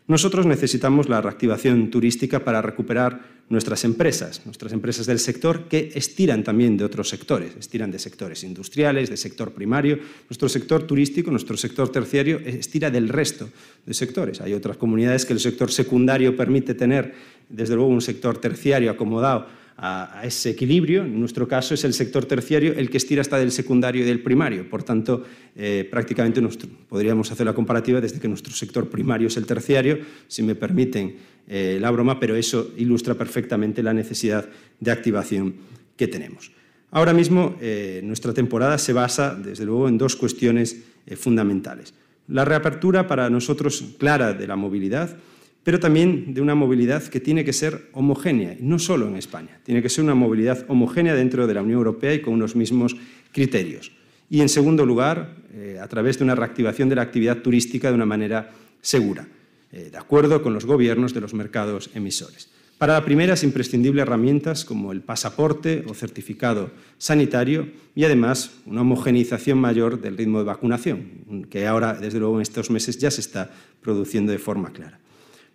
Nosotros 0.06 0.44
necesitamos 0.44 1.08
la 1.08 1.22
reactivación 1.22 1.90
turística 1.90 2.44
para 2.44 2.60
recuperar 2.60 3.34
nuestras 3.48 3.84
empresas, 3.84 4.42
nuestras 4.44 4.72
empresas 4.72 5.06
del 5.06 5.18
sector 5.18 5.66
que 5.66 5.92
estiran 5.94 6.44
también 6.44 6.76
de 6.76 6.84
otros 6.84 7.08
sectores, 7.08 7.56
estiran 7.58 7.90
de 7.90 7.98
sectores 7.98 8.44
industriales, 8.44 9.08
de 9.08 9.16
sector 9.16 9.52
primario. 9.52 9.98
Nuestro 10.28 10.50
sector 10.50 10.82
turístico, 10.82 11.30
nuestro 11.30 11.56
sector 11.56 11.88
terciario 11.88 12.38
estira 12.38 12.90
del 12.90 13.08
resto 13.08 13.48
de 13.86 13.94
sectores. 13.94 14.42
Hay 14.42 14.52
otras 14.52 14.76
comunidades 14.76 15.24
que 15.24 15.32
el 15.32 15.40
sector 15.40 15.72
secundario 15.72 16.36
permite 16.36 16.74
tener, 16.74 17.14
desde 17.48 17.74
luego, 17.74 17.88
un 17.88 18.02
sector 18.02 18.36
terciario 18.38 18.90
acomodado 18.90 19.63
a, 19.76 20.22
ese 20.24 20.50
equilibrio. 20.50 21.02
En 21.02 21.18
nuestro 21.18 21.48
caso 21.48 21.74
es 21.74 21.84
el 21.84 21.94
sector 21.94 22.24
terciario 22.26 22.72
el 22.74 22.90
que 22.90 22.98
estira 22.98 23.20
hasta 23.20 23.38
del 23.38 23.52
secundario 23.52 24.02
y 24.02 24.06
del 24.06 24.22
primario. 24.22 24.68
Por 24.68 24.82
tanto, 24.82 25.24
eh, 25.56 25.86
prácticamente 25.90 26.40
podríamos 26.88 27.30
hacer 27.32 27.46
la 27.46 27.54
comparativa 27.54 28.00
desde 28.00 28.20
que 28.20 28.28
nuestro 28.28 28.52
sector 28.52 28.88
primario 28.88 29.28
es 29.28 29.36
el 29.36 29.46
terciario, 29.46 29.98
si 30.28 30.42
me 30.42 30.54
permiten 30.54 31.16
eh, 31.48 31.78
la 31.80 31.90
broma, 31.90 32.20
pero 32.20 32.36
eso 32.36 32.72
ilustra 32.76 33.14
perfectamente 33.14 33.82
la 33.82 33.92
necesidad 33.92 34.48
de 34.80 34.90
activación 34.90 35.54
que 35.96 36.08
tenemos. 36.08 36.52
Ahora 36.90 37.12
mismo 37.12 37.56
eh, 37.60 38.00
nuestra 38.04 38.32
temporada 38.32 38.78
se 38.78 38.92
basa, 38.92 39.34
desde 39.34 39.64
luego, 39.64 39.88
en 39.88 39.98
dos 39.98 40.16
cuestiones 40.16 40.82
fundamentales. 41.16 41.92
La 42.28 42.46
reapertura 42.46 43.06
para 43.06 43.28
nosotros 43.28 43.84
clara 43.98 44.32
de 44.32 44.46
la 44.46 44.56
movilidad, 44.56 45.18
pero 45.64 45.80
también 45.80 46.34
de 46.34 46.42
una 46.42 46.54
movilidad 46.54 47.02
que 47.02 47.20
tiene 47.20 47.44
que 47.44 47.54
ser 47.54 47.88
homogénea, 47.92 48.56
no 48.60 48.78
solo 48.78 49.08
en 49.08 49.16
España, 49.16 49.58
tiene 49.64 49.82
que 49.82 49.88
ser 49.88 50.04
una 50.04 50.14
movilidad 50.14 50.64
homogénea 50.68 51.14
dentro 51.14 51.46
de 51.46 51.54
la 51.54 51.62
Unión 51.62 51.78
Europea 51.78 52.12
y 52.14 52.20
con 52.20 52.34
unos 52.34 52.54
mismos 52.54 52.94
criterios. 53.32 53.90
Y, 54.28 54.42
en 54.42 54.48
segundo 54.48 54.84
lugar, 54.84 55.36
eh, 55.54 55.78
a 55.80 55.88
través 55.88 56.18
de 56.18 56.24
una 56.24 56.34
reactivación 56.34 56.88
de 56.88 56.96
la 56.96 57.02
actividad 57.02 57.38
turística 57.38 57.88
de 57.88 57.94
una 57.94 58.06
manera 58.06 58.52
segura, 58.82 59.26
eh, 59.72 59.88
de 59.90 59.98
acuerdo 59.98 60.42
con 60.42 60.52
los 60.52 60.66
gobiernos 60.66 61.14
de 61.14 61.22
los 61.22 61.32
mercados 61.32 61.90
emisores. 61.94 62.50
Para 62.76 62.94
la 62.94 63.04
primera 63.04 63.34
es 63.34 63.44
imprescindible 63.44 64.02
herramientas 64.02 64.64
como 64.64 64.92
el 64.92 65.00
pasaporte 65.00 65.84
o 65.88 65.94
certificado 65.94 66.72
sanitario 66.98 67.68
y 67.94 68.04
además 68.04 68.58
una 68.66 68.80
homogeneización 68.80 69.58
mayor 69.58 70.00
del 70.00 70.18
ritmo 70.18 70.40
de 70.40 70.44
vacunación, 70.44 71.46
que 71.48 71.66
ahora, 71.66 71.94
desde 71.94 72.18
luego, 72.18 72.36
en 72.36 72.42
estos 72.42 72.70
meses 72.70 72.98
ya 72.98 73.10
se 73.10 73.20
está 73.20 73.52
produciendo 73.80 74.32
de 74.32 74.38
forma 74.38 74.72
clara. 74.72 74.98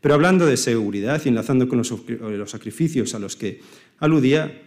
Pero 0.01 0.13
hablando 0.13 0.45
de 0.45 0.57
seguridad 0.57 1.21
y 1.23 1.29
enlazando 1.29 1.67
con 1.67 1.77
los, 1.77 2.51
sacrificios 2.51 3.13
a 3.15 3.19
los 3.19 3.35
que 3.35 3.62
aludía, 3.99 4.62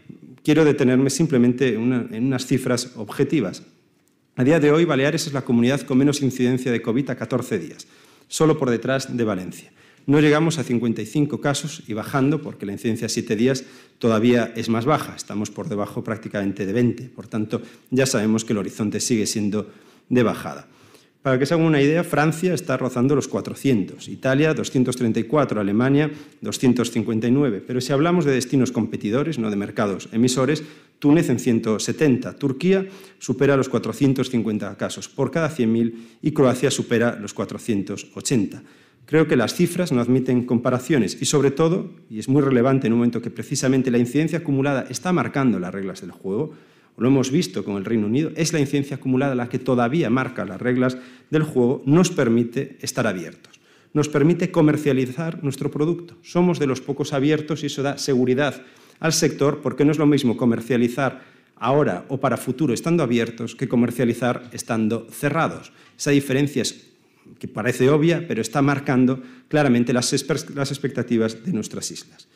quiero 0.45 0.65
detenerme 0.65 1.11
simplemente 1.11 1.75
en 1.75 2.27
unas 2.27 2.47
cifras 2.47 2.93
objetivas. 2.97 3.63
A 4.37 4.45
día 4.45 4.61
de 4.61 4.71
hoy, 4.71 4.85
Baleares 4.85 5.27
es 5.27 5.33
la 5.33 5.43
comunidad 5.43 5.83
con 5.83 5.99
menos 5.99 6.23
incidencia 6.23 6.73
de 6.73 6.83
COVID 6.83 7.11
a 7.11 7.17
14 7.17 7.59
días, 7.59 7.87
solo 8.29 8.59
por 8.59 8.71
detrás 8.71 9.15
de 9.17 9.25
Valencia. 9.25 9.73
No 10.07 10.21
llegamos 10.21 10.59
a 10.59 10.65
55 10.65 11.41
casos 11.41 11.83
y 11.87 11.95
bajando, 11.95 12.43
porque 12.43 12.67
la 12.67 12.73
incidencia 12.73 13.07
a 13.07 13.11
7 13.11 13.37
días 13.37 13.65
todavía 13.99 14.53
es 14.57 14.69
más 14.69 14.85
baja, 14.85 15.15
estamos 15.15 15.51
por 15.51 15.69
debajo 15.69 16.03
prácticamente 16.03 16.67
de 16.67 16.73
20. 16.73 17.05
Por 17.11 17.29
tanto, 17.29 17.63
ya 17.91 18.07
sabemos 18.07 18.45
que 18.45 18.53
el 18.53 18.59
horizonte 18.59 19.01
sigue 19.01 19.27
siendo 19.27 19.71
de 20.09 20.23
bajada. 20.23 20.67
Para 21.23 21.39
que 21.39 21.47
se 21.47 21.55
hagan 21.55 21.67
una 21.67 21.81
idea, 21.81 22.03
Francia 22.03 22.53
está 22.53 22.77
rozando 22.77 23.15
los 23.15 23.29
400, 23.29 24.09
Italia 24.09 24.55
234, 24.55 25.61
Alemania 25.61 26.11
259. 26.41 27.63
Pero 27.65 27.81
si 27.81 27.93
hablamos 27.93 28.25
de 28.25 28.33
destinos 28.33 28.73
competidores, 28.73 29.39
no 29.39 29.49
de 29.49 29.55
mercados 29.55 30.09
emisores, 30.11 30.65
Túnez 30.99 31.31
en 31.31 31.39
170, 31.39 32.35
Turquía 32.35 32.87
supera 33.19 33.57
los 33.57 33.69
450 33.69 34.77
casos 34.77 35.09
por 35.09 35.31
cada 35.31 35.49
100.000 35.49 35.95
y 36.23 36.33
Croacia 36.33 36.73
supera 36.73 37.17
los 37.21 37.35
480. 37.35 38.63
Creo 39.07 39.29
que 39.29 39.37
las 39.37 39.55
cifras 39.55 39.93
no 39.93 40.01
admiten 40.01 40.45
comparaciones 40.45 41.21
y 41.21 41.27
sobre 41.27 41.53
todo, 41.53 41.91
y 42.09 42.19
es 42.19 42.29
muy 42.29 42.43
relevante 42.43 42.87
en 42.89 42.95
un 42.95 43.01
momento 43.01 43.23
que 43.23 43.31
precisamente 43.31 43.91
la 43.91 43.99
incidencia 43.99 44.39
acumulada 44.39 44.87
está 44.91 45.13
marcando 45.13 45.61
las 45.61 45.73
reglas 45.73 46.01
del 46.01 46.13
juego, 46.13 46.55
lo 46.97 47.09
hemos 47.09 47.31
visto 47.31 47.65
con 47.65 47.77
el 47.77 47.85
Reino 47.85 48.07
Unido, 48.07 48.31
es 48.37 48.53
la 48.53 48.61
incidencia 48.61 48.97
acumulada 48.97 49.35
la 49.35 49.49
que 49.49 49.59
todavía 49.59 50.11
marca 50.11 50.45
las 50.45 50.61
reglas 50.61 50.97
del 51.31 51.43
juego, 51.43 51.83
nos 51.87 52.11
permite 52.11 52.77
estar 52.81 53.07
abiertos, 53.07 53.61
nos 53.95 54.09
permite 54.09 54.51
comercializar 54.51 55.43
nuestro 55.43 55.71
producto. 55.71 56.17
Somos 56.23 56.59
de 56.59 56.67
los 56.67 56.81
pocos 56.81 57.13
abiertos 57.13 57.63
y 57.63 57.67
eso 57.67 57.83
da 57.83 57.99
seguridad 57.99 58.63
al 59.01 59.13
sector 59.13 59.61
porque 59.63 59.85
no 59.85 59.93
es 59.93 59.99
lo 59.99 60.07
mismo 60.07 60.37
comercializar 60.37 61.23
ahora 61.57 62.05
o 62.09 62.19
para 62.19 62.37
futuro 62.37 62.75
estando 62.75 63.03
abiertos 63.03 63.55
que 63.55 63.69
comercializar 63.69 64.51
estando 64.53 65.07
cerrados. 65.11 65.73
Esa 65.97 66.11
diferencia 66.11 66.63
es 66.63 66.89
que 67.39 67.49
parece 67.49 67.89
obvia, 67.89 68.27
pero 68.27 68.43
está 68.43 68.63
marcando 68.63 69.23
claramente 69.49 69.93
las, 69.93 70.13
expectativas 70.13 71.45
de 71.45 71.53
nuestras 71.53 71.91
islas. 71.91 72.29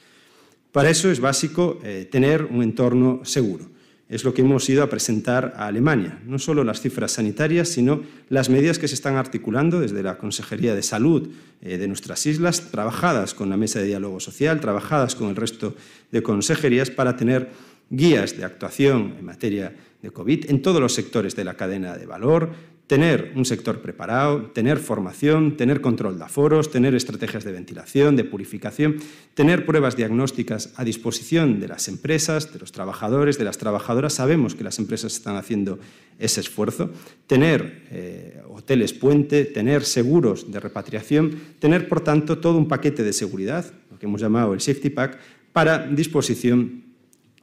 Para 0.72 0.90
eso 0.90 1.10
es 1.10 1.20
básico 1.20 1.80
eh, 1.82 2.08
tener 2.10 2.44
un 2.44 2.62
entorno 2.62 3.20
seguro 3.24 3.75
es 4.08 4.24
lo 4.24 4.32
que 4.32 4.42
hemos 4.42 4.68
ido 4.68 4.82
a 4.82 4.88
presentar 4.88 5.54
a 5.56 5.66
Alemania. 5.66 6.20
No 6.24 6.38
solo 6.38 6.62
las 6.62 6.80
cifras 6.80 7.12
sanitarias, 7.12 7.68
sino 7.68 8.02
las 8.28 8.48
medidas 8.48 8.78
que 8.78 8.86
se 8.88 8.94
están 8.94 9.16
articulando 9.16 9.80
desde 9.80 10.02
la 10.02 10.16
Consejería 10.16 10.74
de 10.74 10.82
Salud 10.82 11.28
eh, 11.60 11.76
de 11.76 11.88
nuestras 11.88 12.24
islas, 12.26 12.70
trabajadas 12.70 13.34
con 13.34 13.50
la 13.50 13.56
Mesa 13.56 13.80
de 13.80 13.86
Diálogo 13.86 14.20
Social, 14.20 14.60
trabajadas 14.60 15.16
con 15.16 15.28
el 15.28 15.36
resto 15.36 15.74
de 16.12 16.22
consejerías 16.22 16.90
para 16.90 17.16
tener 17.16 17.50
guías 17.90 18.36
de 18.36 18.44
actuación 18.44 19.14
en 19.18 19.24
materia 19.24 19.74
de 20.02 20.10
COVID 20.10 20.50
en 20.50 20.62
todos 20.62 20.80
los 20.80 20.94
sectores 20.94 21.34
de 21.34 21.44
la 21.44 21.54
cadena 21.54 21.96
de 21.96 22.06
valor, 22.06 22.52
tener 22.86 23.32
un 23.34 23.44
sector 23.44 23.80
preparado, 23.80 24.42
tener 24.52 24.78
formación, 24.78 25.56
tener 25.56 25.80
control 25.80 26.18
de 26.18 26.24
aforos, 26.24 26.70
tener 26.70 26.94
estrategias 26.94 27.42
de 27.42 27.50
ventilación, 27.50 28.14
de 28.14 28.22
purificación, 28.22 28.96
tener 29.34 29.66
pruebas 29.66 29.96
diagnósticas 29.96 30.72
a 30.76 30.84
disposición 30.84 31.58
de 31.58 31.68
las 31.68 31.88
empresas, 31.88 32.52
de 32.52 32.60
los 32.60 32.70
trabajadores, 32.70 33.38
de 33.38 33.44
las 33.44 33.58
trabajadoras. 33.58 34.14
Sabemos 34.14 34.54
que 34.54 34.62
las 34.62 34.78
empresas 34.78 35.14
están 35.14 35.36
haciendo 35.36 35.80
ese 36.18 36.40
esfuerzo. 36.40 36.90
Tener 37.26 37.82
eh, 37.90 38.40
hoteles 38.48 38.92
puente, 38.92 39.44
tener 39.44 39.84
seguros 39.84 40.52
de 40.52 40.60
repatriación, 40.60 41.40
tener, 41.58 41.88
por 41.88 42.00
tanto, 42.00 42.38
todo 42.38 42.56
un 42.56 42.68
paquete 42.68 43.02
de 43.02 43.12
seguridad, 43.12 43.66
lo 43.90 43.98
que 43.98 44.06
hemos 44.06 44.20
llamado 44.20 44.54
el 44.54 44.60
Safety 44.60 44.90
Pack, 44.90 45.18
para 45.52 45.86
disposición 45.88 46.84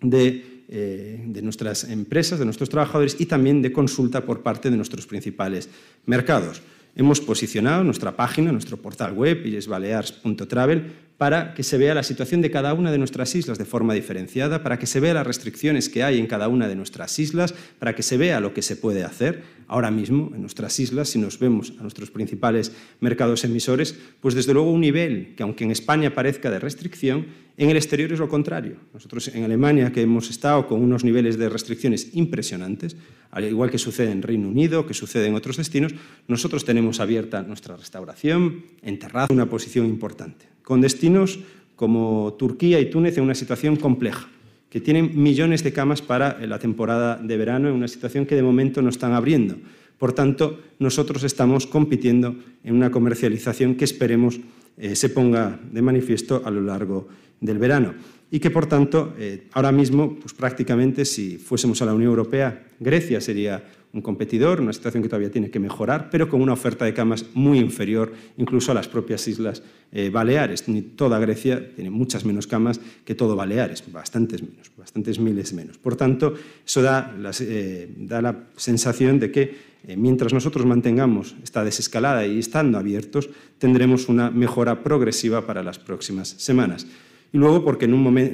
de 0.01 0.52
eh, 0.69 1.21
de 1.25 1.41
nuestras 1.41 1.83
empresas, 1.85 2.39
de 2.39 2.45
nuestros 2.45 2.69
trabajadores 2.69 3.15
y 3.19 3.25
también 3.25 3.61
de 3.61 3.71
consulta 3.71 4.25
por 4.25 4.41
parte 4.41 4.69
de 4.69 4.77
nuestros 4.77 5.05
principales 5.07 5.69
mercados. 6.05 6.61
Hemos 6.95 7.19
posicionado 7.21 7.83
nuestra 7.83 8.15
página, 8.15 8.51
nuestro 8.51 8.77
portal 8.77 9.13
web, 9.13 9.45
ilesbalears.travel, 9.45 10.91
para 11.17 11.53
que 11.53 11.63
se 11.63 11.77
vea 11.77 11.93
la 11.93 12.03
situación 12.03 12.41
de 12.41 12.51
cada 12.51 12.73
una 12.73 12.91
de 12.91 12.97
nuestras 12.97 13.35
islas 13.35 13.57
de 13.57 13.65
forma 13.65 13.93
diferenciada, 13.93 14.63
para 14.63 14.79
que 14.79 14.87
se 14.87 14.99
vea 14.99 15.13
las 15.13 15.27
restricciones 15.27 15.89
que 15.89 16.03
hay 16.03 16.19
en 16.19 16.27
cada 16.27 16.47
una 16.47 16.67
de 16.67 16.75
nuestras 16.75 17.17
islas, 17.19 17.53
para 17.79 17.95
que 17.95 18.03
se 18.03 18.17
vea 18.17 18.39
lo 18.39 18.53
que 18.53 18.61
se 18.61 18.75
puede 18.75 19.03
hacer. 19.03 19.43
Ahora 19.67 19.91
mismo, 19.91 20.31
en 20.35 20.41
nuestras 20.41 20.79
islas, 20.79 21.09
si 21.09 21.19
nos 21.19 21.39
vemos 21.39 21.73
a 21.79 21.81
nuestros 21.81 22.11
principales 22.11 22.71
mercados 22.99 23.43
emisores, 23.43 23.97
pues 24.19 24.35
desde 24.35 24.53
luego 24.53 24.71
un 24.71 24.81
nivel 24.81 25.33
que, 25.35 25.43
aunque 25.43 25.63
en 25.63 25.71
España 25.71 26.13
parezca 26.13 26.49
de 26.49 26.59
restricción, 26.59 27.25
en 27.55 27.69
el 27.69 27.77
exterior 27.77 28.11
es 28.11 28.19
lo 28.19 28.27
contrario. 28.27 28.77
Nosotros 28.93 29.27
en 29.27 29.43
Alemania, 29.43 29.91
que 29.91 30.01
hemos 30.01 30.29
estado 30.29 30.67
con 30.67 30.81
unos 30.81 31.03
niveles 31.03 31.37
de 31.37 31.49
restricciones 31.49 32.09
impresionantes, 32.13 32.97
al 33.29 33.45
igual 33.45 33.69
que 33.69 33.77
sucede 33.77 34.11
en 34.11 34.21
Reino 34.21 34.47
Unido, 34.47 34.85
que 34.85 34.93
sucede 34.93 35.27
en 35.27 35.35
otros 35.35 35.57
destinos, 35.57 35.93
nosotros 36.27 36.65
tenemos 36.65 36.99
abierta 36.99 37.43
nuestra 37.43 37.77
restauración, 37.77 38.65
en 38.81 38.99
terraza, 38.99 39.33
una 39.33 39.49
posición 39.49 39.85
importante, 39.85 40.45
con 40.63 40.81
destinos 40.81 41.39
como 41.75 42.35
Turquía 42.39 42.79
y 42.79 42.89
Túnez 42.89 43.17
en 43.17 43.23
una 43.23 43.35
situación 43.35 43.75
compleja, 43.75 44.29
que 44.69 44.81
tienen 44.81 45.11
millones 45.21 45.63
de 45.63 45.73
camas 45.73 46.01
para 46.01 46.39
la 46.45 46.59
temporada 46.59 47.17
de 47.17 47.37
verano, 47.37 47.69
en 47.69 47.75
una 47.75 47.87
situación 47.87 48.25
que 48.25 48.35
de 48.35 48.43
momento 48.43 48.81
no 48.81 48.89
están 48.89 49.13
abriendo. 49.13 49.57
Por 49.97 50.13
tanto, 50.13 50.59
nosotros 50.79 51.23
estamos 51.23 51.67
compitiendo 51.67 52.35
en 52.63 52.75
una 52.75 52.91
comercialización 52.91 53.75
que 53.75 53.85
esperemos 53.85 54.39
eh, 54.77 54.95
se 54.95 55.09
ponga 55.09 55.59
de 55.71 55.81
manifiesto 55.81 56.41
a 56.43 56.49
lo 56.49 56.61
largo 56.61 57.07
del 57.39 57.57
verano. 57.59 57.93
y 58.31 58.39
que, 58.39 58.49
por 58.49 58.65
tanto, 58.65 59.13
eh, 59.19 59.45
ahora 59.51 59.71
mismo, 59.71 60.15
pues 60.15 60.33
prácticamente, 60.33 61.05
si 61.05 61.37
fuésemos 61.37 61.79
a 61.83 61.85
la 61.85 61.93
Unión 61.93 62.09
Europea, 62.09 62.65
Grecia 62.79 63.21
sería 63.21 63.63
un 63.93 64.01
competidor, 64.01 64.59
una 64.59 64.73
situación 64.73 65.03
que 65.03 65.09
todavía 65.09 65.29
tiene 65.29 65.51
que 65.51 65.59
mejorar, 65.59 66.09
pero 66.09 66.27
con 66.27 66.41
una 66.41 66.53
oferta 66.53 66.83
de 66.83 66.95
camas 66.95 67.27
muy 67.35 67.59
inferior 67.59 68.11
incluso 68.37 68.71
a 68.71 68.75
las 68.75 68.87
propias 68.87 69.27
islas 69.27 69.61
eh, 69.91 70.09
Baleares. 70.09 70.65
Toda 70.95 71.19
Grecia 71.19 71.73
tiene 71.75 71.91
muchas 71.91 72.25
menos 72.25 72.47
camas 72.47 72.81
que 73.05 73.13
todo 73.13 73.35
Baleares, 73.35 73.83
bastantes 73.91 74.41
menos, 74.41 74.71
bastantes 74.75 75.19
miles 75.19 75.53
menos. 75.53 75.77
Por 75.77 75.95
tanto, 75.95 76.33
eso 76.65 76.81
da, 76.81 77.15
eh, 77.39 77.93
da 77.97 78.21
la 78.21 78.47
sensación 78.55 79.19
de 79.19 79.31
que 79.31 79.73
eh, 79.85 79.95
mientras 79.95 80.33
nosotros 80.33 80.65
mantengamos 80.65 81.35
esta 81.43 81.63
desescalada 81.63 82.25
y 82.25 82.39
estando 82.39 82.79
abiertos, 82.79 83.29
tendremos 83.59 84.09
una 84.09 84.31
mejora 84.31 84.81
progresiva 84.81 85.45
para 85.45 85.61
las 85.61 85.77
próximas 85.77 86.29
semanas. 86.29 86.87
Y 87.31 87.37
luego, 87.37 87.63
porque 87.63 87.85
en 87.85 87.93
un 87.93 88.01
momento, 88.01 88.33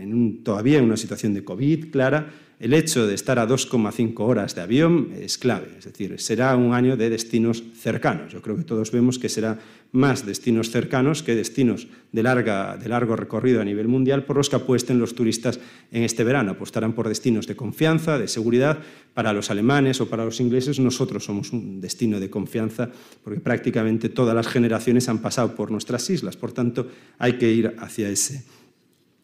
en 0.00 0.44
todavía 0.44 0.78
en 0.78 0.84
una 0.84 0.96
situación 0.96 1.34
de 1.34 1.42
COVID 1.42 1.90
clara, 1.90 2.30
el 2.60 2.74
hecho 2.74 3.06
de 3.06 3.14
estar 3.14 3.38
a 3.38 3.48
2,5 3.48 4.20
horas 4.20 4.54
de 4.54 4.60
avión 4.60 5.14
es 5.18 5.38
clave, 5.38 5.68
es 5.78 5.86
decir, 5.86 6.20
será 6.20 6.54
un 6.56 6.74
año 6.74 6.94
de 6.94 7.08
destinos 7.08 7.64
cercanos. 7.74 8.34
Yo 8.34 8.42
creo 8.42 8.54
que 8.54 8.64
todos 8.64 8.92
vemos 8.92 9.18
que 9.18 9.30
será 9.30 9.58
más 9.92 10.26
destinos 10.26 10.70
cercanos 10.70 11.22
que 11.22 11.34
destinos 11.34 11.88
de, 12.12 12.22
largo 12.22 13.16
recorrido 13.16 13.62
a 13.62 13.64
nivel 13.64 13.88
mundial 13.88 14.24
por 14.24 14.36
los 14.36 14.50
que 14.50 14.56
apuesten 14.56 14.98
los 14.98 15.14
turistas 15.14 15.58
en 15.90 16.02
este 16.02 16.22
verano. 16.22 16.52
Apostarán 16.52 16.92
por 16.92 17.08
destinos 17.08 17.46
de 17.46 17.56
confianza, 17.56 18.18
de 18.18 18.28
seguridad. 18.28 18.78
Para 19.14 19.32
los 19.32 19.50
alemanes 19.50 20.02
o 20.02 20.10
para 20.10 20.26
los 20.26 20.38
ingleses 20.38 20.78
nosotros 20.78 21.24
somos 21.24 21.52
un 21.52 21.80
destino 21.80 22.20
de 22.20 22.28
confianza 22.28 22.90
porque 23.24 23.40
prácticamente 23.40 24.10
todas 24.10 24.34
las 24.34 24.46
generaciones 24.46 25.08
han 25.08 25.22
pasado 25.22 25.54
por 25.54 25.70
nuestras 25.70 26.08
islas. 26.10 26.36
Por 26.36 26.52
tanto, 26.52 26.88
hay 27.18 27.38
que 27.38 27.50
ir 27.50 27.74
hacia 27.78 28.10
ese 28.10 28.44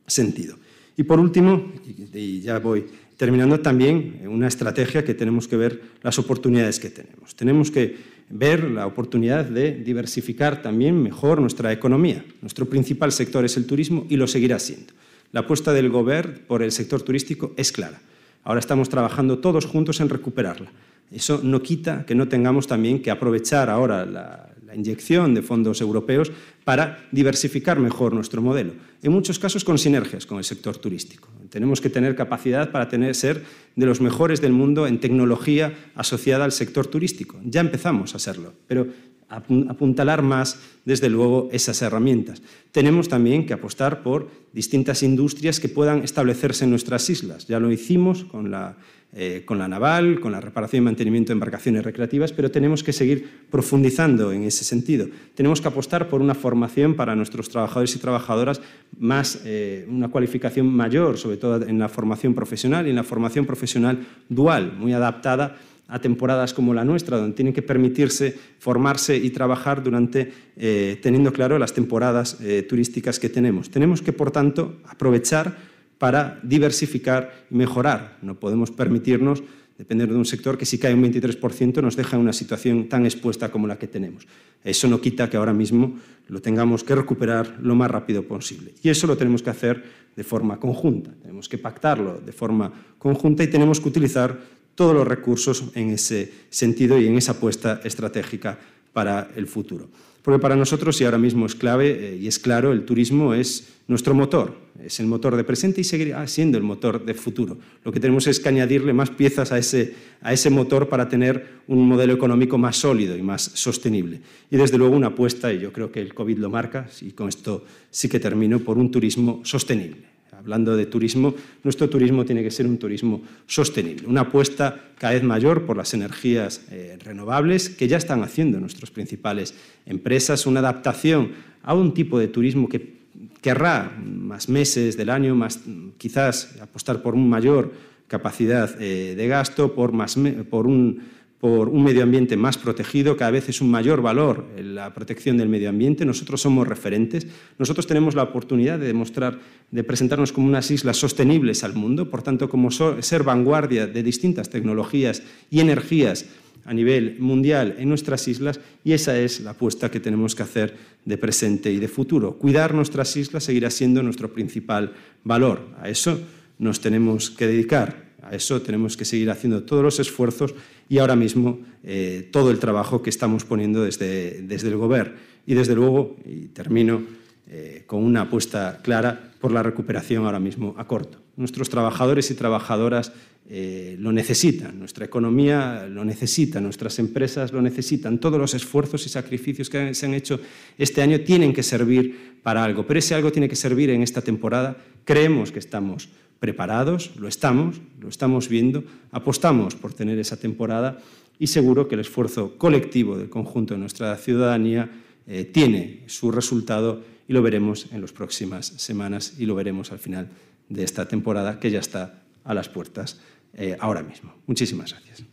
sentido. 0.07 0.57
Y 0.97 1.03
por 1.03 1.21
último, 1.21 1.73
y 2.15 2.41
ya 2.41 2.59
voy 2.59 2.87
terminando 3.17 3.61
también 3.61 4.23
una 4.27 4.49
estrategia 4.49 5.05
que 5.05 5.15
tenemos 5.15 5.49
que 5.49 5.57
ver 5.57 5.83
las 6.03 6.19
oportunidades 6.19 6.79
que 6.79 6.91
tenemos. 6.91 7.35
Tenemos 7.35 7.71
que 7.71 7.97
ver 8.29 8.65
la 8.65 8.87
oportunidad 8.87 9.45
de 9.45 9.73
diversificar 9.73 10.63
también 10.63 11.03
mejor 11.03 11.41
nuestra 11.41 11.73
economía. 11.73 12.25
Nuestro 12.43 12.67
principal 12.67 13.13
sector 13.13 13.45
es 13.45 13.57
el 13.57 13.67
turismo 13.67 14.07
y 14.09 14.17
lo 14.17 14.27
seguirá 14.27 14.59
siendo. 14.59 14.93
La 15.33 15.41
apuesta 15.41 15.73
del 15.73 15.91
Gobierno 15.91 16.35
por 16.47 16.63
el 16.63 16.73
sector 16.73 17.03
turístico 17.03 17.53
es 17.57 17.73
clara. 17.73 18.01
Ahora 18.45 18.61
estamos 18.61 18.89
trabajando 18.89 19.39
todos 19.39 19.65
juntos 19.65 20.01
en 20.01 20.09
recuperarla. 20.09 20.71
Eso 21.11 21.41
no 21.43 21.63
quita 21.63 22.05
que 22.05 22.15
no 22.15 22.29
tengamos 22.29 22.67
también 22.67 23.01
que 23.01 23.11
aprovechar 23.11 23.71
ahora 23.71 24.05
la, 24.05 24.51
la 24.67 24.75
inyección 24.75 25.35
de 25.35 25.43
fondos 25.43 25.81
europeos 25.81 26.31
para 26.65 27.07
diversificar 27.13 27.79
mejor 27.79 28.13
nuestro 28.13 28.43
modelo, 28.43 28.73
en 29.03 29.13
muchos 29.13 29.39
casos 29.39 29.65
con 29.65 29.79
sinergias 29.79 30.27
con 30.27 30.39
el 30.39 30.45
sector 30.45 30.77
turístico. 30.77 31.29
Tenemos 31.49 31.81
que 31.81 31.91
tener 31.91 32.15
capacidad 32.17 32.71
para 32.71 32.89
tener, 32.89 33.15
ser 33.15 33.45
de 33.75 33.87
los 33.87 34.01
mejores 34.01 34.41
del 34.41 34.53
mundo 34.53 34.87
en 34.87 35.01
tecnología 35.01 35.75
asociada 35.95 36.45
al 36.45 36.53
sector 36.53 36.87
turístico. 36.87 37.41
Ya 37.45 37.61
empezamos 37.61 38.15
a 38.15 38.19
serlo, 38.19 38.55
pero 38.67 38.87
apuntalar 39.29 40.23
más, 40.23 40.59
desde 40.85 41.09
luego, 41.09 41.49
esas 41.53 41.83
herramientas. 41.83 42.43
Tenemos 42.73 43.09
también 43.09 43.47
que 43.47 43.55
apostar 43.55 44.03
por 44.03 44.31
distintas 44.53 45.03
industrias 45.03 45.61
que 45.61 45.69
puedan 45.69 46.05
establecerse 46.05 46.65
en 46.65 46.71
nuestras 46.71 47.11
islas. 47.11 47.47
Ya 47.47 47.59
lo 47.59 47.71
hicimos 47.73 48.25
con 48.25 48.51
la 48.51 48.77
eh, 49.19 49.45
con 49.47 49.57
la 49.57 49.67
naval, 49.67 50.21
con 50.21 50.33
la 50.33 50.43
reparación 50.43 50.83
y 50.83 50.85
mantenimiento 50.85 51.29
de 51.29 51.35
embarcaciones 51.35 51.83
recreativas, 51.85 52.33
pero 52.33 52.51
tenemos 52.51 52.83
que 52.83 52.93
seguir 52.93 53.47
profundizando 53.49 54.31
en 54.31 54.43
ese 54.43 54.63
sentido. 54.63 55.07
Tenemos 55.35 55.63
que 55.63 55.69
apostar 55.69 56.09
por 56.09 56.21
una 56.21 56.35
formación 56.35 56.97
para 56.97 57.17
nuestros 57.17 57.49
trabajadores 57.49 57.97
y 57.97 57.99
trabajadoras 57.99 58.61
más, 58.99 59.41
eh, 59.47 59.87
una 59.89 60.09
cualificación 60.09 60.67
mayor, 60.67 61.17
sobre 61.17 61.39
todo 61.39 61.67
en 61.67 61.79
la 61.79 61.89
formación 61.89 62.35
profesional 62.35 62.87
y 62.87 62.91
en 62.91 62.97
la 62.97 63.05
formación 63.05 63.47
profesional 63.47 64.07
dual, 64.29 64.75
muy 64.77 64.93
adaptada 64.93 65.57
temporadas 66.01 66.53
como 66.53 66.75
la 66.75 66.85
nuestra, 66.85 67.17
donde 67.17 67.37
tienen 67.37 67.55
que 67.55 67.63
permitirse 67.63 68.37
formarse 68.59 69.17
y 69.17 69.31
trabajar 69.31 69.83
durante, 69.83 70.33
eh, 70.57 70.99
teniendo 71.01 71.33
claro 71.33 71.59
las 71.59 71.73
temporadas 71.73 72.39
turísticas 72.69 73.19
que 73.19 73.29
tenemos. 73.29 73.71
Tenemos 73.71 74.03
que, 74.03 74.13
por 74.13 74.31
tanto, 74.31 74.77
aprovechar 74.87 75.57
para 75.99 76.39
diversificar 76.43 77.47
y 77.51 77.55
mejorar. 77.55 78.19
No 78.23 78.39
podemos 78.39 78.71
permitirnos 78.71 79.43
depender 79.79 80.09
de 80.09 80.17
un 80.17 80.25
sector 80.25 80.57
que 80.57 80.65
si 80.65 80.79
cae 80.79 80.95
un 80.95 81.05
23% 81.05 81.83
nos 81.83 81.97
deja 81.97 82.17
en 82.17 82.23
una 82.23 82.33
situación 82.33 82.89
tan 82.89 83.05
expuesta 83.05 83.51
como 83.51 83.67
la 83.67 83.79
que 83.79 83.87
tenemos. 83.87 84.27
Eso 84.65 84.89
no 84.89 85.01
quita 85.01 85.29
que 85.29 85.37
ahora 85.37 85.53
mismo 85.53 85.99
lo 86.29 86.41
tengamos 86.41 86.83
que 86.83 86.95
recuperar 86.95 87.59
lo 87.61 87.75
más 87.75 87.91
rápido 87.91 88.23
posible. 88.27 88.75
Y 88.83 88.89
eso 88.89 89.07
lo 89.07 89.17
tenemos 89.17 89.43
que 89.43 89.51
hacer 89.51 89.85
de 90.17 90.25
forma 90.25 90.59
conjunta. 90.59 91.13
Tenemos 91.21 91.49
que 91.49 91.59
pactarlo 91.59 92.21
de 92.21 92.33
forma 92.33 92.73
conjunta 92.99 93.45
y 93.45 93.49
tenemos 93.49 93.81
que 93.81 93.89
utilizar 93.89 94.39
todos 94.77 94.95
los 94.95 95.09
recursos 95.09 95.65
en 95.75 95.91
ese 95.91 96.31
sentido 96.51 97.01
y 97.01 97.07
en 97.09 97.17
esa 97.17 97.33
apuesta 97.33 97.81
estratégica 97.83 98.59
para 98.93 99.31
el 99.35 99.49
futuro. 99.49 99.89
Porque 100.23 100.41
para 100.41 100.57
nosotros, 100.57 101.01
y 101.01 101.05
ahora 101.05 101.19
mismo 101.19 101.47
es 101.47 101.55
clave 101.55 102.15
eh, 102.15 102.17
y 102.17 102.27
es 102.27 102.39
claro, 102.39 102.73
el 102.73 102.85
turismo 102.85 103.33
es 103.33 103.75
nuestro 103.87 104.13
motor, 104.13 104.57
es 104.85 104.99
el 104.99 105.07
motor 105.07 105.37
de 105.37 105.45
presente 105.45 105.81
y 105.81 105.85
seguirá 105.85 106.27
siendo 106.27 106.59
el 106.59 106.65
motor 106.65 107.05
de 107.05 107.15
futuro. 107.15 107.57
Lo 107.85 107.93
que 107.93 108.01
tenemos 108.01 108.27
es 108.27 108.41
que 108.41 108.49
añadirle 108.49 108.93
más 108.93 109.11
piezas 109.11 109.53
a 109.53 109.59
ese, 109.59 109.95
a 110.21 110.33
ese 110.33 110.51
motor 110.51 110.89
para 110.89 111.09
tener 111.09 111.61
un 111.69 111.87
modelo 111.87 112.13
económico 112.13 112.59
más 112.59 112.77
sólido 112.77 113.17
y 113.17 113.23
más 113.23 113.43
sostenible. 113.55 114.21
Y 114.51 114.57
desde 114.57 114.79
luego 114.79 114.97
una 114.97 115.09
apuesta, 115.09 115.53
y 115.53 115.61
yo 115.61 115.73
creo 115.73 115.93
que 115.93 116.01
el 116.01 116.13
COVID 116.13 116.39
lo 116.39 116.51
marca, 116.51 116.89
y 117.03 117.13
con 117.13 117.29
esto 117.29 117.65
sí 117.91 118.09
que 118.09 118.19
termino, 118.19 118.59
por 118.59 118.79
un 118.79 118.91
turismo 118.91 119.43
sostenible 119.45 120.16
hablando 120.47 120.77
de 120.77 120.87
turismo, 120.87 121.35
nuestro 121.65 121.91
turismo 121.91 122.25
tiene 122.25 122.43
que 122.45 122.53
ser 122.53 122.67
un 122.67 122.79
turismo 122.79 123.21
sostenible, 123.47 124.07
una 124.07 124.21
apuesta 124.23 124.93
cada 124.97 125.15
vez 125.15 125.25
mayor 125.25 125.67
por 125.67 125.77
las 125.77 125.93
energías 125.93 126.63
eh, 126.71 126.97
renovables 127.05 127.69
que 127.69 127.89
ya 127.89 127.97
están 127.97 128.23
haciendo 128.23 128.61
nuestras 128.61 128.93
principales 128.93 129.55
empresas, 129.87 130.47
una 130.47 130.61
adaptación 130.61 131.33
a 131.65 131.75
un 131.75 131.93
tipo 131.95 132.17
de 132.21 132.29
turismo 132.29 132.69
que 132.69 132.95
querrá 133.43 133.93
más 134.01 134.49
meses 134.49 134.97
del 134.97 135.11
año, 135.11 135.35
más, 135.35 135.61
quizás 135.99 136.57
apostar 136.61 137.03
por 137.03 137.17
una 137.17 137.27
mayor 137.27 137.73
capacidad 138.07 138.71
eh, 138.81 139.17
de 139.17 139.27
gasto, 139.27 139.75
por, 139.75 139.91
más, 139.91 140.17
por 140.49 140.69
un 140.69 141.03
por 141.41 141.69
un 141.69 141.85
medio 141.85 142.03
ambiente 142.03 142.37
más 142.37 142.57
protegido, 142.57 143.17
cada 143.17 143.31
vez 143.31 143.49
es 143.49 143.61
un 143.61 143.71
mayor 143.71 144.01
valor 144.01 144.47
la 144.57 144.95
protección 144.95 145.37
del 145.37 145.49
medio 145.49 145.69
ambiente. 145.69 146.05
Nosotros 146.05 146.41
somos 146.41 146.67
referentes, 146.67 147.27
nosotros 147.59 147.87
tenemos 147.87 148.15
la 148.15 148.23
oportunidad 148.23 148.79
de 148.79 148.87
demostrar, 148.87 149.39
de 149.71 149.85
presentarnos 149.85 150.33
como 150.33 150.47
unas 150.47 150.71
islas 150.71 150.97
sostenibles 150.97 151.65
al 151.65 151.75
mundo, 151.75 152.11
por 152.11 152.23
tanto, 152.23 152.49
como 152.49 152.71
ser 152.71 153.23
vanguardia 153.23 153.87
de 153.87 154.03
distintas 154.03 154.51
tecnologías 154.51 155.23
y 155.51 155.61
energías 155.61 156.27
a 156.65 156.75
nivel 156.75 157.17
mundial 157.21 157.77
en 157.79 157.89
nuestras 157.89 158.27
islas 158.27 158.61
y 158.85 158.93
esa 158.93 159.17
es 159.19 159.41
la 159.41 159.51
apuesta 159.51 159.91
que 159.91 160.01
tenemos 160.01 160.35
que 160.35 160.43
hacer 160.43 160.77
de 161.05 161.17
presente 161.17 161.71
y 161.71 161.79
de 161.79 161.89
futuro. 161.89 162.37
Cuidar 162.39 162.75
nuestras 162.75 163.17
islas 163.17 163.45
seguirá 163.45 163.71
siendo 163.71 164.03
nuestro 164.03 164.33
principal 164.33 164.93
valor. 165.23 165.69
A 165.81 165.89
eso 165.89 166.19
nos 166.59 166.81
tenemos 166.81 167.31
que 167.31 167.47
dedicar. 167.47 168.06
A 168.29 168.35
eso 168.35 168.61
tenemos 168.61 168.97
que 168.97 169.05
seguir 169.05 169.31
haciendo 169.31 169.63
todos 169.63 169.83
los 169.83 170.01
esfuerzos 170.01 170.55
y 170.89 170.99
ahora 170.99 171.17
mismo 171.17 171.61
eh, 171.85 172.29
todo 172.33 172.51
el 172.51 172.59
trabajo 172.59 173.03
que 173.03 173.11
estamos 173.11 173.45
poniendo 173.45 173.83
desde, 173.85 174.43
desde 174.43 174.69
el 174.69 174.77
Gobierno. 174.77 175.15
Y 175.47 175.55
desde 175.55 175.75
luego, 175.75 176.17
y 176.25 176.47
termino 176.49 177.03
eh, 177.49 177.85
con 177.87 178.03
una 178.03 178.23
apuesta 178.23 178.81
clara 178.83 179.33
por 179.41 179.53
la 179.53 179.63
recuperación 179.63 180.25
ahora 180.25 180.41
mismo 180.41 180.75
a 180.77 180.87
corto. 180.89 181.19
Nuestros 181.37 181.71
trabajadores 181.71 182.31
y 182.33 182.35
trabajadoras 182.35 183.13
eh, 183.49 183.97
lo 184.01 184.11
necesitan, 184.11 184.77
nuestra 184.77 185.05
economía 185.05 185.87
lo 185.89 186.05
necesita, 186.05 186.61
nuestras 186.61 186.99
empresas 186.99 187.53
lo 187.53 187.63
necesitan. 187.63 188.19
Todos 188.19 188.41
los 188.41 188.55
esfuerzos 188.55 189.07
y 189.07 189.09
sacrificios 189.09 189.71
que 189.71 189.95
se 189.95 190.07
han 190.07 190.15
hecho 190.15 190.41
este 190.77 191.03
año 191.03 191.21
tienen 191.21 191.53
que 191.53 191.63
servir 191.63 192.41
para 192.43 192.65
algo, 192.65 192.85
pero 192.85 192.99
ese 192.99 193.15
algo 193.15 193.31
tiene 193.31 193.49
que 193.49 193.55
servir 193.55 193.91
en 193.91 194.03
esta 194.03 194.21
temporada. 194.21 194.77
Creemos 195.05 195.53
que 195.53 195.61
estamos 195.61 196.09
preparados, 196.39 197.17
lo 197.17 197.29
estamos, 197.29 197.81
lo 198.01 198.09
estamos 198.09 198.49
viendo, 198.49 198.85
apostamos 199.11 199.75
por 199.75 199.95
tener 199.95 200.19
esa 200.19 200.37
temporada 200.37 200.99
y 201.39 201.49
seguro 201.49 201.89
que 201.89 201.95
el 201.95 202.03
esfuerzo 202.03 202.57
colectivo 202.59 203.17
del 203.17 203.29
conjunto 203.29 203.75
de 203.75 203.81
nuestra 203.81 204.17
ciudadanía 204.17 204.91
eh, 205.27 205.45
tiene 205.45 206.05
su 206.07 206.31
resultado 206.31 207.03
y 207.29 207.33
lo 207.33 207.43
veremos 207.43 207.87
en 207.93 208.01
las 208.01 208.13
próximas 208.13 208.67
semanas 208.67 209.35
y 209.39 209.47
lo 209.47 209.55
veremos 209.55 209.93
al 209.93 209.99
final 209.99 210.29
de 210.69 210.85
esta 210.85 211.07
temporada 211.09 211.59
que 211.59 211.71
ya 211.71 211.81
está 211.81 212.23
a 212.45 212.55
las 212.55 212.69
puertas 212.69 213.21
eh, 213.55 213.77
ahora 213.81 214.03
mismo. 214.03 214.33
Muchísimas 214.47 214.93
gracias. 214.93 215.25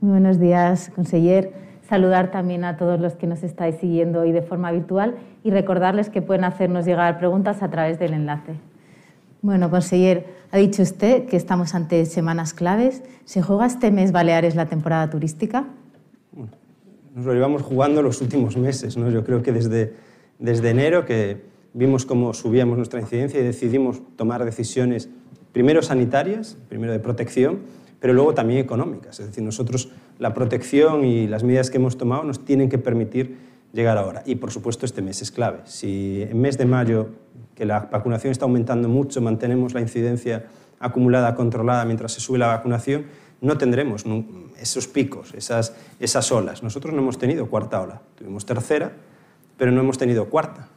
Muy 0.00 0.12
buenos 0.12 0.40
días, 0.40 0.90
conseller 0.94 1.69
saludar 1.90 2.30
también 2.30 2.64
a 2.64 2.76
todos 2.76 3.00
los 3.00 3.16
que 3.16 3.26
nos 3.26 3.42
estáis 3.42 3.74
siguiendo 3.76 4.20
hoy 4.20 4.30
de 4.30 4.42
forma 4.42 4.70
virtual 4.70 5.16
y 5.42 5.50
recordarles 5.50 6.08
que 6.08 6.22
pueden 6.22 6.44
hacernos 6.44 6.86
llegar 6.86 7.18
preguntas 7.18 7.62
a 7.62 7.68
través 7.68 7.98
del 7.98 8.14
enlace. 8.14 8.54
Bueno, 9.42 9.70
conseller, 9.70 10.26
ha 10.52 10.58
dicho 10.58 10.82
usted 10.82 11.26
que 11.26 11.36
estamos 11.36 11.74
ante 11.74 12.06
semanas 12.06 12.54
claves. 12.54 13.02
¿Se 13.24 13.42
juega 13.42 13.66
este 13.66 13.90
mes 13.90 14.12
Baleares 14.12 14.54
la 14.54 14.66
temporada 14.66 15.10
turística? 15.10 15.66
nos 17.12 17.26
lo 17.26 17.34
llevamos 17.34 17.62
jugando 17.62 18.02
los 18.02 18.20
últimos 18.20 18.56
meses. 18.56 18.96
¿no? 18.96 19.10
Yo 19.10 19.24
creo 19.24 19.42
que 19.42 19.50
desde, 19.52 19.92
desde 20.38 20.70
enero 20.70 21.04
que 21.04 21.42
vimos 21.74 22.06
cómo 22.06 22.32
subíamos 22.34 22.76
nuestra 22.76 23.00
incidencia 23.00 23.40
y 23.40 23.42
decidimos 23.42 24.00
tomar 24.16 24.44
decisiones 24.44 25.08
primero 25.52 25.82
sanitarias, 25.82 26.56
primero 26.68 26.92
de 26.92 27.00
protección, 27.00 27.58
pero 27.98 28.14
luego 28.14 28.32
también 28.32 28.60
económicas. 28.60 29.18
Es 29.18 29.26
decir, 29.26 29.42
nosotros 29.42 29.90
la 30.20 30.34
protección 30.34 31.04
y 31.04 31.26
las 31.26 31.42
medidas 31.42 31.70
que 31.70 31.78
hemos 31.78 31.96
tomado 31.96 32.22
nos 32.22 32.44
tienen 32.44 32.68
que 32.68 32.78
permitir 32.78 33.38
llegar 33.72 33.96
ahora. 33.96 34.22
Y 34.26 34.36
por 34.36 34.52
supuesto 34.52 34.84
este 34.84 35.00
mes 35.00 35.22
es 35.22 35.32
clave. 35.32 35.60
Si 35.64 36.22
en 36.22 36.38
mes 36.38 36.58
de 36.58 36.66
mayo, 36.66 37.08
que 37.54 37.64
la 37.64 37.88
vacunación 37.90 38.30
está 38.30 38.44
aumentando 38.44 38.88
mucho, 38.88 39.22
mantenemos 39.22 39.72
la 39.72 39.80
incidencia 39.80 40.44
acumulada 40.78 41.34
controlada 41.34 41.84
mientras 41.86 42.12
se 42.12 42.20
sube 42.20 42.38
la 42.38 42.48
vacunación, 42.48 43.06
no 43.40 43.56
tendremos 43.56 44.04
esos 44.58 44.86
picos, 44.86 45.32
esas, 45.34 45.74
esas 45.98 46.30
olas. 46.30 46.62
Nosotros 46.62 46.92
no 46.92 47.00
hemos 47.00 47.18
tenido 47.18 47.48
cuarta 47.48 47.80
ola, 47.80 48.02
tuvimos 48.14 48.44
tercera, 48.44 48.92
pero 49.56 49.72
no 49.72 49.80
hemos 49.80 49.96
tenido 49.96 50.28
cuarta. 50.28 50.68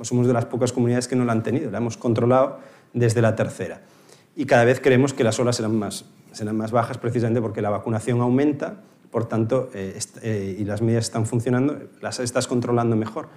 Somos 0.00 0.26
de 0.26 0.32
las 0.32 0.46
pocas 0.46 0.72
comunidades 0.72 1.08
que 1.08 1.16
no 1.16 1.26
la 1.26 1.32
han 1.32 1.42
tenido, 1.42 1.70
la 1.70 1.78
hemos 1.78 1.98
controlado 1.98 2.58
desde 2.94 3.20
la 3.20 3.36
tercera. 3.36 3.82
Y 4.34 4.46
cada 4.46 4.64
vez 4.64 4.80
creemos 4.80 5.12
que 5.12 5.24
las 5.24 5.38
olas 5.38 5.56
serán 5.56 5.76
más, 5.76 6.06
serán 6.32 6.56
más 6.56 6.70
bajas 6.70 6.98
precisamente 6.98 7.40
porque 7.40 7.62
la 7.62 7.70
vacunación 7.70 8.20
aumenta, 8.20 8.76
por 9.10 9.26
tanto, 9.26 9.70
eh, 9.74 9.98
eh, 10.22 10.56
y 10.58 10.64
las 10.64 10.82
medidas 10.82 11.04
están 11.04 11.26
funcionando, 11.26 11.78
las 12.00 12.20
estás 12.20 12.46
controlando 12.46 12.96
mejor. 12.96 13.28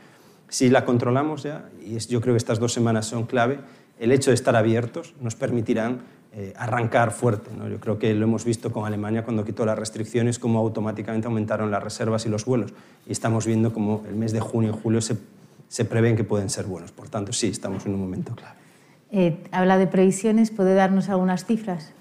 Si 0.50 0.70
la 0.70 0.84
controlamos 0.84 1.44
ya, 1.44 1.70
y 1.82 1.98
yo 1.98 2.20
creo 2.20 2.34
que 2.34 2.38
estas 2.38 2.60
dos 2.60 2.74
semanas 2.74 3.06
son 3.06 3.26
clave, 3.26 3.60
el 4.00 4.12
hecho 4.12 4.32
de 4.32 4.36
estar 4.36 4.56
abiertos 4.56 5.14
nos 5.22 5.36
permitirán 5.36 6.02
eh, 6.34 6.54
arrancar 6.58 7.12
fuerte. 7.12 7.52
¿no? 7.58 7.68
Yo 7.68 7.80
creo 7.80 8.00
que 8.00 8.14
lo 8.14 8.24
hemos 8.24 8.46
visto 8.46 8.72
con 8.72 8.86
Alemania 8.86 9.24
cuando 9.24 9.44
quitó 9.44 9.66
las 9.66 9.78
restricciones, 9.78 10.40
cómo 10.40 10.60
automáticamente 10.60 11.28
aumentaron 11.28 11.72
las 11.72 11.84
reservas 11.84 12.26
y 12.26 12.30
los 12.30 12.46
vuelos. 12.46 12.74
Y 13.06 13.12
estamos 13.12 13.46
viendo 13.46 13.74
cómo 13.74 14.04
el 14.08 14.16
mes 14.16 14.32
de 14.32 14.40
junio 14.40 14.72
y 14.72 14.82
julio 14.82 15.02
se, 15.02 15.18
se 15.68 15.86
prevén 15.86 16.16
que 16.16 16.24
pueden 16.24 16.50
ser 16.50 16.66
buenos. 16.66 16.92
Por 16.92 17.10
tanto, 17.10 17.34
sí, 17.34 17.48
estamos 17.48 17.86
en 17.86 17.94
un 17.94 18.00
momento 18.00 18.34
clave. 18.34 18.56
Eh, 19.12 19.44
habla 19.52 19.78
de 19.78 19.88
previsiones, 19.88 20.52
¿puede 20.52 20.74
darnos 20.74 21.10
algunas 21.10 21.46
cifras? 21.46 21.92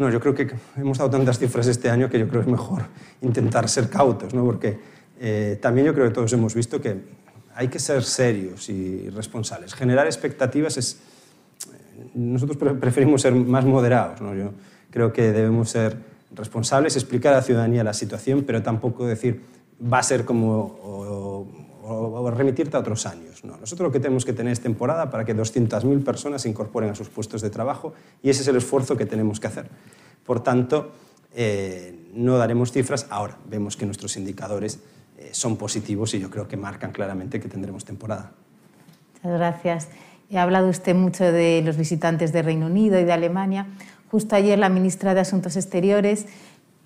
No, 0.00 0.08
yo 0.08 0.18
creo 0.18 0.34
que 0.34 0.50
hemos 0.78 0.96
dado 0.96 1.10
tantas 1.10 1.38
cifras 1.38 1.66
este 1.66 1.90
año 1.90 2.08
que 2.08 2.18
yo 2.18 2.26
creo 2.26 2.40
que 2.40 2.48
es 2.48 2.50
mejor 2.50 2.84
intentar 3.20 3.68
ser 3.68 3.90
cautos, 3.90 4.32
¿no? 4.32 4.46
porque 4.46 4.78
eh, 5.20 5.58
también 5.60 5.86
yo 5.86 5.92
creo 5.92 6.08
que 6.08 6.14
todos 6.14 6.32
hemos 6.32 6.54
visto 6.54 6.80
que 6.80 6.96
hay 7.54 7.68
que 7.68 7.78
ser 7.78 8.02
serios 8.02 8.70
y 8.70 9.10
responsables. 9.10 9.74
Generar 9.74 10.06
expectativas 10.06 10.78
es... 10.78 11.02
Nosotros 12.14 12.56
preferimos 12.80 13.20
ser 13.20 13.34
más 13.34 13.66
moderados. 13.66 14.20
Yo 14.20 14.54
creo 14.90 15.12
que 15.12 15.32
debemos 15.32 15.68
ser 15.68 15.98
responsables, 16.34 16.96
explicar 16.96 17.34
a 17.34 17.36
la 17.36 17.42
ciudadanía 17.42 17.84
la 17.84 17.92
situación, 17.92 18.44
pero 18.46 18.62
tampoco 18.62 19.06
decir 19.06 19.42
va 19.82 19.98
a 19.98 20.02
ser 20.02 20.24
como 20.24 21.46
remitirte 22.30 22.76
a 22.76 22.80
otros 22.80 23.06
años. 23.06 23.44
No. 23.44 23.56
Nosotros 23.56 23.88
lo 23.88 23.92
que 23.92 24.00
tenemos 24.00 24.24
que 24.24 24.32
tener 24.32 24.52
es 24.52 24.60
temporada 24.60 25.10
para 25.10 25.24
que 25.24 25.36
200.000 25.36 26.04
personas 26.04 26.42
se 26.42 26.48
incorporen 26.48 26.90
a 26.90 26.94
sus 26.94 27.08
puestos 27.08 27.42
de 27.42 27.50
trabajo 27.50 27.92
y 28.22 28.30
ese 28.30 28.42
es 28.42 28.48
el 28.48 28.56
esfuerzo 28.56 28.96
que 28.96 29.06
tenemos 29.06 29.40
que 29.40 29.46
hacer. 29.46 29.68
Por 30.24 30.42
tanto, 30.42 30.92
eh, 31.34 32.08
no 32.14 32.36
daremos 32.38 32.72
cifras. 32.72 33.06
Ahora 33.10 33.36
vemos 33.48 33.76
que 33.76 33.86
nuestros 33.86 34.16
indicadores 34.16 34.80
eh, 35.18 35.30
son 35.32 35.56
positivos 35.56 36.14
y 36.14 36.20
yo 36.20 36.30
creo 36.30 36.48
que 36.48 36.56
marcan 36.56 36.92
claramente 36.92 37.40
que 37.40 37.48
tendremos 37.48 37.84
temporada. 37.84 38.32
Muchas 39.14 39.38
gracias. 39.38 39.88
Ha 40.32 40.42
hablado 40.42 40.68
usted 40.68 40.94
mucho 40.94 41.24
de 41.24 41.60
los 41.64 41.76
visitantes 41.76 42.32
de 42.32 42.42
Reino 42.42 42.66
Unido 42.66 43.00
y 43.00 43.04
de 43.04 43.12
Alemania. 43.12 43.66
Justo 44.10 44.36
ayer 44.36 44.58
la 44.58 44.68
ministra 44.68 45.14
de 45.14 45.20
Asuntos 45.20 45.56
Exteriores 45.56 46.26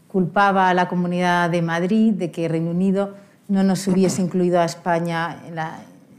culpaba 0.08 0.68
a 0.68 0.74
la 0.74 0.88
Comunidad 0.88 1.50
de 1.50 1.60
Madrid 1.60 2.12
de 2.14 2.30
que 2.30 2.48
Reino 2.48 2.70
Unido 2.70 3.14
no 3.48 3.62
nos 3.62 3.86
hubiese 3.88 4.22
incluido 4.22 4.60
a 4.60 4.64
España 4.64 5.42
en, 5.46 5.54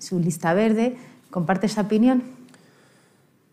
su 0.01 0.19
lista 0.19 0.53
verde. 0.53 0.97
¿Comparte 1.31 1.65
esa 1.65 1.81
opinión? 1.81 2.23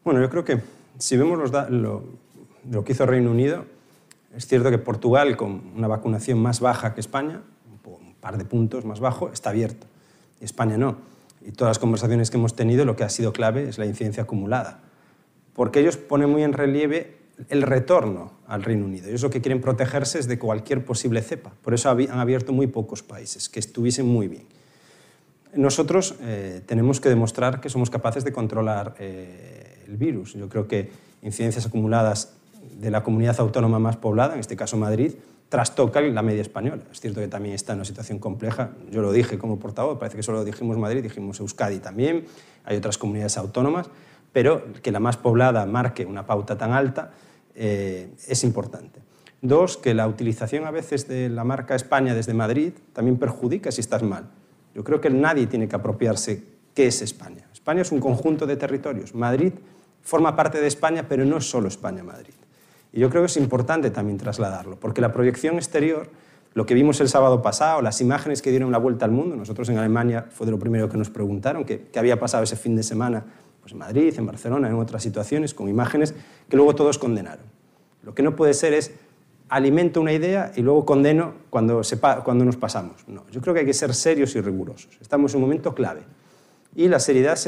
Bueno, 0.05 0.21
yo 0.21 0.29
creo 0.29 0.45
que 0.45 0.61
si 0.99 1.17
vemos 1.17 1.51
lo, 1.71 2.85
que 2.85 2.93
hizo 2.93 3.07
Reino 3.07 3.31
Unido, 3.31 3.65
es 4.37 4.47
cierto 4.47 4.71
que 4.71 4.79
Portugal, 4.79 5.37
con 5.37 5.63
una 5.77 5.89
vacunación 5.89 6.39
más 6.39 6.61
baja 6.61 6.95
que 6.95 7.01
España, 7.01 7.41
un 7.85 8.15
par 8.21 8.39
de 8.39 8.45
puntos 8.45 8.85
más 8.85 9.01
bajo, 9.01 9.31
está 9.31 9.51
abierto. 9.51 9.87
España 10.41 10.77
no. 10.77 10.97
Y 11.41 11.53
todas 11.53 11.71
las 11.71 11.79
conversaciones 11.79 12.31
que 12.31 12.37
hemos 12.37 12.55
tenido, 12.55 12.85
lo 12.85 12.97
que 12.97 13.05
ha 13.05 13.09
sido 13.09 13.33
clave 13.33 13.69
es 13.69 13.79
la 13.79 13.87
incidencia 13.87 14.25
acumulada. 14.25 14.81
Porque 15.55 15.81
ellos 15.81 15.97
ponen 15.97 16.31
muy 16.31 16.43
en 16.43 16.53
relieve 16.53 17.19
el 17.49 17.63
retorno 17.63 18.33
al 18.53 18.63
Reino 18.63 18.85
Unido. 18.85 19.09
Ellos 19.09 19.23
lo 19.23 19.31
que 19.31 19.41
quieren 19.41 19.63
protegerse 19.63 20.19
es 20.19 20.29
de 20.29 20.39
cualquier 20.39 20.85
posible 20.85 21.23
cepa. 21.23 21.53
Por 21.63 21.73
eso 21.73 21.89
han 21.89 22.19
abierto 22.19 22.53
muy 22.53 22.67
pocos 22.67 23.03
países, 23.03 23.49
que 23.49 23.59
estuviesen 23.59 24.07
muy 24.07 24.29
bien. 24.29 24.45
Nosotros 25.55 26.17
eh, 26.21 26.61
tenemos 26.67 27.01
que 27.01 27.09
demostrar 27.09 27.63
que 27.63 27.71
somos 27.71 27.89
capaces 27.89 28.25
de 28.25 28.33
controlar 28.33 28.95
eh, 28.99 29.85
el 29.89 29.97
virus. 29.97 30.35
Yo 30.35 30.51
creo 30.51 30.69
que 30.69 30.91
incidencias 31.23 31.65
acumuladas 31.65 32.35
de 32.79 32.91
la 32.91 33.03
comunidad 33.03 33.41
autónoma 33.41 33.79
más 33.79 33.97
poblada, 33.97 34.35
en 34.35 34.41
este 34.41 34.55
caso 34.55 34.77
Madrid, 34.77 35.13
trastocan 35.49 36.15
la 36.15 36.21
media 36.21 36.43
española. 36.43 36.83
Es 36.93 37.01
cierto 37.01 37.21
que 37.21 37.29
también 37.29 37.55
está 37.55 37.73
en 37.73 37.79
una 37.79 37.87
situación 37.87 38.19
compleja. 38.19 38.73
Yo 38.91 39.01
lo 39.01 39.13
dije 39.13 39.39
como 39.39 39.59
portavoz, 39.59 39.99
parece 39.99 40.19
que 40.19 40.23
solo 40.23 40.45
dijimos 40.45 40.77
Madrid, 40.77 41.03
dijimos 41.03 41.41
Euskadi 41.41 41.79
también, 41.79 42.27
hay 42.65 42.77
otras 42.77 42.99
comunidades 42.99 43.39
autónomas 43.39 43.89
pero 44.33 44.65
que 44.83 44.91
la 44.91 45.01
más 45.01 45.17
poblada 45.17 45.67
marque 45.67 46.07
una 46.07 46.27
pauta 46.27 46.57
tan 46.57 46.73
alta 46.73 47.13
eh, 47.55 48.11
es 48.29 48.45
importante. 48.45 49.01
Dos, 49.41 49.77
que 49.77 49.93
la 49.93 50.07
utilización 50.07 50.67
a 50.67 50.71
veces 50.71 51.09
de 51.09 51.29
la 51.29 51.43
marca 51.43 51.75
España 51.75 52.15
desde 52.15 52.33
Madrid 52.33 52.73
también 52.93 53.19
perjudica 53.19 53.73
si 53.73 53.81
estás 53.81 54.03
mal. 54.03 54.31
Yo 54.75 54.85
creo 54.85 55.01
que 55.01 55.11
nadie 55.11 55.47
tiene 55.47 55.69
que 55.69 55.77
apropiarse 55.77 56.45
qué 56.75 56.87
es 56.87 57.03
España. 57.03 57.49
España 57.53 57.83
es 57.83 57.93
un 57.93 58.01
conjunto 58.01 58.47
de 58.47 58.57
territorios. 58.57 59.15
Madrid 59.15 59.53
forma 60.03 60.37
parte 60.37 60.61
de 60.61 60.67
España, 60.67 61.07
pero 61.09 61.25
no 61.25 61.39
es 61.39 61.51
solo 61.51 61.69
España-Madrid. 61.69 62.35
Y 62.93 63.01
yo 63.01 63.11
creo 63.11 63.23
que 63.23 63.27
es 63.27 63.37
importante 63.37 63.91
también 63.91 64.19
trasladarlo, 64.19 64.79
porque 64.79 65.01
la 65.01 65.13
proyección 65.13 65.57
exterior, 65.57 66.11
lo 66.55 66.67
que 66.67 66.75
vimos 66.75 67.01
el 67.01 67.09
sábado 67.09 67.43
pasado, 67.43 67.83
las 67.83 68.01
imágenes 68.01 68.43
que 68.43 68.51
dieron 68.51 68.71
la 68.71 68.79
vuelta 68.79 69.05
al 69.05 69.11
mundo, 69.11 69.35
nosotros 69.37 69.69
en 69.71 69.79
Alemania 69.79 70.27
fue 70.31 70.47
de 70.47 70.53
lo 70.53 70.59
primero 70.59 70.89
que 70.89 70.99
nos 70.99 71.11
preguntaron, 71.11 71.65
qué 71.65 71.89
había 71.97 72.21
pasado 72.21 72.45
ese 72.45 72.57
fin 72.57 72.77
de 72.77 72.83
semana 72.83 73.25
pues 73.63 73.73
en 73.73 73.79
Madrid, 73.79 74.13
en 74.19 74.27
Barcelona, 74.27 74.69
en 74.69 74.75
otras 74.75 75.03
situaciones, 75.03 75.55
con 75.55 75.69
imágenes 75.69 76.15
que 76.49 76.57
luego 76.57 76.75
todos 76.75 76.99
condenaron. 76.99 77.47
Lo 78.03 78.15
que 78.15 78.23
no 78.23 78.37
puede 78.37 78.53
ser 78.53 78.75
es 78.75 78.93
alimento 79.49 80.01
una 80.01 80.13
idea 80.13 80.53
y 80.57 80.63
luego 80.63 80.85
condeno 80.85 81.35
cuando, 81.49 81.83
cuando 82.25 82.45
nos 82.45 82.57
pasamos. 82.57 83.07
No, 83.07 83.25
yo 83.31 83.41
creo 83.41 83.55
que 83.55 83.61
hay 83.61 83.67
que 83.67 83.75
ser 83.75 83.95
serios 83.95 84.35
y 84.35 84.41
rigurosos. 84.41 84.99
Estamos 85.01 85.33
en 85.33 85.37
un 85.37 85.43
momento 85.43 85.75
clave. 85.75 86.03
Y 86.75 86.89
la 86.89 86.99
seriedad 86.99 87.39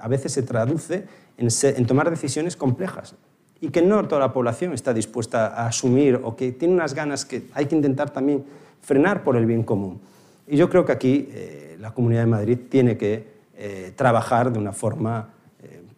a 0.00 0.08
veces 0.08 0.32
se 0.32 0.42
traduce 0.42 1.04
en, 1.36 1.48
en 1.62 1.86
tomar 1.86 2.08
decisiones 2.08 2.56
complejas 2.56 3.14
y 3.60 3.68
que 3.68 3.82
no 3.82 4.06
toda 4.08 4.20
la 4.20 4.32
población 4.32 4.72
está 4.72 4.94
dispuesta 4.94 5.48
a 5.48 5.66
asumir 5.66 6.20
o 6.22 6.36
que 6.36 6.52
tiene 6.52 6.74
unas 6.74 6.94
ganas 6.94 7.24
que 7.24 7.48
hay 7.52 7.66
que 7.66 7.74
intentar 7.74 8.10
también 8.10 8.44
frenar 8.80 9.22
por 9.22 9.36
el 9.36 9.44
bien 9.44 9.64
común. 9.64 10.00
Y 10.46 10.56
yo 10.56 10.70
creo 10.70 10.84
que 10.84 10.92
aquí 10.92 11.28
eh, 11.30 11.76
la 11.78 11.92
Comunidad 11.92 12.22
de 12.22 12.26
Madrid 12.26 12.58
tiene 12.68 12.96
que 12.96 13.40
eh, 13.56 13.92
trabajar 13.94 14.52
de 14.52 14.58
una 14.58 14.72
forma 14.72 15.34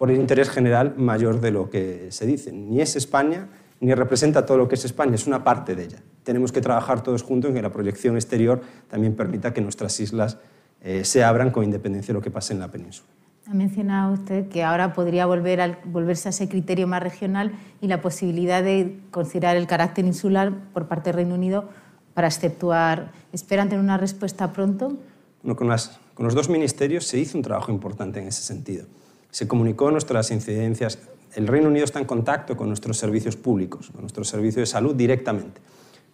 por 0.03 0.11
el 0.11 0.19
interés 0.19 0.51
general 0.51 0.95
mayor 0.97 1.41
de 1.41 1.53
lo 1.53 1.71
que 1.71 2.09
se 2.11 2.27
dice. 2.27 2.51
Ni 2.51 2.81
es 2.81 2.97
España, 2.97 3.47
ni 3.79 3.95
representa 3.95 4.45
todo 4.45 4.59
lo 4.59 4.67
que 4.67 4.75
es 4.75 4.85
España, 4.85 5.15
es 5.15 5.29
una 5.29 5.45
parte 5.45 5.77
de 5.77 5.85
ella. 5.85 5.99
Tenemos 6.25 6.51
que 6.51 6.61
trabajar 6.61 7.05
todos 7.05 7.23
juntos 7.23 7.51
en 7.51 7.55
que 7.55 7.63
la 7.63 7.71
proyección 7.71 8.17
exterior 8.17 8.63
también 8.91 9.15
permita 9.15 9.53
que 9.53 9.61
nuestras 9.61 10.01
islas 10.01 10.39
eh, 10.83 11.05
se 11.05 11.23
abran 11.23 11.53
con 11.53 11.63
independencia 11.63 12.09
de 12.09 12.15
lo 12.15 12.21
que 12.21 12.33
pase 12.33 12.53
en 12.53 12.59
la 12.59 12.69
península. 12.69 13.09
Ha 13.47 13.55
mencionado 13.55 14.15
usted 14.15 14.49
que 14.49 14.65
ahora 14.65 14.93
podría 14.93 15.25
volver 15.25 15.61
a, 15.61 15.79
volverse 15.85 16.27
a 16.27 16.31
ese 16.31 16.49
criterio 16.49 16.89
más 16.89 17.01
regional 17.01 17.53
y 17.81 17.87
la 17.87 18.01
posibilidad 18.01 18.61
de 18.61 18.99
considerar 19.13 19.57
el 19.57 19.69
carácter 19.69 20.05
insular 20.05 20.53
por 20.73 20.89
parte 20.89 21.11
del 21.11 21.15
Reino 21.19 21.37
Unido 21.37 21.69
para 22.13 22.27
exceptuar. 22.27 23.13
¿Esperan 23.33 23.69
tener 23.69 23.85
una 23.85 23.99
respuesta 23.99 24.53
pronto? 24.53 24.99
con, 25.45 25.55
con 25.55 26.25
los 26.25 26.35
dos 26.35 26.49
ministerios 26.49 27.05
se 27.05 27.21
hizo 27.21 27.39
un 27.39 27.45
trabajo 27.45 27.71
importante 27.71 28.19
en 28.19 28.27
ese 28.27 28.43
sentido 28.43 28.87
se 29.33 29.49
comunicó 29.49 29.91
nuestras 29.91 30.31
incidencias. 30.31 30.99
El 31.35 31.49
Reino 31.49 31.69
Unido 31.69 31.85
está 31.85 31.99
en 31.99 32.05
contacto 32.05 32.57
con 32.57 32.69
nuestros 32.69 32.99
servicios 32.99 33.35
públicos, 33.35 33.89
con 33.91 34.03
nuestro 34.03 34.23
servicio 34.25 34.61
de 34.61 34.67
salud 34.67 34.95
directamente, 34.95 35.61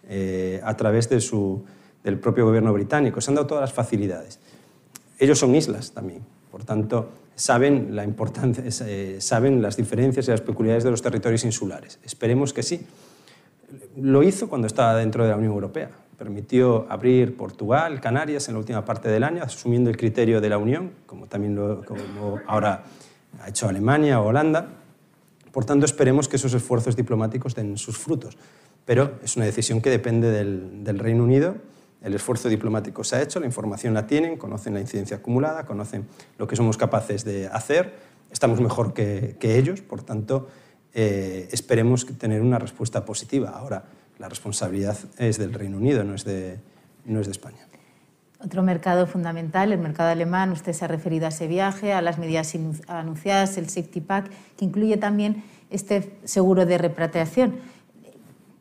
eh, 0.07 0.61
a 0.63 0.75
través 0.77 1.09
de 1.09 1.19
su, 1.19 1.61
del 2.03 2.17
propio 2.17 2.45
gobierno 2.45 2.71
británico. 2.71 3.19
Se 3.19 3.29
han 3.29 3.35
dado 3.35 3.45
todas 3.45 3.61
las 3.61 3.73
facilidades. 3.73 4.39
Ellos 5.19 5.37
son 5.37 5.53
islas 5.53 5.91
también, 5.91 6.21
por 6.49 6.63
tanto, 6.63 7.09
saben, 7.35 7.93
la 7.93 8.05
importancia, 8.05 8.63
eh, 8.65 9.17
saben 9.19 9.61
las 9.61 9.75
diferencias 9.75 10.25
y 10.29 10.31
las 10.31 10.41
peculiaridades 10.41 10.85
de 10.85 10.91
los 10.91 11.01
territorios 11.01 11.43
insulares. 11.43 11.99
Esperemos 12.05 12.53
que 12.53 12.63
sí. 12.63 12.87
Lo 13.97 14.23
hizo 14.23 14.47
cuando 14.47 14.67
estaba 14.67 14.95
dentro 14.95 15.25
de 15.25 15.31
la 15.31 15.35
Unión 15.35 15.51
Europea. 15.51 15.89
Permitió 16.17 16.87
abrir 16.89 17.35
Portugal, 17.35 17.99
Canarias 17.99 18.47
en 18.47 18.53
la 18.55 18.59
última 18.59 18.85
parte 18.85 19.09
del 19.09 19.25
año, 19.25 19.43
asumiendo 19.43 19.89
el 19.89 19.97
criterio 19.97 20.39
de 20.39 20.49
la 20.49 20.57
Unión, 20.57 20.91
como 21.05 21.27
también 21.27 21.55
lo, 21.55 21.83
como 21.83 22.39
ahora 22.47 22.83
ha 23.41 23.49
hecho 23.49 23.67
Alemania 23.67 24.19
o 24.19 24.27
Holanda. 24.27 24.67
Por 25.51 25.65
tanto, 25.65 25.85
esperemos 25.85 26.27
que 26.27 26.35
esos 26.35 26.53
esfuerzos 26.53 26.95
diplomáticos 26.95 27.55
den 27.55 27.77
sus 27.77 27.97
frutos. 27.97 28.37
Pero 28.85 29.19
es 29.23 29.35
una 29.35 29.45
decisión 29.45 29.81
que 29.81 29.89
depende 29.89 30.31
del, 30.31 30.99
Reino 30.99 31.23
Unido 31.23 31.55
el 32.01 32.15
esfuerzo 32.15 32.47
diplomático 32.47 33.03
se 33.03 33.17
ha 33.17 33.21
hecho, 33.21 33.41
la 33.41 33.45
información 33.45 33.93
la 33.93 34.07
tienen, 34.07 34.37
conocen 34.37 34.73
la 34.73 34.79
incidencia 34.79 35.17
acumulada, 35.17 35.65
conocen 35.65 36.07
lo 36.37 36.47
que 36.47 36.55
somos 36.55 36.77
capaces 36.77 37.25
de 37.25 37.47
hacer, 37.47 37.93
estamos 38.31 38.61
mejor 38.61 38.93
que, 38.93 39.35
ellos, 39.41 39.81
por 39.81 40.01
tanto, 40.03 40.47
eh, 40.93 41.49
esperemos 41.51 42.05
tener 42.17 42.41
una 42.41 42.57
respuesta 42.57 43.03
positiva. 43.03 43.49
Ahora, 43.49 43.83
la 44.17 44.29
responsabilidad 44.29 44.97
es 45.17 45.37
del 45.37 45.53
Reino 45.53 45.77
Unido, 45.77 46.05
no 46.05 46.15
es 46.15 46.23
de, 46.23 46.59
no 47.05 47.19
es 47.19 47.27
de 47.27 47.33
España. 47.33 47.68
Otro 48.41 48.63
mercado 48.63 49.05
fundamental, 49.05 49.73
el 49.73 49.79
mercado 49.79 50.11
alemán, 50.11 50.51
usted 50.51 50.71
se 50.71 50.85
ha 50.85 50.87
referido 50.87 51.25
a 51.25 51.29
ese 51.29 51.47
viaje, 51.47 51.91
a 51.91 52.01
las 52.01 52.17
medidas 52.17 52.55
anunciadas, 52.87 53.57
el 53.57 53.67
Safety 53.67 53.99
Pack, 53.99 54.31
que 54.55 54.63
incluye 54.63 54.95
también 54.95 55.43
este 55.69 56.17
seguro 56.23 56.65
de 56.65 56.77
repatriación. 56.77 57.55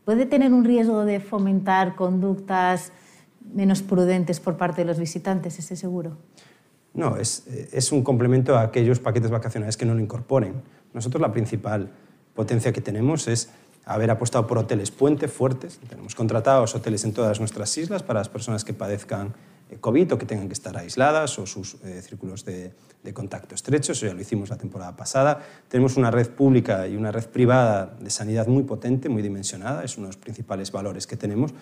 ¿Puede 0.05 0.27
tener 0.27 0.53
un 0.53 0.65
riesgo 0.65 1.05
de 1.05 1.21
fomentar 1.21 1.95
conductas 1.95 2.93
menos 3.55 3.83
prudentes 3.83 4.41
por 4.41 4.57
parte 4.57 4.83
de 4.83 4.87
los 4.87 4.99
visitantes 4.99 5.61
ese 5.61 5.77
seguro? 5.77 6.17
No, 6.93 7.17
es, 7.17 7.47
es 7.73 7.93
un 7.93 8.03
complemento 8.03 8.57
a 8.57 8.63
aquellos 8.63 8.99
paquetes 8.99 9.31
vacacionales 9.31 9.77
que 9.77 9.87
no 9.87 9.95
lo 9.95 10.01
incorporen. 10.01 10.55
Nosotros 10.93 11.21
la 11.21 11.31
principal 11.31 11.91
potencia 12.35 12.73
que 12.73 12.81
tenemos 12.81 13.29
es 13.29 13.51
haber 13.85 14.11
apostado 14.11 14.47
por 14.49 14.59
hoteles 14.59 14.91
puente 14.91 15.29
fuertes. 15.29 15.79
Tenemos 15.89 16.17
contratados 16.17 16.75
hoteles 16.75 17.05
en 17.05 17.13
todas 17.13 17.39
nuestras 17.39 17.77
islas 17.79 18.03
para 18.03 18.21
las 18.21 18.29
personas 18.29 18.65
que 18.65 18.75
padezcan 18.75 19.35
COVID 19.81 20.15
o 20.15 20.19
que 20.19 20.25
tengan 20.25 20.49
que 20.49 20.55
estar 20.55 20.77
aisladas 20.77 21.39
o 21.39 21.47
sus 21.47 21.77
eh, 21.85 22.01
círculos 22.01 22.45
de, 22.45 22.73
de, 23.03 23.13
contacto 23.13 23.55
estrechos. 23.55 23.99
Eso 23.99 24.07
ya 24.07 24.15
lo 24.15 24.21
hicimos 24.21 24.49
la 24.49 24.57
temporada 24.57 24.97
pasada. 24.97 25.41
Tenemos 25.69 25.97
una 25.97 26.11
red 26.11 26.31
pública 26.31 26.89
y 26.89 26.97
una 26.97 27.13
red 27.13 27.27
privada 27.27 27.97
de 28.01 28.11
sanidad 28.11 28.47
muy 28.47 28.63
potente, 28.63 29.09
muy 29.09 29.23
dimensionada. 29.23 29.85
Es 29.85 29.99
uno 29.99 30.07
de 30.07 30.15
los 30.15 30.17
principales 30.17 30.73
valores 30.73 31.07
que 31.07 31.17
tenemos. 31.17 31.53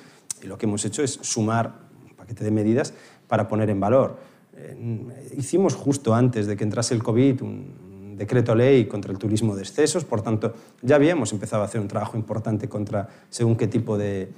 Y 0.43 0.47
lo 0.47 0.57
que 0.57 0.67
hemos 0.67 0.85
hecho 0.85 1.03
es 1.03 1.19
sumar 1.23 1.73
un 2.05 2.15
paquete 2.15 2.45
de 2.45 2.51
medidas 2.51 2.95
para 3.27 3.49
poner 3.49 3.71
en 3.71 3.81
valor. 3.81 4.19
Eh, 4.57 5.29
hicimos 5.37 5.75
justo 5.75 6.15
antes 6.15 6.47
de 6.47 6.57
que 6.57 6.65
entrase 6.65 6.95
el 6.95 7.03
COVID 7.03 7.43
un, 7.43 7.87
decreto 8.17 8.55
ley 8.55 8.87
contra 8.87 9.13
el 9.13 9.19
turismo 9.19 9.55
de 9.55 9.63
excesos, 9.63 10.05
por 10.05 10.23
tanto, 10.23 10.55
ya 10.83 10.97
habíamos 10.97 11.33
empezado 11.33 11.63
a 11.63 11.67
hacer 11.67 11.81
un 11.81 11.89
trabajo 11.89 12.17
importante 12.17 12.69
contra 12.69 13.09
según 13.29 13.57
qué 13.57 13.67
tipo 13.67 13.99
de, 13.99 14.31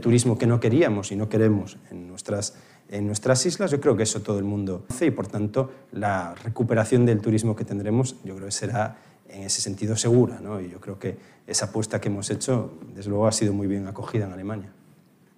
turismo 0.00 0.36
que 0.38 0.46
no 0.46 0.58
queríamos 0.58 1.12
y 1.12 1.16
no 1.16 1.28
queremos 1.28 1.76
en 1.90 2.08
nuestras, 2.08 2.54
en 2.88 3.06
nuestras 3.06 3.44
islas. 3.46 3.70
Yo 3.70 3.80
creo 3.80 3.96
que 3.96 4.04
eso 4.04 4.22
todo 4.22 4.38
el 4.38 4.44
mundo 4.44 4.84
hace 4.88 5.06
y, 5.06 5.10
por 5.10 5.26
tanto, 5.26 5.70
la 5.92 6.34
recuperación 6.34 7.06
del 7.06 7.20
turismo 7.20 7.56
que 7.56 7.64
tendremos, 7.64 8.16
yo 8.24 8.34
creo 8.34 8.46
que 8.46 8.52
será 8.52 8.96
en 9.28 9.42
ese 9.42 9.60
sentido 9.60 9.96
segura. 9.96 10.38
¿no? 10.40 10.60
Y 10.60 10.70
yo 10.70 10.80
creo 10.80 10.98
que 10.98 11.18
esa 11.46 11.66
apuesta 11.66 12.00
que 12.00 12.08
hemos 12.08 12.30
hecho, 12.30 12.78
desde 12.94 13.10
luego, 13.10 13.26
ha 13.26 13.32
sido 13.32 13.52
muy 13.52 13.66
bien 13.66 13.86
acogida 13.86 14.26
en 14.26 14.32
Alemania. 14.32 14.72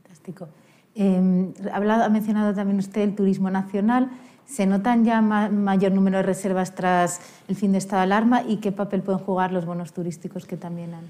Fantástico. 0.03 0.49
Eh, 0.95 1.53
ha 1.73 2.09
mencionado 2.09 2.55
también 2.55 2.79
usted 2.79 3.03
el 3.03 3.15
turismo 3.15 3.51
nacional. 3.51 4.11
¿Se 4.47 4.67
notan 4.67 5.05
ya 5.05 5.21
mayor 5.21 5.93
número 5.93 6.17
de 6.17 6.23
reservas 6.23 6.75
tras 6.75 7.21
el 7.49 7.57
fin 7.57 7.73
de 7.73 7.79
estado 7.79 8.01
alarma 8.01 8.43
y 8.43 8.57
qué 8.57 8.73
papel 8.73 9.03
pueden 9.03 9.23
jugar 9.23 9.53
los 9.53 9.67
bonos 9.67 9.93
turísticos 9.93 10.47
que 10.47 10.57
también 10.57 10.95
han? 10.95 11.05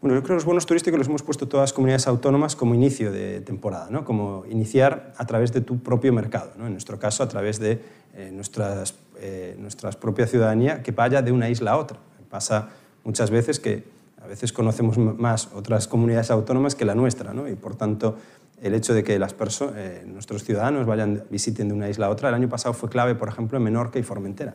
Bueno, 0.00 0.14
yo 0.14 0.22
creo 0.22 0.28
que 0.28 0.34
los 0.34 0.44
bonos 0.46 0.64
turísticos 0.64 0.96
los 0.96 1.08
hemos 1.08 1.22
puesto 1.22 1.46
todas 1.46 1.64
las 1.64 1.72
comunidades 1.74 2.06
autónomas 2.06 2.56
como 2.56 2.74
inicio 2.74 3.12
de 3.12 3.42
temporada, 3.42 3.88
¿no? 3.90 4.02
como 4.02 4.44
iniciar 4.48 5.12
a 5.18 5.26
través 5.26 5.52
de 5.52 5.60
tu 5.60 5.80
propio 5.80 6.10
mercado, 6.10 6.52
¿no? 6.56 6.66
en 6.66 6.72
nuestro 6.72 6.98
caso 6.98 7.22
a 7.22 7.28
través 7.28 7.60
de 7.60 7.82
eh, 8.14 8.30
nuestras, 8.32 8.94
eh, 9.18 9.56
nuestras 9.58 9.96
propia 9.96 10.26
ciudadanía 10.26 10.82
que 10.82 10.92
vaya 10.92 11.20
de 11.20 11.32
una 11.32 11.50
isla 11.50 11.72
a 11.72 11.76
otra. 11.76 11.98
Pasa 12.30 12.70
muchas 13.04 13.30
veces 13.30 13.60
que 13.60 13.84
a 14.22 14.26
veces 14.26 14.54
conocemos 14.54 14.96
más 14.96 15.50
otras 15.54 15.86
comunidades 15.86 16.30
autónomas 16.30 16.74
que 16.74 16.86
la 16.86 16.94
nuestra 16.94 17.34
¿no? 17.34 17.46
y 17.46 17.54
por 17.54 17.74
tanto 17.74 18.16
el 18.62 18.72
hecho 18.72 18.94
de 18.94 19.04
que 19.04 19.18
las 19.18 19.34
eh, 19.76 20.04
nuestros 20.06 20.44
ciudadanos 20.44 20.86
vayan, 20.86 21.24
visiten 21.30 21.68
de 21.68 21.74
una 21.74 21.90
isla 21.90 22.06
a 22.06 22.10
otra. 22.10 22.30
El 22.30 22.34
año 22.34 22.48
pasado 22.48 22.72
fue 22.72 22.88
clave, 22.88 23.14
por 23.14 23.28
ejemplo, 23.28 23.58
en 23.58 23.64
Menorca 23.64 23.98
y 23.98 24.02
Formentera. 24.02 24.54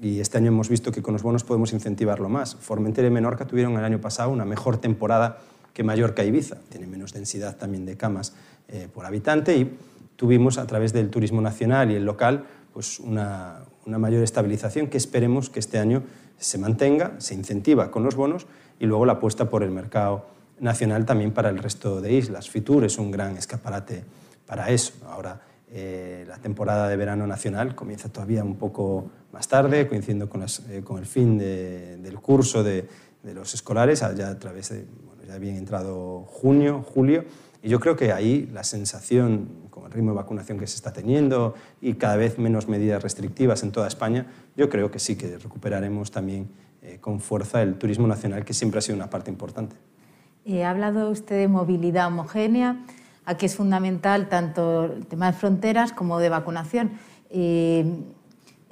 Y 0.00 0.20
este 0.20 0.38
año 0.38 0.48
hemos 0.48 0.68
visto 0.68 0.90
que 0.90 1.02
con 1.02 1.12
los 1.12 1.22
bonos 1.22 1.44
podemos 1.44 1.72
incentivarlo 1.72 2.28
más. 2.28 2.56
Formentera 2.56 3.08
y 3.08 3.10
Menorca 3.10 3.46
tuvieron 3.46 3.76
el 3.76 3.84
año 3.84 4.00
pasado 4.00 4.30
una 4.30 4.44
mejor 4.44 4.78
temporada 4.78 5.38
que 5.72 5.84
Mallorca 5.84 6.24
y 6.24 6.28
Ibiza. 6.28 6.56
Tiene 6.68 6.86
menos 6.86 7.12
densidad 7.12 7.56
también 7.56 7.84
de 7.84 7.96
camas 7.96 8.34
eh, 8.68 8.88
por 8.92 9.06
habitante 9.06 9.56
y 9.56 9.76
tuvimos 10.16 10.58
a 10.58 10.66
través 10.66 10.92
del 10.92 11.10
turismo 11.10 11.40
nacional 11.40 11.90
y 11.90 11.94
el 11.94 12.04
local 12.04 12.44
pues 12.72 12.98
una, 12.98 13.60
una 13.86 13.98
mayor 13.98 14.22
estabilización 14.22 14.88
que 14.88 14.96
esperemos 14.96 15.48
que 15.48 15.60
este 15.60 15.78
año 15.78 16.02
se 16.38 16.58
mantenga, 16.58 17.14
se 17.18 17.34
incentiva 17.34 17.90
con 17.90 18.02
los 18.02 18.16
bonos 18.16 18.46
y 18.80 18.86
luego 18.86 19.06
la 19.06 19.14
apuesta 19.14 19.48
por 19.48 19.62
el 19.62 19.70
mercado 19.70 20.26
nacional 20.60 21.04
también 21.04 21.32
para 21.32 21.50
el 21.50 21.58
resto 21.58 22.00
de 22.00 22.12
islas. 22.12 22.50
Fitur 22.50 22.84
es 22.84 22.98
un 22.98 23.10
gran 23.10 23.36
escaparate 23.36 24.04
para 24.46 24.70
eso. 24.70 24.92
Ahora, 25.06 25.40
eh, 25.70 26.24
la 26.28 26.38
temporada 26.38 26.88
de 26.88 26.96
verano 26.96 27.26
nacional 27.26 27.74
comienza 27.74 28.08
todavía 28.08 28.44
un 28.44 28.56
poco 28.56 29.10
más 29.34 29.48
tarde, 29.48 29.86
coincidiendo 29.86 30.30
con, 30.30 30.42
eh, 30.42 30.80
con 30.82 30.98
el 30.98 31.06
fin 31.06 31.36
del 31.36 32.18
curso 32.20 32.62
de, 32.62 32.88
de, 33.22 33.34
los 33.34 33.52
escolares, 33.52 34.00
ya 34.00 34.28
a 34.28 34.38
través 34.38 34.70
de, 34.70 34.86
bueno, 35.06 35.24
ya 35.26 35.34
había 35.34 35.54
entrado 35.56 36.20
junio, 36.20 36.82
julio, 36.82 37.24
y 37.64 37.68
yo 37.68 37.80
creo 37.80 37.96
que 37.96 38.12
ahí 38.12 38.48
la 38.52 38.62
sensación, 38.62 39.48
con 39.70 39.86
el 39.86 39.90
ritmo 39.90 40.10
de 40.10 40.16
vacunación 40.16 40.58
que 40.58 40.66
se 40.66 40.76
está 40.76 40.92
teniendo 40.92 41.54
y 41.80 41.94
cada 41.94 42.16
vez 42.16 42.38
menos 42.38 42.68
medidas 42.68 43.02
restrictivas 43.02 43.62
en 43.62 43.72
toda 43.72 43.88
España, 43.88 44.26
yo 44.54 44.68
creo 44.68 44.90
que 44.90 44.98
sí 44.98 45.16
que 45.16 45.38
recuperaremos 45.38 46.10
también 46.10 46.50
eh, 46.82 46.98
con 47.00 47.20
fuerza 47.20 47.62
el 47.62 47.76
turismo 47.76 48.06
nacional, 48.06 48.44
que 48.44 48.52
siempre 48.52 48.78
ha 48.78 48.82
sido 48.82 48.96
una 48.96 49.08
parte 49.08 49.30
importante. 49.30 49.76
Eh, 50.44 50.62
ha 50.62 50.70
hablado 50.70 51.10
usted 51.10 51.38
de 51.38 51.48
movilidad 51.48 52.06
homogénea. 52.06 52.84
Aquí 53.24 53.46
es 53.46 53.56
fundamental 53.56 54.28
tanto 54.28 54.84
el 54.84 55.06
tema 55.06 55.32
de 55.32 55.38
fronteras 55.38 55.92
como 55.92 56.18
de 56.18 56.28
vacunación. 56.28 56.92
Eh, 57.30 57.86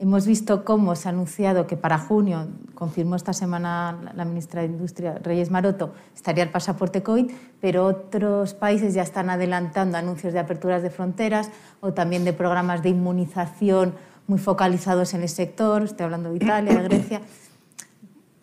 hemos 0.03 0.27
visto 0.27 0.65
cómo 0.65 0.97
se 0.97 1.09
ha 1.09 1.13
anunciado 1.13 1.69
que 1.69 1.77
para 1.77 1.97
junio, 1.97 2.49
confirmó 2.75 3.15
esta 3.15 3.33
semana 3.33 4.13
la 4.17 4.25
ministra 4.25 4.63
de 4.63 4.67
Industria, 4.67 5.21
Reyes 5.23 5.53
Maroto, 5.53 5.95
estaría 6.13 6.43
el 6.43 6.51
pasaporte 6.51 7.05
COVID, 7.05 7.31
pero 7.61 7.87
otros 7.87 8.53
países 8.53 8.95
ya 8.95 9.03
están 9.03 9.31
adelantando 9.31 9.97
anuncios 9.97 10.33
de 10.33 10.41
aperturas 10.41 10.83
de 10.83 10.91
fronteras 10.91 11.51
o 11.81 11.93
también 11.93 12.25
de 12.25 12.33
programas 12.33 12.83
de 12.83 12.89
inmunización 12.89 13.95
muy 14.27 14.41
focalizados 14.41 15.15
en 15.15 15.23
el 15.23 15.29
sector. 15.29 15.85
Estoy 15.85 16.03
hablando 16.03 16.31
de 16.31 16.37
Italia, 16.37 16.75
de 16.75 16.83
Grecia. 16.83 17.21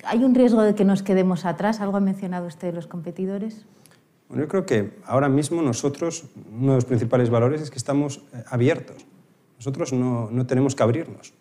¿Hay 0.06 0.24
un 0.24 0.36
riesgo 0.36 0.62
de 0.62 0.76
que 0.76 0.86
nos 0.86 1.04
quedemos 1.04 1.44
atrás? 1.44 1.82
¿Algo 1.82 1.98
ha 1.98 2.00
mencionado 2.00 2.48
usted 2.48 2.70
de 2.70 2.74
los 2.74 2.88
competidores? 2.88 3.66
Bueno, 4.30 4.44
yo 4.44 4.48
creo 4.48 4.66
que 4.66 4.98
ahora 5.06 5.28
mismo 5.28 5.62
nosotros, 5.62 6.24
uno 6.58 6.72
de 6.72 6.76
los 6.76 6.86
principales 6.86 7.30
valores 7.30 7.60
es 7.60 7.70
que 7.70 7.78
estamos 7.78 8.22
eh, 8.34 8.46
abiertos. 8.48 9.06
Nosotros 9.58 9.92
no, 9.92 10.30
no 10.32 10.46
tenemos 10.46 10.74
que 10.74 10.84
abrirnos. 10.84 11.34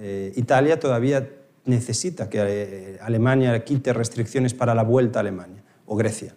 Eh, 0.00 0.32
Italia 0.36 0.80
todavía 0.80 1.28
necesita 1.66 2.30
que 2.30 2.38
eh, 2.40 2.98
Alemania 3.02 3.62
quite 3.64 3.92
restricciones 3.92 4.54
para 4.54 4.74
la 4.74 4.82
vuelta 4.82 5.18
a 5.18 5.20
Alemania, 5.20 5.62
o 5.86 5.94
Grecia. 5.94 6.34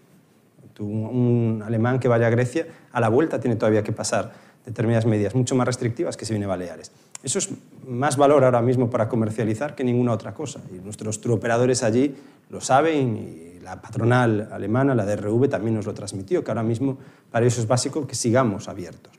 un, 0.79 1.63
alemán 1.65 1.99
que 1.99 2.09
vaya 2.09 2.27
a 2.27 2.29
Grecia, 2.29 2.67
a 2.91 2.99
la 2.99 3.07
vuelta 3.07 3.39
tiene 3.39 3.55
todavía 3.55 3.83
que 3.83 3.93
pasar 3.93 4.33
determinadas 4.65 5.05
medidas 5.05 5.33
mucho 5.33 5.55
más 5.55 5.65
restrictivas 5.65 6.17
que 6.17 6.25
si 6.25 6.33
viene 6.33 6.45
Baleares. 6.45 6.91
Eso 7.23 7.39
es 7.39 7.49
más 7.87 8.17
valor 8.17 8.43
ahora 8.43 8.61
mismo 8.61 8.89
para 8.89 9.07
comercializar 9.07 9.75
que 9.75 9.83
ninguna 9.83 10.11
otra 10.11 10.33
cosa. 10.33 10.59
Y 10.73 10.83
nuestros 10.83 11.21
turoperadores 11.21 11.83
allí 11.83 12.15
lo 12.49 12.59
saben 12.59 13.17
y 13.17 13.59
la 13.61 13.81
patronal 13.81 14.49
alemana, 14.51 14.93
la 14.93 15.05
DRV, 15.05 15.47
también 15.47 15.75
nos 15.75 15.85
lo 15.85 15.93
transmitió, 15.93 16.43
que 16.43 16.51
ahora 16.51 16.63
mismo 16.63 16.97
para 17.31 17.45
eso 17.45 17.61
es 17.61 17.67
básico 17.67 18.05
que 18.05 18.15
sigamos 18.15 18.67
abiertos, 18.67 19.13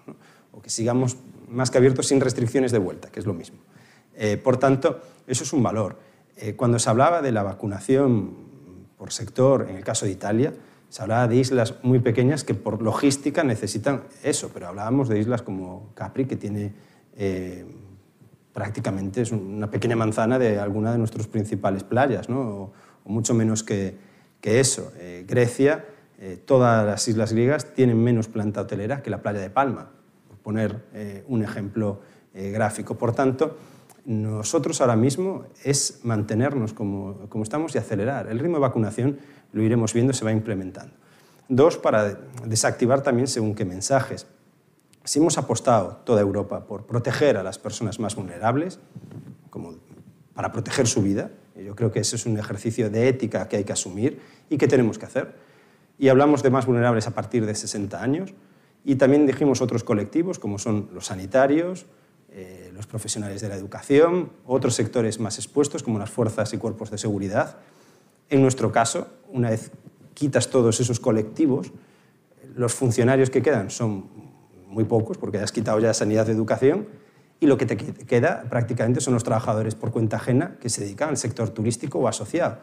o 0.53 0.61
que 0.61 0.69
sigamos 0.69 1.17
más 1.49 1.71
que 1.71 1.79
abiertos 1.79 2.09
sin 2.09 2.21
restricciones 2.21 2.73
de 2.73 2.79
vuelta, 2.79 3.09
que 3.09 3.21
es 3.21 3.27
lo 3.27 3.33
mismo. 3.33 3.57
Eh, 4.17 4.37
por 4.37 4.57
tanto, 4.57 5.01
eso 5.27 5.45
es 5.45 5.53
un 5.53 5.63
valor. 5.63 5.99
Eh, 6.37 6.55
cuando 6.55 6.79
se 6.79 6.91
hablaba 6.91 7.23
de 7.23 7.33
la 7.33 7.43
vacunación 7.43 8.35
por 8.97 9.13
sector, 9.13 9.67
en 9.69 9.77
el 9.77 9.85
caso 9.85 10.07
de 10.07 10.13
Italia, 10.13 10.53
se 10.89 11.03
hablaba 11.03 11.27
de 11.27 11.37
islas 11.37 11.75
muy 11.83 11.99
pequeñas 11.99 12.45
que 12.45 12.55
por 12.55 12.81
logística 12.81 13.43
necesitan 13.43 14.05
eso, 14.23 14.51
pero 14.55 14.69
hablábamos 14.69 15.09
de 15.09 15.19
islas 15.19 15.43
como 15.43 15.91
Capri, 15.95 16.27
que 16.27 16.37
tiene 16.37 16.73
eh, 17.17 17.67
prácticamente 18.53 19.23
es 19.23 19.33
una 19.33 19.69
pequeña 19.71 19.97
manzana 19.97 20.39
de 20.39 20.61
alguna 20.61 20.93
de 20.93 20.99
nuestras 20.99 21.27
principales 21.27 21.83
playas, 21.83 22.29
¿no? 22.29 22.41
o, 22.41 22.73
mucho 23.05 23.35
menos 23.35 23.63
que, 23.63 24.15
eso. 24.43 24.93
Grecia, 25.27 25.87
todas 26.45 26.85
las 26.85 27.09
islas 27.09 27.33
griegas 27.33 27.73
tienen 27.73 28.03
menos 28.03 28.29
planta 28.29 28.61
hotelera 28.61 29.01
que 29.03 29.09
la 29.09 29.23
playa 29.23 29.41
de 29.41 29.49
Palma, 29.49 29.91
por 30.29 30.37
poner 30.37 30.85
un 31.27 31.43
ejemplo 31.43 32.03
gráfico. 32.35 32.99
Por 32.99 33.15
tanto, 33.15 33.57
nosotros 34.05 34.81
ahora 34.81 34.97
mismo 34.97 35.45
es 35.63 36.01
mantenernos 36.03 36.73
como, 36.73 37.29
como 37.29 37.45
estamos 37.45 37.75
y 37.75 37.79
acelerar. 37.79 38.29
El 38.29 38.39
ritmo 38.39 38.57
de 38.57 38.63
vacunación 38.63 39.19
lo 39.53 39.63
iremos 39.63 39.95
viendo, 39.95 40.13
se 40.13 40.25
va 40.25 40.33
implementando. 40.33 40.95
Dos, 41.49 41.77
para 41.77 42.19
desactivar 42.45 43.03
también 43.03 43.27
según 43.27 43.55
qué 43.55 43.65
mensajes. 43.65 44.27
Si 45.05 45.19
hemos 45.19 45.37
apostado 45.37 46.01
toda 46.05 46.21
Europa 46.21 46.67
por 46.67 46.87
proteger 46.87 47.37
a 47.37 47.43
las 47.43 47.59
personas 47.59 47.99
más 48.01 48.17
vulnerables, 48.17 48.79
como 49.51 49.75
para 50.35 50.51
proteger 50.53 50.87
su 50.87 51.03
vida, 51.03 51.31
yo 51.55 51.77
creo 51.77 51.93
que 51.93 52.01
ese 52.01 52.17
es 52.17 52.27
un 52.27 52.39
ejercicio 52.39 52.91
de 52.91 53.09
ética 53.09 53.49
que 53.49 53.57
hay 53.57 53.65
que 53.65 53.73
asumir 53.73 54.21
y 54.49 54.57
que 54.57 54.67
tenemos 54.67 54.99
que 54.99 55.07
hacer. 55.07 55.35
Y 55.99 56.09
hablamos 56.09 56.43
de 56.43 56.51
más 56.51 56.67
vulnerables 56.67 57.07
a 57.07 57.13
partir 57.15 57.47
de 57.47 57.55
60 57.55 58.03
años 58.03 58.35
Y 58.87 58.97
también 58.97 59.27
dijimos 59.27 59.63
otros 59.63 59.85
colectivos, 59.85 60.39
como 60.39 60.59
son 60.59 60.91
los 60.93 61.07
sanitarios, 61.07 61.87
eh, 62.37 62.73
los 62.75 62.89
profesionales 62.89 63.41
de 63.43 63.49
la 63.49 63.55
educación, 63.55 64.33
otros 64.45 64.75
sectores 64.75 65.21
más 65.21 65.39
expuestos, 65.39 65.85
como 65.85 66.01
las 66.01 66.11
fuerzas 66.11 66.53
y 66.53 66.59
cuerpos 66.59 66.91
de 66.91 66.99
seguridad. 66.99 67.59
En 68.29 68.43
nuestro 68.43 68.73
caso, 68.73 69.07
una 69.29 69.51
vez 69.51 69.71
quitas 70.15 70.51
todos 70.51 70.81
esos 70.81 70.99
colectivos, 70.99 71.71
los 72.57 72.75
funcionarios 72.75 73.31
que 73.31 73.41
quedan 73.41 73.71
son 73.71 74.11
muy 74.67 74.83
pocos, 74.83 75.17
porque 75.17 75.39
has 75.39 75.53
quitado 75.53 75.79
ya 75.79 75.95
sanidad 75.95 76.27
de 76.27 76.33
educación, 76.33 76.89
y 77.39 77.47
lo 77.47 77.57
que 77.57 77.67
te 77.67 77.77
queda 77.77 78.43
prácticamente 78.51 79.01
son 79.01 79.15
los 79.15 79.23
trabajadores 79.23 79.77
por 79.77 79.93
cuenta 79.93 80.17
ajena 80.17 80.57
que 80.61 80.71
se 80.71 80.83
dedican 80.83 81.11
al 81.11 81.17
sector 81.17 81.51
turístico 81.51 82.01
o 82.01 82.09
asociado. 82.09 82.59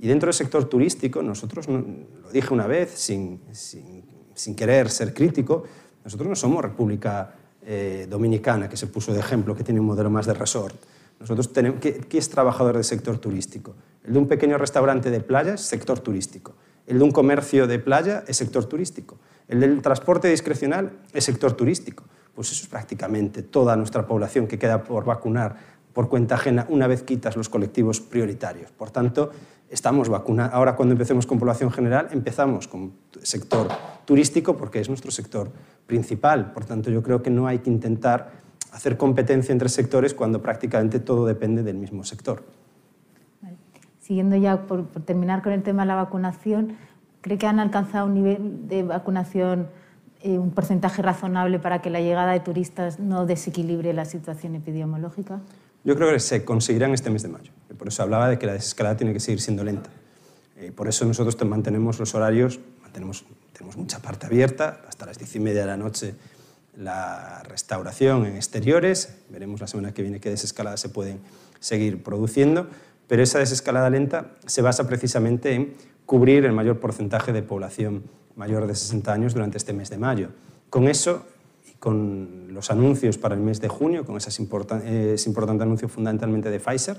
Y 0.00 0.08
dentro 0.08 0.26
del 0.26 0.34
sector 0.34 0.64
turístico, 0.64 1.22
nosotros, 1.22 1.68
lo 1.68 2.32
dije 2.32 2.52
una 2.52 2.66
vez, 2.66 2.90
sin, 2.90 3.40
sin 3.52 4.56
querer 4.56 4.90
ser 4.90 5.14
crítico, 5.14 5.62
nosotros 6.04 6.28
no 6.28 6.34
somos 6.34 6.60
República 6.60 7.36
eh, 7.64 8.06
Dominicana, 8.08 8.68
que 8.68 8.76
se 8.76 8.86
puso 8.86 9.12
de 9.12 9.20
ejemplo, 9.20 9.54
que 9.54 9.64
tiene 9.64 9.80
un 9.80 9.86
modelo 9.86 10.10
más 10.10 10.26
de 10.26 10.34
resort. 10.34 10.76
Nosotros 11.20 11.52
tenemos, 11.52 11.80
¿qué, 11.80 11.94
¿qué, 11.94 12.18
es 12.18 12.28
trabajador 12.28 12.74
del 12.74 12.84
sector 12.84 13.18
turístico? 13.18 13.74
El 14.04 14.14
de 14.14 14.18
un 14.18 14.28
pequeño 14.28 14.58
restaurante 14.58 15.10
de 15.10 15.20
playa 15.20 15.54
es 15.54 15.60
sector 15.60 16.00
turístico. 16.00 16.54
El 16.86 16.98
de 16.98 17.04
un 17.04 17.12
comercio 17.12 17.66
de 17.66 17.78
playa 17.78 18.24
es 18.26 18.36
sector 18.36 18.64
turístico. 18.64 19.18
El 19.48 19.60
del 19.60 19.82
transporte 19.82 20.28
discrecional 20.28 20.90
es 21.12 21.24
sector 21.24 21.52
turístico. 21.52 22.04
Pues 22.34 22.50
eso 22.50 22.64
es 22.64 22.68
prácticamente 22.68 23.42
toda 23.42 23.76
nuestra 23.76 24.06
población 24.06 24.46
que 24.46 24.58
queda 24.58 24.82
por 24.82 25.04
vacunar 25.04 25.56
por 25.92 26.08
cuenta 26.08 26.36
ajena 26.36 26.66
una 26.70 26.86
vez 26.86 27.02
quitas 27.02 27.36
los 27.36 27.48
colectivos 27.48 28.00
prioritarios. 28.00 28.70
Por 28.70 28.90
tanto, 28.90 29.30
estamos 29.70 30.08
vacunando. 30.08 30.54
Ahora, 30.54 30.74
cuando 30.74 30.92
empecemos 30.92 31.26
con 31.26 31.38
población 31.38 31.70
general, 31.70 32.08
empezamos 32.12 32.68
con 32.68 32.92
sector 33.22 33.68
turístico 34.04 34.56
porque 34.56 34.80
es 34.80 34.88
nuestro 34.88 35.10
sector 35.10 35.50
principal. 35.86 36.52
Por 36.52 36.64
tanto, 36.64 36.90
yo 36.90 37.02
creo 37.02 37.22
que 37.22 37.30
no 37.30 37.46
hay 37.46 37.58
que 37.60 37.70
intentar 37.70 38.32
hacer 38.72 38.96
competencia 38.96 39.52
entre 39.52 39.68
sectores 39.68 40.14
cuando 40.14 40.40
prácticamente 40.40 41.00
todo 41.00 41.26
depende 41.26 41.62
del 41.62 41.76
mismo 41.76 42.04
sector. 42.04 42.42
Vale. 43.42 43.56
Siguiendo 44.00 44.36
ya 44.36 44.66
por, 44.66 44.86
por 44.86 45.02
terminar 45.02 45.42
con 45.42 45.52
el 45.52 45.62
tema 45.62 45.82
de 45.82 45.88
la 45.88 45.96
vacunación, 45.96 46.76
¿cree 47.20 47.38
que 47.38 47.46
han 47.46 47.60
alcanzado 47.60 48.06
un 48.06 48.14
nivel 48.14 48.68
de 48.68 48.82
vacunación? 48.82 49.68
Eh, 50.24 50.38
un 50.38 50.52
porcentaje 50.52 51.02
razonable 51.02 51.58
para 51.58 51.82
que 51.82 51.90
la 51.90 52.00
llegada 52.00 52.30
de 52.30 52.38
turistas 52.38 53.00
no 53.00 53.26
desequilibre 53.26 53.92
la 53.92 54.04
situación 54.04 54.54
epidemiológica? 54.54 55.40
Yo 55.82 55.96
creo 55.96 56.12
que 56.12 56.20
se 56.20 56.44
conseguirá 56.44 56.86
en 56.86 56.94
este 56.94 57.10
mes 57.10 57.24
de 57.24 57.28
mayo. 57.28 57.50
Por 57.76 57.88
eso 57.88 58.04
hablaba 58.04 58.28
de 58.28 58.38
que 58.38 58.46
la 58.46 58.52
desescalada 58.52 58.96
tiene 58.96 59.12
que 59.12 59.18
seguir 59.18 59.40
siendo 59.40 59.64
lenta. 59.64 59.90
Eh, 60.56 60.70
por 60.70 60.86
eso 60.86 61.04
nosotros 61.06 61.36
mantenemos 61.44 61.98
los 61.98 62.14
horarios, 62.14 62.60
mantenemos, 62.82 63.24
tenemos 63.62 63.76
mucha 63.76 64.00
parte 64.00 64.26
abierta, 64.26 64.80
hasta 64.88 65.06
las 65.06 65.18
diez 65.18 65.36
y 65.36 65.38
media 65.38 65.60
de 65.60 65.68
la 65.68 65.76
noche 65.76 66.16
la 66.76 67.44
restauración 67.44 68.26
en 68.26 68.34
exteriores, 68.34 69.18
veremos 69.28 69.60
la 69.60 69.68
semana 69.68 69.94
que 69.94 70.02
viene 70.02 70.18
qué 70.18 70.30
desescalada 70.30 70.76
se 70.76 70.88
pueden 70.88 71.20
seguir 71.60 72.02
produciendo, 72.02 72.66
pero 73.06 73.22
esa 73.22 73.38
desescalada 73.38 73.88
lenta 73.88 74.32
se 74.46 74.62
basa 74.62 74.88
precisamente 74.88 75.54
en 75.54 75.74
cubrir 76.06 76.44
el 76.44 76.50
mayor 76.50 76.80
porcentaje 76.80 77.32
de 77.32 77.44
población 77.44 78.02
mayor 78.34 78.66
de 78.66 78.74
60 78.74 79.12
años 79.12 79.32
durante 79.32 79.58
este 79.58 79.72
mes 79.72 79.90
de 79.90 79.98
mayo. 79.98 80.30
Con 80.68 80.88
eso 80.88 81.24
y 81.70 81.76
con 81.76 82.48
los 82.52 82.72
anuncios 82.72 83.16
para 83.16 83.36
el 83.36 83.42
mes 83.42 83.60
de 83.60 83.68
junio, 83.68 84.04
con 84.04 84.16
ese 84.16 84.42
importante 84.42 85.62
anuncio 85.62 85.88
fundamentalmente 85.88 86.50
de 86.50 86.58
Pfizer, 86.58 86.96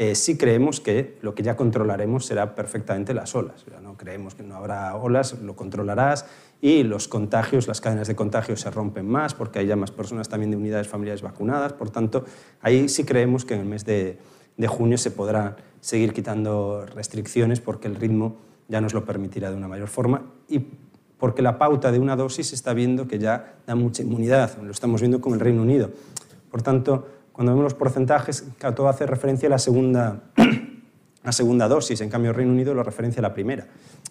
eh, 0.00 0.14
sí 0.14 0.38
creemos 0.38 0.78
que 0.78 1.18
lo 1.22 1.34
que 1.34 1.42
ya 1.42 1.56
controlaremos 1.56 2.24
será 2.24 2.54
perfectamente 2.54 3.12
las 3.14 3.34
olas. 3.34 3.64
no 3.82 3.96
creemos 3.96 4.36
que 4.36 4.44
no 4.44 4.54
habrá 4.54 4.94
olas, 4.94 5.40
lo 5.42 5.56
controlarás 5.56 6.24
y 6.60 6.84
los 6.84 7.08
contagios, 7.08 7.66
las 7.66 7.80
cadenas 7.80 8.06
de 8.06 8.14
contagio 8.14 8.56
se 8.56 8.70
rompen 8.70 9.08
más 9.08 9.34
porque 9.34 9.58
hay 9.58 9.66
ya 9.66 9.74
más 9.74 9.90
personas 9.90 10.28
también 10.28 10.52
de 10.52 10.56
unidades 10.56 10.86
familiares 10.86 11.20
vacunadas. 11.20 11.72
Por 11.72 11.90
tanto, 11.90 12.24
ahí 12.60 12.88
sí 12.88 13.02
creemos 13.02 13.44
que 13.44 13.54
en 13.54 13.60
el 13.60 13.66
mes 13.66 13.84
de, 13.84 14.20
junio 14.68 14.98
se 14.98 15.10
podrán 15.10 15.56
seguir 15.80 16.12
quitando 16.12 16.86
restricciones 16.86 17.60
porque 17.60 17.88
el 17.88 17.96
ritmo 17.96 18.36
ya 18.68 18.80
nos 18.80 18.94
lo 18.94 19.04
permitirá 19.04 19.50
de 19.50 19.56
una 19.56 19.66
mayor 19.66 19.88
forma 19.88 20.22
y 20.48 20.60
porque 21.18 21.42
la 21.42 21.58
pauta 21.58 21.90
de 21.90 21.98
una 21.98 22.14
dosis 22.14 22.52
está 22.52 22.72
viendo 22.72 23.08
que 23.08 23.18
ya 23.18 23.56
da 23.66 23.74
mucha 23.74 24.04
inmunidad, 24.04 24.58
lo 24.62 24.70
estamos 24.70 25.00
viendo 25.00 25.20
con 25.20 25.32
el 25.32 25.40
Reino 25.40 25.62
Unido. 25.62 25.90
Por 26.52 26.62
tanto, 26.62 27.17
cuando 27.38 27.52
vemos 27.52 27.62
los 27.62 27.74
porcentajes, 27.74 28.44
todo 28.74 28.88
hace 28.88 29.06
referencia 29.06 29.46
a 29.46 29.50
la 29.50 29.60
segunda, 29.60 30.22
la 31.22 31.30
segunda 31.30 31.68
dosis, 31.68 32.00
en 32.00 32.10
cambio 32.10 32.32
el 32.32 32.36
Reino 32.36 32.50
Unido 32.50 32.74
lo 32.74 32.82
referencia 32.82 33.20
a 33.20 33.22
la 33.22 33.32
primera. 33.32 33.68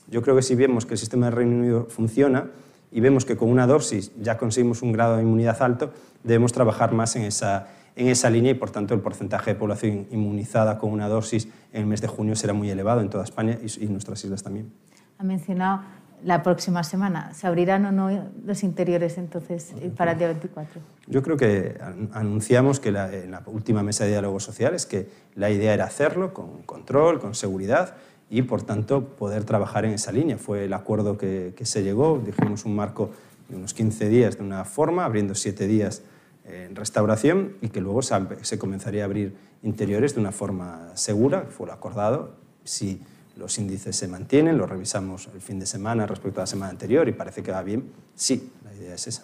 Yo 0.09 0.21
creo 0.21 0.33
que 0.37 0.41
si 0.41 0.55
vemos 0.55 0.85
que 0.85 0.93
el 0.93 0.97
sistema 0.97 1.25
del 1.25 1.35
Reino 1.35 1.57
Unido 1.57 1.87
funciona 1.89 2.45
y 2.89 3.01
vemos 3.01 3.25
que 3.25 3.35
con 3.35 3.49
una 3.49 3.67
dosis 3.67 4.13
ya 4.21 4.37
conseguimos 4.37 4.81
un 4.81 4.93
grado 4.93 5.17
de 5.17 5.23
inmunidad 5.23 5.61
alto, 5.61 5.91
debemos 6.23 6.53
trabajar 6.53 6.93
más 6.93 7.17
en 7.17 7.23
esa, 7.23 7.67
en 7.97 8.07
esa 8.07 8.29
línea 8.29 8.51
y 8.51 8.55
por 8.55 8.69
tanto 8.69 8.93
el 8.93 9.01
porcentaje 9.01 9.55
de 9.55 9.59
población 9.59 10.07
inmunizada 10.09 10.77
con 10.77 10.93
una 10.93 11.09
dosis 11.09 11.49
en 11.73 11.81
el 11.81 11.85
mes 11.85 11.99
de 11.99 12.07
junio 12.07 12.33
será 12.37 12.53
muy 12.53 12.69
elevado 12.69 13.01
en 13.01 13.09
toda 13.09 13.25
España 13.25 13.59
y, 13.61 13.83
y 13.83 13.87
nuestras 13.89 14.23
islas 14.23 14.41
también. 14.41 14.71
Ha 15.17 15.25
mencionado 15.25 15.81
la 16.23 16.43
próxima 16.43 16.83
semana. 16.83 17.33
¿Se 17.33 17.47
abrirán 17.47 17.85
o 17.85 17.91
no 17.91 18.29
los 18.45 18.63
interiores 18.63 19.17
entonces 19.17 19.73
para 19.95 20.13
el 20.13 20.17
día 20.17 20.27
24? 20.27 20.81
Yo 21.07 21.21
creo 21.23 21.37
que 21.37 21.77
anunciamos 22.13 22.79
que 22.79 22.91
la, 22.91 23.13
en 23.13 23.31
la 23.31 23.43
última 23.45 23.83
mesa 23.83 24.03
de 24.03 24.11
diálogo 24.11 24.39
social 24.39 24.73
es 24.73 24.85
que 24.85 25.07
la 25.35 25.49
idea 25.49 25.73
era 25.73 25.85
hacerlo 25.85 26.33
con 26.33 26.63
control, 26.63 27.19
con 27.19 27.35
seguridad 27.35 27.95
y 28.29 28.41
por 28.41 28.63
tanto 28.63 29.05
poder 29.05 29.43
trabajar 29.43 29.85
en 29.85 29.91
esa 29.91 30.11
línea. 30.11 30.37
Fue 30.37 30.65
el 30.65 30.73
acuerdo 30.73 31.17
que, 31.17 31.53
que 31.55 31.65
se 31.65 31.83
llegó, 31.83 32.21
dijimos 32.25 32.65
un 32.65 32.75
marco 32.75 33.11
de 33.47 33.55
unos 33.55 33.73
15 33.73 34.09
días 34.09 34.37
de 34.37 34.43
una 34.43 34.65
forma, 34.65 35.05
abriendo 35.05 35.35
7 35.35 35.67
días 35.67 36.01
en 36.45 36.75
restauración 36.75 37.57
y 37.61 37.69
que 37.69 37.81
luego 37.81 38.01
se 38.01 38.59
comenzaría 38.59 39.03
a 39.03 39.05
abrir 39.05 39.35
interiores 39.63 40.15
de 40.15 40.21
una 40.21 40.31
forma 40.31 40.91
segura, 40.95 41.45
fue 41.49 41.67
lo 41.67 41.73
acordado. 41.73 42.35
Si 42.63 43.01
los 43.37 43.57
índices 43.59 43.95
se 43.95 44.07
mantienen, 44.07 44.57
los 44.57 44.69
revisamos 44.69 45.29
el 45.33 45.41
fin 45.41 45.59
de 45.59 45.65
semana 45.65 46.05
respecto 46.05 46.39
a 46.39 46.43
la 46.43 46.47
semana 46.47 46.71
anterior 46.71 47.07
y 47.07 47.13
parece 47.13 47.43
que 47.43 47.51
va 47.51 47.61
bien, 47.61 47.91
sí, 48.15 48.51
la 48.63 48.73
idea 48.73 48.95
es 48.95 49.07
esa. 49.07 49.23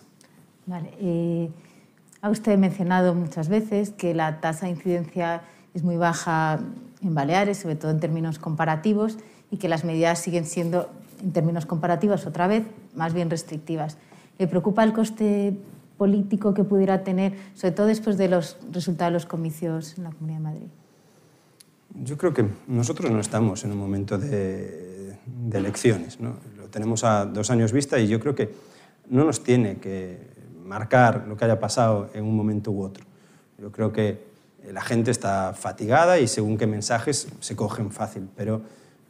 Eh, 1.00 1.50
ha 2.22 2.30
usted 2.30 2.58
mencionado 2.58 3.14
muchas 3.16 3.50
veces 3.50 3.90
que 3.92 4.14
la 4.14 4.40
tasa 4.40 4.68
de 4.68 4.72
incidencia 4.72 5.42
es 5.74 5.84
muy 5.84 5.98
baja 5.98 6.60
en 7.02 7.16
Baleares, 7.16 7.58
sobre 7.58 7.76
todo 7.76 7.92
en 7.92 8.00
términos 8.00 8.40
comparativos, 8.40 9.18
y 9.52 9.58
que 9.58 9.68
las 9.68 9.84
medidas 9.84 10.20
siguen 10.20 10.46
siendo, 10.46 10.90
en 11.22 11.32
términos 11.32 11.66
comparativos, 11.66 12.26
otra 12.26 12.48
vez, 12.48 12.64
más 12.96 13.14
bien 13.14 13.30
restrictivas. 13.30 13.98
¿Le 14.38 14.48
preocupa 14.48 14.84
el 14.84 14.94
coste 14.94 15.58
político 15.98 16.54
que 16.54 16.64
pudiera 16.64 17.04
tener, 17.04 17.34
sobre 17.56 17.72
todo 17.72 17.88
después 17.88 18.18
de 18.18 18.30
los 18.30 18.58
resultados 18.72 19.12
de 19.12 19.14
los 19.14 19.26
comicios 19.26 19.98
en 19.98 20.06
la 20.06 20.12
Comunidad 20.12 20.38
de 20.38 20.44
Madrid? 20.44 20.68
Yo 21.96 22.18
creo 22.18 22.34
que 22.34 22.46
nosotros 22.68 23.12
no 23.12 23.20
estamos 23.20 23.64
en 23.64 23.72
un 23.72 23.78
momento 23.78 24.18
de, 24.18 25.18
de 25.26 25.58
elecciones. 25.58 26.20
¿no? 26.20 26.38
Lo 26.58 26.68
tenemos 26.70 27.04
a 27.04 27.26
dos 27.26 27.50
años 27.50 27.72
vista 27.72 28.00
y 28.00 28.08
yo 28.08 28.20
creo 28.20 28.36
que 28.36 28.54
no 29.10 29.26
nos 29.26 29.44
tiene 29.44 29.78
que 29.78 30.34
marcar 30.64 31.26
lo 31.28 31.38
que 31.38 31.46
haya 31.46 31.60
pasado 31.60 32.10
en 32.14 32.24
un 32.24 32.36
momento 32.36 32.72
u 32.72 32.84
otro. 32.84 33.06
Yo 33.60 33.72
creo 33.72 33.92
que 33.92 34.34
la 34.72 34.82
gente 34.82 35.12
está 35.12 35.54
fatigada 35.54 36.20
y 36.20 36.28
según 36.28 36.58
qué 36.58 36.68
mensajes 36.68 37.28
se 37.40 37.56
cogen 37.56 37.92
fácil, 37.92 38.30
pero 38.36 38.62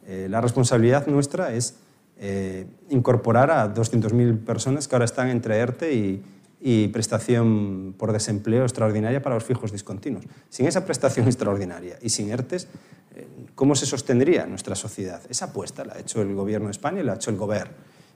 eh, 0.06 0.26
la 0.28 0.40
responsabilidad 0.40 1.06
nuestra 1.06 1.54
es 1.54 1.76
eh, 2.18 2.66
incorporar 2.90 3.50
a 3.50 3.72
200.000 3.72 4.44
personas 4.44 4.88
que 4.88 4.94
ahora 4.94 5.04
están 5.04 5.28
entre 5.30 5.56
ERTE 5.58 5.94
y, 5.94 6.22
y 6.66 6.88
prestación 6.88 7.94
por 7.98 8.10
desempleo 8.10 8.62
extraordinaria 8.62 9.20
para 9.20 9.34
los 9.34 9.44
fijos 9.44 9.70
discontinuos. 9.70 10.24
Sin 10.48 10.66
esa 10.66 10.86
prestación 10.86 11.26
extraordinaria 11.26 11.98
y 12.00 12.08
sin 12.08 12.30
ERTES, 12.30 12.68
eh, 13.14 13.28
¿cómo 13.54 13.74
se 13.74 13.84
sostendría 13.84 14.46
nuestra 14.46 14.74
sociedad? 14.74 15.20
Esa 15.28 15.44
apuesta 15.44 15.84
la 15.84 15.92
ha 15.92 15.98
hecho 15.98 16.22
el 16.22 16.34
Gobierno 16.34 16.68
de 16.68 16.70
España 16.70 17.00
y 17.00 17.04
la 17.04 17.12
ha 17.12 17.16
hecho 17.16 17.28
el 17.28 17.36
Gobierno 17.36 17.74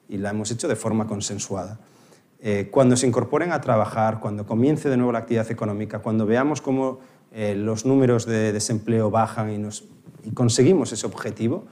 y 0.08 0.16
la 0.16 0.30
hemos 0.30 0.50
hecho 0.50 0.66
de 0.66 0.76
forma 0.76 1.06
consensuada. 1.06 1.78
Eh, 2.40 2.68
cuando 2.70 2.96
se 2.96 3.06
incorporen 3.06 3.52
a 3.52 3.60
trabajar, 3.60 4.18
cuando 4.18 4.46
comience 4.46 4.88
de 4.88 4.96
nuevo 4.96 5.12
la 5.12 5.18
actividad 5.18 5.50
económica, 5.50 5.98
cuando 5.98 6.24
veamos 6.24 6.62
cómo 6.62 7.00
eh, 7.32 7.54
los 7.54 7.84
números 7.84 8.24
de 8.24 8.54
desempleo 8.54 9.10
bajan 9.10 9.70
y 10.24 10.30
conseguimos 10.30 10.90
ese 10.92 11.04
objetivo, 11.04 11.66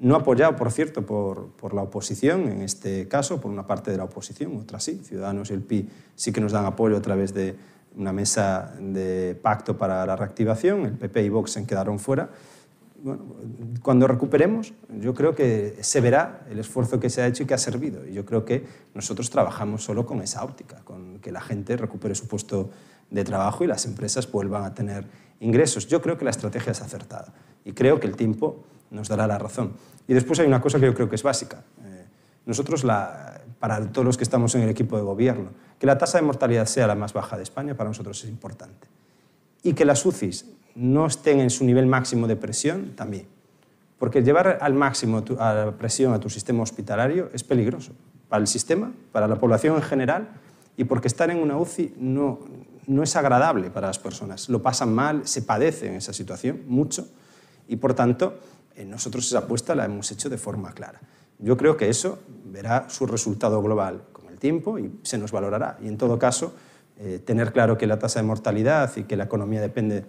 no 0.00 0.16
apoyado, 0.16 0.56
por 0.56 0.72
cierto, 0.72 1.04
por, 1.04 1.48
por, 1.52 1.74
la 1.74 1.82
oposición, 1.82 2.48
en 2.48 2.62
este 2.62 3.06
caso, 3.06 3.40
por 3.40 3.50
una 3.50 3.66
parte 3.66 3.90
de 3.90 3.98
la 3.98 4.04
oposición, 4.04 4.56
otra 4.56 4.80
sí. 4.80 5.00
Ciudadanos 5.04 5.50
y 5.50 5.54
el 5.54 5.60
PI 5.60 5.88
sí 6.14 6.32
que 6.32 6.40
nos 6.40 6.52
dan 6.52 6.64
apoyo 6.64 6.96
a 6.96 7.02
través 7.02 7.34
de 7.34 7.54
una 7.96 8.12
mesa 8.12 8.74
de 8.80 9.38
pacto 9.40 9.76
para 9.76 10.04
la 10.06 10.16
reactivación, 10.16 10.86
el 10.86 10.92
PP 10.92 11.24
y 11.24 11.28
Vox 11.28 11.52
se 11.52 11.66
quedaron 11.66 11.98
fuera. 11.98 12.30
Cuando 13.82 14.06
recuperemos, 14.06 14.74
yo 15.00 15.14
creo 15.14 15.34
que 15.34 15.76
se 15.80 16.00
verá 16.00 16.46
el 16.50 16.58
esfuerzo 16.58 17.00
que 17.00 17.08
se 17.08 17.22
ha 17.22 17.26
hecho 17.26 17.42
y 17.42 17.46
que 17.46 17.54
ha 17.54 17.58
servido. 17.58 18.06
Y 18.06 18.12
yo 18.12 18.24
creo 18.24 18.44
que 18.44 18.64
nosotros 18.94 19.30
trabajamos 19.30 19.84
solo 19.84 20.04
con 20.04 20.20
esa 20.20 20.44
óptica, 20.44 20.82
con 20.84 21.18
que 21.18 21.32
la 21.32 21.40
gente 21.40 21.76
recupere 21.76 22.14
su 22.14 22.28
puesto 22.28 22.70
de 23.10 23.24
trabajo 23.24 23.64
y 23.64 23.66
las 23.66 23.86
empresas 23.86 24.30
vuelvan 24.30 24.64
a 24.64 24.74
tener 24.74 25.06
ingresos. 25.40 25.88
Yo 25.88 26.02
creo 26.02 26.18
que 26.18 26.24
la 26.24 26.30
estrategia 26.30 26.72
es 26.72 26.82
acertada 26.82 27.32
y 27.64 27.72
creo 27.72 28.00
que 28.00 28.06
el 28.06 28.16
tiempo 28.16 28.64
nos 28.90 29.08
dará 29.08 29.26
la 29.26 29.38
razón. 29.38 29.72
Y 30.06 30.14
después 30.14 30.38
hay 30.40 30.46
una 30.46 30.60
cosa 30.60 30.78
que 30.78 30.86
yo 30.86 30.94
creo 30.94 31.08
que 31.08 31.16
es 31.16 31.22
básica. 31.22 31.62
Eh, 31.84 32.04
nosotros 32.46 32.84
para 33.58 33.92
todos 33.92 34.04
los 34.04 34.16
que 34.16 34.24
estamos 34.24 34.54
en 34.54 34.62
el 34.62 34.70
equipo 34.70 34.96
de 34.96 35.02
gobierno. 35.02 35.50
Que 35.78 35.86
la 35.86 35.98
tasa 35.98 36.18
de 36.18 36.22
mortalidad 36.22 36.66
sea 36.66 36.86
la 36.86 36.94
más 36.94 37.12
baja 37.12 37.36
de 37.36 37.42
España 37.42 37.76
para 37.76 37.90
nosotros 37.90 38.22
es 38.24 38.30
importante. 38.30 38.88
Y 39.62 39.74
que 39.74 39.84
las 39.84 40.04
UCIs 40.04 40.46
no 40.74 41.06
estén 41.06 41.40
en 41.40 41.50
su 41.50 41.64
nivel 41.64 41.86
máximo 41.86 42.26
de 42.26 42.36
presión 42.36 42.94
también. 42.96 43.26
Porque 43.98 44.22
llevar 44.22 44.58
al 44.62 44.74
máximo 44.74 45.22
a 45.38 45.52
la 45.52 45.70
presión 45.72 46.14
a 46.14 46.20
tu 46.20 46.30
sistema 46.30 46.62
hospitalario 46.62 47.28
es 47.34 47.44
peligroso 47.44 47.92
para 48.30 48.40
el 48.40 48.46
sistema, 48.46 48.92
para 49.12 49.28
la 49.28 49.36
población 49.36 49.76
en 49.76 49.82
general 49.82 50.28
y 50.76 50.84
porque 50.84 51.08
estar 51.08 51.30
en 51.30 51.38
una 51.38 51.58
UCI 51.58 51.94
no, 51.98 52.38
no 52.86 53.02
es 53.02 53.14
agradable 53.16 53.70
para 53.70 53.88
las 53.88 53.98
personas. 53.98 54.48
Lo 54.48 54.62
pasan 54.62 54.94
mal, 54.94 55.26
se 55.26 55.42
padece 55.42 55.88
en 55.88 55.96
esa 55.96 56.14
situación 56.14 56.62
mucho 56.66 57.08
y 57.68 57.76
por 57.76 57.92
tanto 57.92 58.38
nosotros 58.84 59.26
esa 59.26 59.40
apuesta 59.40 59.74
la 59.74 59.84
hemos 59.84 60.10
hecho 60.10 60.28
de 60.28 60.38
forma 60.38 60.72
clara. 60.72 61.00
Yo 61.38 61.56
creo 61.56 61.76
que 61.76 61.88
eso 61.88 62.18
verá 62.44 62.88
su 62.88 63.06
resultado 63.06 63.62
global 63.62 64.02
con 64.12 64.28
el 64.28 64.38
tiempo 64.38 64.78
y 64.78 64.92
se 65.02 65.18
nos 65.18 65.32
valorará. 65.32 65.78
Y 65.82 65.88
en 65.88 65.96
todo 65.96 66.18
caso, 66.18 66.54
eh, 66.98 67.18
tener 67.24 67.52
claro 67.52 67.78
que 67.78 67.86
la 67.86 67.98
tasa 67.98 68.20
de 68.20 68.26
mortalidad 68.26 68.94
y 68.96 69.04
que 69.04 69.16
la 69.16 69.24
economía 69.24 69.60
depende 69.60 70.04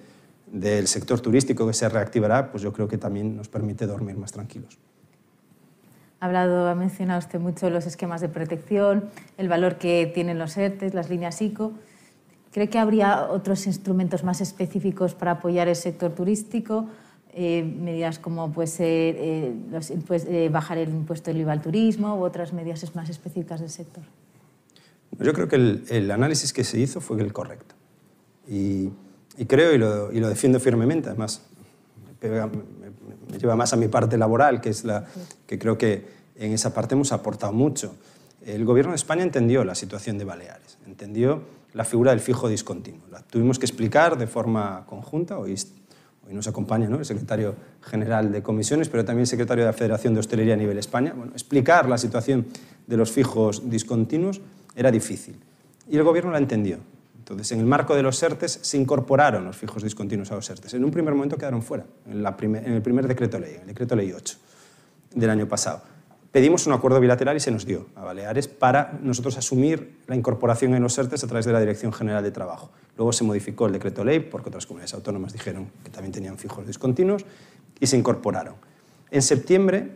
del 0.52 0.88
sector 0.88 1.22
turístico 1.22 1.66
que 1.66 1.74
se 1.74 1.88
reactivará, 1.88 2.52
pues 2.52 2.62
yo 2.62 2.74
creo 2.74 2.88
que 2.88 2.98
también 2.98 3.38
nos 3.38 3.48
permite 3.48 3.88
dormir 3.88 4.18
más 4.18 4.34
tranquilos. 4.34 4.78
Ha 6.20 6.26
hablado, 6.26 6.68
ha 6.68 6.76
mencionado 6.76 7.20
usted 7.20 7.40
mucho 7.40 7.70
los 7.70 7.88
esquemas 7.88 8.22
de 8.22 8.30
protección, 8.30 9.10
el 9.38 9.48
valor 9.48 9.78
que 9.78 10.12
tienen 10.14 10.38
los 10.38 10.56
ERTES, 10.58 10.94
las 10.94 11.10
líneas 11.10 11.42
ICO. 11.42 11.72
¿Cree 12.52 12.70
que 12.70 12.78
habría 12.78 13.28
otros 13.32 13.66
instrumentos 13.66 14.24
más 14.24 14.42
específicos 14.42 15.16
para 15.16 15.32
apoyar 15.32 15.70
el 15.70 15.76
sector 15.78 16.12
turístico? 16.12 16.88
Eh, 17.34 17.64
medidas 17.64 18.20
como 18.20 18.52
pues, 18.52 18.78
eh, 18.82 19.54
eh, 19.72 20.50
bajar 20.52 20.78
el 20.78 20.90
impuesto 20.90 21.32
del 21.32 21.40
IVA 21.40 21.54
al 21.54 21.62
turismo 21.62 22.16
u 22.18 22.24
otras 22.26 22.52
medidas 22.52 22.94
más 22.94 23.10
específicas 23.10 23.62
del 23.62 23.70
sector? 23.70 24.04
Yo 25.18 25.32
creo 25.32 25.48
que 25.48 25.56
el, 25.56 26.12
análisis 26.12 26.52
que 26.52 26.66
se 26.66 26.78
hizo 26.80 27.00
fue 27.00 27.22
el 27.22 27.32
correcto. 27.32 27.76
Y, 28.50 28.90
creo, 29.48 29.74
y 29.74 29.78
lo, 29.78 30.12
y 30.12 30.20
lo, 30.20 30.28
defiendo 30.28 30.60
firmemente, 30.60 31.08
además 31.08 31.42
me, 32.22 33.38
lleva 33.38 33.56
más 33.56 33.72
a 33.72 33.78
mi 33.78 33.88
parte 33.88 34.18
laboral, 34.18 34.60
que 34.60 34.70
es 34.70 34.84
la 34.84 35.06
que 35.48 35.58
creo 35.58 35.78
que 35.78 36.06
en 36.36 36.52
esa 36.52 36.74
parte 36.74 36.96
hemos 36.96 37.14
aportado 37.14 37.54
mucho. 37.54 37.96
El 38.46 38.66
Gobierno 38.66 38.92
de 38.92 38.98
España 38.98 39.24
entendió 39.24 39.64
la 39.64 39.76
situación 39.76 40.18
de 40.18 40.26
Baleares, 40.26 40.80
entendió 40.86 41.44
la 41.74 41.86
figura 41.86 42.12
del 42.12 42.20
fijo 42.20 42.50
discontinuo. 42.50 43.08
La 43.10 43.22
tuvimos 43.22 43.58
que 43.58 43.66
explicar 43.66 44.18
de 44.18 44.28
forma 44.28 44.84
conjunta, 44.86 45.38
hoy 45.38 45.56
Hoy 46.32 46.36
nos 46.36 46.48
acompaña 46.48 46.88
¿no? 46.88 46.98
el 46.98 47.04
secretario 47.04 47.56
general 47.82 48.32
de 48.32 48.42
comisiones, 48.42 48.88
pero 48.88 49.04
también 49.04 49.24
el 49.24 49.28
secretario 49.28 49.66
de 49.66 49.70
la 49.70 49.74
Federación 49.74 50.14
de 50.14 50.22
Hostelería 50.22 50.54
a 50.54 50.58
nivel 50.58 50.78
España. 50.78 51.12
Bueno, 51.14 51.34
explicar 51.34 51.90
la 51.90 51.98
situación 51.98 52.46
de 52.88 52.96
los 52.96 53.12
fijos 53.12 53.70
discontinuos 53.70 54.40
era 54.74 54.92
difícil. 54.92 55.36
Y 55.90 55.98
el 55.98 56.04
gobierno 56.04 56.32
la 56.32 56.38
entendió. 56.38 56.78
Entonces, 57.18 57.52
en 57.52 57.60
el 57.60 57.66
marco 57.66 57.98
de 57.98 58.04
los 58.04 58.16
SERTES 58.16 58.60
se 58.62 58.78
incorporaron 58.78 59.44
los 59.44 59.58
fijos 59.58 59.84
discontinuos 59.84 60.32
a 60.32 60.36
los 60.36 60.46
SERTES. 60.46 60.76
En 60.76 60.86
un 60.86 60.92
primer 60.92 61.14
momento 61.14 61.38
quedaron 61.38 61.62
fuera, 61.62 61.84
en, 62.10 62.26
en 62.26 62.74
el 62.76 62.82
primer 62.82 63.10
decreto 63.10 63.38
ley, 63.38 63.58
el 63.60 63.68
decreto 63.68 63.94
ley 63.98 64.14
8 64.14 64.38
del 65.14 65.30
año 65.30 65.50
pasado. 65.50 65.82
Pedimos 66.32 66.66
un 66.66 66.72
acuerdo 66.72 67.02
bilateral 67.02 67.36
y 67.36 67.42
se 67.42 67.52
nos 67.52 67.66
dio 67.66 67.88
a 67.94 68.06
Baleares 68.06 68.48
para 68.48 68.98
nosotros 69.02 69.38
asumir 69.38 69.98
la 70.08 70.16
incorporación 70.16 70.74
en 70.74 70.82
los 70.82 70.94
SERTES 70.94 71.26
a 71.26 71.28
través 71.28 71.46
de 71.46 71.52
la 71.52 71.60
Dirección 71.60 71.92
General 71.92 72.24
de 72.24 72.32
Trabajo. 72.32 72.72
Luego 72.96 73.12
se 73.12 73.26
modificó 73.26 73.66
el 73.66 73.74
decreto 73.74 74.06
ley 74.06 74.22
porque 74.22 74.48
otras 74.48 74.66
comunidades 74.66 74.94
autónomas 74.94 75.34
dijeron 75.34 75.70
que 75.84 75.90
también 75.90 76.14
tenían 76.14 76.38
fijos 76.38 76.66
discontinuos 76.66 77.26
y 77.82 77.88
se 77.88 77.98
incorporaron. 77.98 78.56
En 79.10 79.22
septiembre 79.22 79.92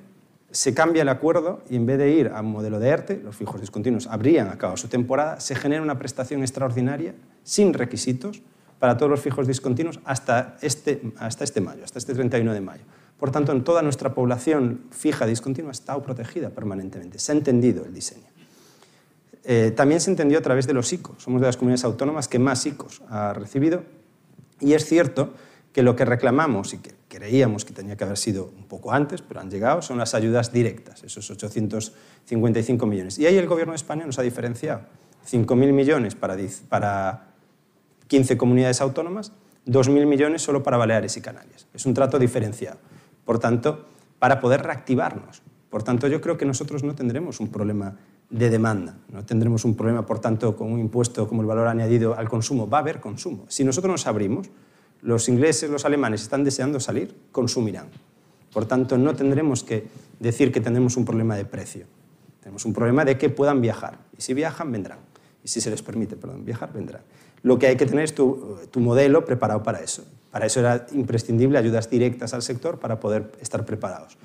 se 0.52 0.74
cambia 0.74 1.04
el 1.04 1.10
acuerdo 1.10 1.64
y 1.70 1.78
en 1.78 1.86
vez 1.86 1.98
de 2.00 2.12
ir 2.12 2.28
a 2.28 2.42
un 2.42 2.52
modelo 2.52 2.80
de 2.80 2.90
ERTE, 2.90 3.22
los 3.24 3.38
fijos 3.38 3.62
discontinuos 3.62 4.08
habrían 4.08 4.50
acabado 4.50 4.76
su 4.76 4.90
temporada, 4.90 5.40
se 5.40 5.56
genera 5.56 5.82
una 5.82 5.98
prestación 5.98 6.42
extraordinaria 6.42 7.16
sin 7.44 7.74
requisitos 7.74 8.42
para 8.80 8.98
todos 8.98 9.10
los 9.10 9.22
fijos 9.22 9.48
discontinuos 9.48 10.02
hasta 10.04 10.58
este, 10.62 11.02
hasta 11.18 11.46
este 11.46 11.62
mayo, 11.62 11.86
hasta 11.86 11.98
este 11.98 12.14
31 12.14 12.54
de 12.54 12.62
mayo. 12.62 12.84
Por 13.20 13.32
tanto, 13.32 13.52
en 13.52 13.64
toda 13.64 13.82
nuestra 13.82 14.14
población 14.14 14.82
fija 14.92 15.26
discontinua 15.26 15.70
ha 15.70 15.72
estado 15.72 16.04
protegida 16.04 16.50
permanentemente. 16.50 17.20
Se 17.20 17.32
ha 17.32 17.36
entendido 17.36 17.86
el 17.86 17.94
diseño. 17.94 18.28
Eh, 19.44 19.72
también 19.76 20.02
se 20.02 20.10
entendió 20.10 20.40
a 20.40 20.42
través 20.42 20.68
de 20.68 20.74
los 20.74 20.92
ICOs. 20.92 21.24
Somos 21.24 21.40
de 21.40 21.48
las 21.48 21.56
comunidades 21.56 21.86
autónomas 21.86 22.28
que 22.28 22.40
más 22.40 22.66
ICOs 22.66 23.04
ha 23.10 23.34
recibido. 23.34 23.84
Y 24.60 24.74
es 24.74 24.86
cierto 24.86 25.34
que 25.72 25.84
lo 25.84 25.96
que 25.96 26.06
reclamamos 26.06 26.74
y 26.74 26.80
que 26.80 26.96
creíamos 27.08 27.64
que 27.64 27.74
tenía 27.74 27.96
que 27.96 28.04
haber 28.04 28.18
sido 28.18 28.52
un 28.58 28.64
poco 28.64 28.92
antes, 28.92 29.22
pero 29.22 29.40
han 29.42 29.52
llegado, 29.52 29.82
son 29.82 29.98
las 29.98 30.14
ayudas 30.14 30.52
directas, 30.52 31.04
esos 31.04 31.30
855 31.30 32.86
millones. 32.86 33.20
Y 33.20 33.26
ahí 33.26 33.38
el 33.38 33.46
Gobierno 33.46 33.74
de 33.74 33.78
España 33.78 34.06
nos 34.06 34.18
ha 34.18 34.22
diferenciado. 34.22 34.82
5.000 35.30 35.74
millones 35.74 36.16
para, 36.16 36.38
para 36.70 37.28
15 38.08 38.38
comunidades 38.38 38.82
autónomas, 38.82 39.32
2.000 39.68 40.06
millones 40.06 40.42
solo 40.42 40.64
para 40.64 40.78
Baleares 40.78 41.18
y 41.18 41.22
Canarias. 41.22 41.68
Es 41.74 41.86
un 41.86 41.94
trato 41.94 42.20
diferenciado. 42.20 42.78
Por 43.26 43.40
tanto, 43.40 43.86
para 44.20 44.40
poder 44.40 44.62
reactivarnos. 44.64 45.42
Por 45.70 45.84
tanto, 45.84 46.08
yo 46.08 46.22
creo 46.22 46.38
que 46.38 46.46
nosotros 46.46 46.84
no 46.84 46.96
tendremos 46.96 47.40
un 47.40 47.50
problema 47.50 47.98
de 48.30 48.50
demanda. 48.50 48.98
No 49.12 49.26
tendremos 49.26 49.66
un 49.66 49.76
problema, 49.76 50.06
por 50.06 50.20
tanto, 50.20 50.56
con 50.56 50.72
un 50.72 50.80
impuesto 50.80 51.28
como 51.28 51.42
el 51.42 51.48
valor 51.48 51.68
añadido 51.68 52.18
al 52.18 52.30
consumo. 52.30 52.70
Va 52.70 52.78
a 52.78 52.82
haber 52.82 53.00
consumo. 53.00 53.46
Si 53.50 53.64
nosotros 53.64 53.92
nos 53.92 54.08
abrimos, 54.08 54.50
los 55.02 55.28
ingleses, 55.30 55.70
los 55.70 55.86
alemanes 55.86 56.22
están 56.22 56.44
deseando 56.44 56.80
salir, 56.80 57.16
consumirán. 57.32 57.88
Por 58.54 58.66
tanto, 58.66 58.98
no 58.98 59.16
tendremos 59.16 59.64
que 59.64 59.88
decir 60.20 60.52
que 60.52 60.62
tenemos 60.62 60.98
un 60.98 61.06
problema 61.06 61.36
de 61.36 61.46
precio. 61.46 61.86
Tenemos 62.42 62.66
un 62.66 62.74
problema 62.74 63.04
de 63.06 63.18
que 63.18 63.30
puedan 63.30 63.62
viajar. 63.62 64.00
Y 64.18 64.22
si 64.22 64.34
viajan, 64.34 64.72
vendrán. 64.72 65.00
Y 65.44 65.48
si 65.48 65.62
se 65.62 65.70
les 65.70 65.82
permite, 65.82 66.16
perdón, 66.16 66.46
viajar, 66.46 66.72
vendrán. 66.74 67.02
Lo 67.44 67.60
que 67.60 67.68
hay 67.68 67.76
que 67.76 67.86
tener 67.86 68.06
es 68.06 68.16
tu, 68.16 68.58
tu 68.72 68.80
modelo 68.80 69.26
preparado 69.26 69.62
para 69.62 69.82
eso. 69.82 70.06
Para 70.36 70.48
eso 70.48 70.60
era 70.60 70.86
imprescindible 70.92 71.58
ayudas 71.58 71.90
directas 71.90 72.34
al 72.34 72.42
sector 72.42 72.78
para 72.78 73.00
poder 73.00 73.32
estar 73.40 73.66
preparados. 73.66 74.18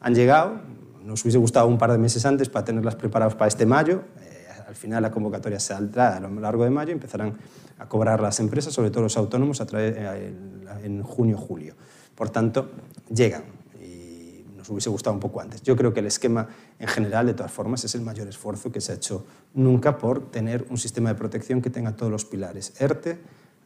Han 0.00 0.14
llegado, 0.14 0.60
nos 1.02 1.22
hubiese 1.22 1.38
gustado 1.38 1.68
un 1.68 1.78
par 1.78 1.90
de 1.90 1.96
meses 1.96 2.26
antes 2.26 2.50
para 2.50 2.66
tenerlas 2.66 2.96
preparadas 2.96 3.34
para 3.34 3.48
este 3.48 3.64
mayo. 3.64 4.02
Eh, 4.20 4.46
al 4.68 4.74
final 4.74 5.00
la 5.00 5.10
convocatoria 5.10 5.58
se 5.58 5.68
saldrá 5.68 6.18
a 6.18 6.20
lo 6.20 6.28
largo 6.38 6.64
de 6.64 6.70
mayo 6.70 6.90
y 6.90 6.92
empezarán 6.92 7.38
a 7.78 7.88
cobrar 7.88 8.20
las 8.20 8.40
empresas, 8.40 8.74
sobre 8.74 8.90
todo 8.90 9.04
los 9.04 9.16
autónomos, 9.16 9.62
a 9.62 9.66
eh, 9.72 10.34
en 10.82 11.02
junio-julio. 11.02 11.74
Por 12.14 12.28
tanto, 12.28 12.70
llegan 13.08 13.44
y 13.82 14.44
nos 14.58 14.68
hubiese 14.68 14.90
gustado 14.90 15.14
un 15.14 15.20
poco 15.20 15.40
antes. 15.40 15.62
Yo 15.62 15.76
creo 15.76 15.94
que 15.94 16.00
el 16.00 16.06
esquema 16.08 16.46
en 16.78 16.88
general, 16.88 17.24
de 17.24 17.32
todas 17.32 17.52
formas, 17.52 17.82
es 17.84 17.94
el 17.94 18.02
mayor 18.02 18.28
esfuerzo 18.28 18.70
que 18.70 18.82
se 18.82 18.92
ha 18.92 18.96
hecho 18.96 19.24
nunca 19.54 19.96
por 19.96 20.30
tener 20.30 20.66
un 20.68 20.76
sistema 20.76 21.08
de 21.08 21.14
protección 21.14 21.62
que 21.62 21.70
tenga 21.70 21.96
todos 21.96 22.12
los 22.12 22.26
pilares. 22.26 22.74
ERTE, 22.78 23.18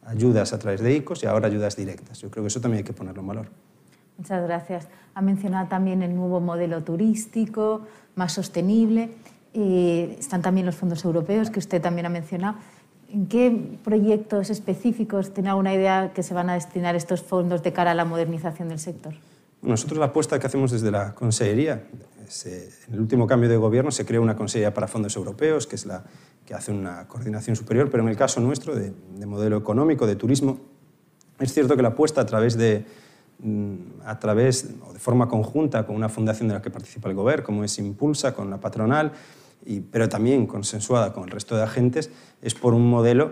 ayudas 0.09 0.53
a 0.53 0.59
través 0.59 0.81
de 0.81 0.93
ICOs 0.95 1.23
y 1.23 1.27
ahora 1.27 1.47
ayudas 1.47 1.75
directas. 1.75 2.19
Yo 2.19 2.29
creo 2.29 2.43
que 2.43 2.47
eso 2.47 2.59
también 2.59 2.79
hay 2.79 2.83
que 2.83 2.93
ponerlo 2.93 3.21
en 3.21 3.27
valor. 3.27 3.47
Muchas 4.17 4.43
gracias. 4.43 4.87
Ha 5.13 5.21
mencionado 5.21 5.67
también 5.67 6.01
el 6.01 6.15
nuevo 6.15 6.39
modelo 6.39 6.83
turístico, 6.83 7.81
más 8.15 8.33
sostenible. 8.33 9.11
Eh, 9.53 10.17
están 10.19 10.41
también 10.41 10.65
los 10.65 10.75
fondos 10.75 11.05
europeos, 11.05 11.49
que 11.49 11.59
usted 11.59 11.81
también 11.81 12.05
ha 12.05 12.09
mencionado. 12.09 12.57
¿En 13.11 13.27
qué 13.27 13.79
proyectos 13.83 14.49
específicos 14.49 15.33
tiene 15.33 15.49
alguna 15.49 15.73
idea 15.73 16.11
que 16.13 16.21
se 16.21 16.33
van 16.33 16.49
a 16.49 16.53
destinar 16.53 16.95
estos 16.95 17.21
fondos 17.21 17.63
de 17.63 17.73
cara 17.73 17.91
a 17.91 17.95
la 17.95 18.05
modernización 18.05 18.69
del 18.69 18.79
sector? 18.79 19.13
Nosotros 19.61 19.99
la 19.99 20.05
apuesta 20.05 20.39
que 20.39 20.47
hacemos 20.47 20.71
desde 20.71 20.91
la 20.91 21.15
Consellería, 21.15 21.83
en 22.45 22.93
el 22.93 22.99
último 22.99 23.25
cambio 23.25 23.49
de 23.49 23.57
gobierno 23.57 23.91
se 23.91 24.05
creó 24.05 24.21
una 24.21 24.35
Consellería 24.35 24.73
para 24.73 24.87
Fondos 24.87 25.15
Europeos, 25.15 25.65
que 25.65 25.75
es 25.75 25.85
la 25.85 26.03
que 26.49 26.55
hace 26.55 26.73
una 26.73 27.07
coordinación 27.07 27.55
superior, 27.55 27.91
pero 27.91 28.01
en 28.01 28.09
el 28.09 28.17
caso 28.17 28.41
nuestro, 28.41 28.75
de, 28.75 28.91
de 29.17 29.25
modelo 29.27 29.55
económico, 29.55 30.07
de 30.07 30.15
turismo, 30.15 30.57
es 31.39 31.53
cierto 31.53 31.77
que 31.77 31.83
la 31.83 31.89
apuesta 31.89 32.21
a 32.21 32.25
través 32.25 32.57
de, 32.57 32.85
Mm, 33.41 34.01
a 34.03 34.19
través 34.19 34.67
o 34.85 34.91
de 34.91 34.99
forma 34.99 35.29
conjunta 35.29 35.85
con 35.85 35.95
una 35.95 36.09
fundación 36.09 36.49
de 36.49 36.55
la 36.55 36.61
que 36.61 36.69
participa 36.69 37.07
el 37.07 37.15
gobierno, 37.15 37.45
como 37.45 37.63
es 37.63 37.79
Impulsa, 37.79 38.33
con 38.33 38.49
la 38.49 38.59
patronal, 38.59 39.13
y, 39.65 39.79
pero 39.79 40.09
también 40.09 40.45
consensuada 40.45 41.13
con 41.13 41.23
el 41.23 41.31
resto 41.31 41.55
de 41.55 41.63
agentes, 41.63 42.11
es 42.41 42.53
por 42.53 42.73
un 42.73 42.89
modelo 42.89 43.31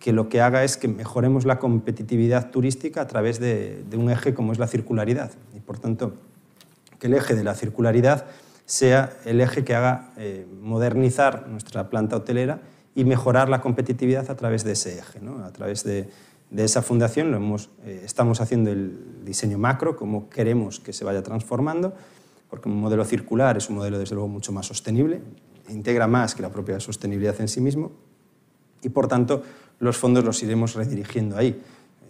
que 0.00 0.12
lo 0.12 0.28
que 0.28 0.40
haga 0.40 0.64
es 0.64 0.76
que 0.76 0.88
mejoremos 0.88 1.44
la 1.44 1.60
competitividad 1.60 2.50
turística 2.50 3.02
a 3.02 3.06
través 3.06 3.38
de, 3.38 3.84
un 3.92 4.10
eje 4.10 4.34
como 4.34 4.50
es 4.50 4.58
la 4.58 4.66
circularidad. 4.66 5.30
Y 5.56 5.60
por 5.60 5.78
tanto, 5.78 6.14
que 6.98 7.06
el 7.06 7.14
eje 7.14 7.36
de 7.36 7.44
la 7.44 7.54
circularidad 7.54 8.26
sea 8.70 9.18
el 9.24 9.40
eje 9.40 9.64
que 9.64 9.74
haga 9.74 10.12
eh, 10.16 10.46
modernizar 10.60 11.48
nuestra 11.48 11.90
planta 11.90 12.14
hotelera 12.14 12.60
y 12.94 13.04
mejorar 13.04 13.48
la 13.48 13.60
competitividad 13.60 14.30
a 14.30 14.36
través 14.36 14.62
de 14.62 14.72
ese 14.72 14.96
eje, 14.96 15.18
a 15.42 15.50
través 15.50 15.82
de, 15.82 16.08
esa 16.56 16.80
fundación 16.80 17.32
lo 17.32 17.38
hemos, 17.38 17.70
eh, 17.84 18.02
estamos 18.04 18.40
haciendo 18.40 18.70
el 18.70 19.24
diseño 19.24 19.58
macro, 19.58 19.96
cómo 19.96 20.30
queremos 20.30 20.78
que 20.78 20.92
se 20.92 21.04
vaya 21.04 21.20
transformando, 21.20 21.94
porque 22.48 22.68
un 22.68 22.80
modelo 22.80 23.04
circular 23.04 23.56
es 23.56 23.68
un 23.68 23.74
modelo 23.74 23.98
desde 23.98 24.14
luego 24.14 24.28
mucho 24.28 24.52
más 24.52 24.66
sostenible, 24.66 25.20
integra 25.68 26.06
más 26.06 26.36
que 26.36 26.42
la 26.42 26.50
propia 26.50 26.78
sostenibilidad 26.78 27.40
en 27.40 27.48
sí 27.48 27.60
mismo 27.60 27.90
y 28.82 28.90
por 28.90 29.08
tanto 29.08 29.42
los 29.80 29.96
fondos 29.96 30.22
los 30.24 30.40
iremos 30.44 30.74
redirigiendo 30.74 31.36
ahí. 31.36 31.60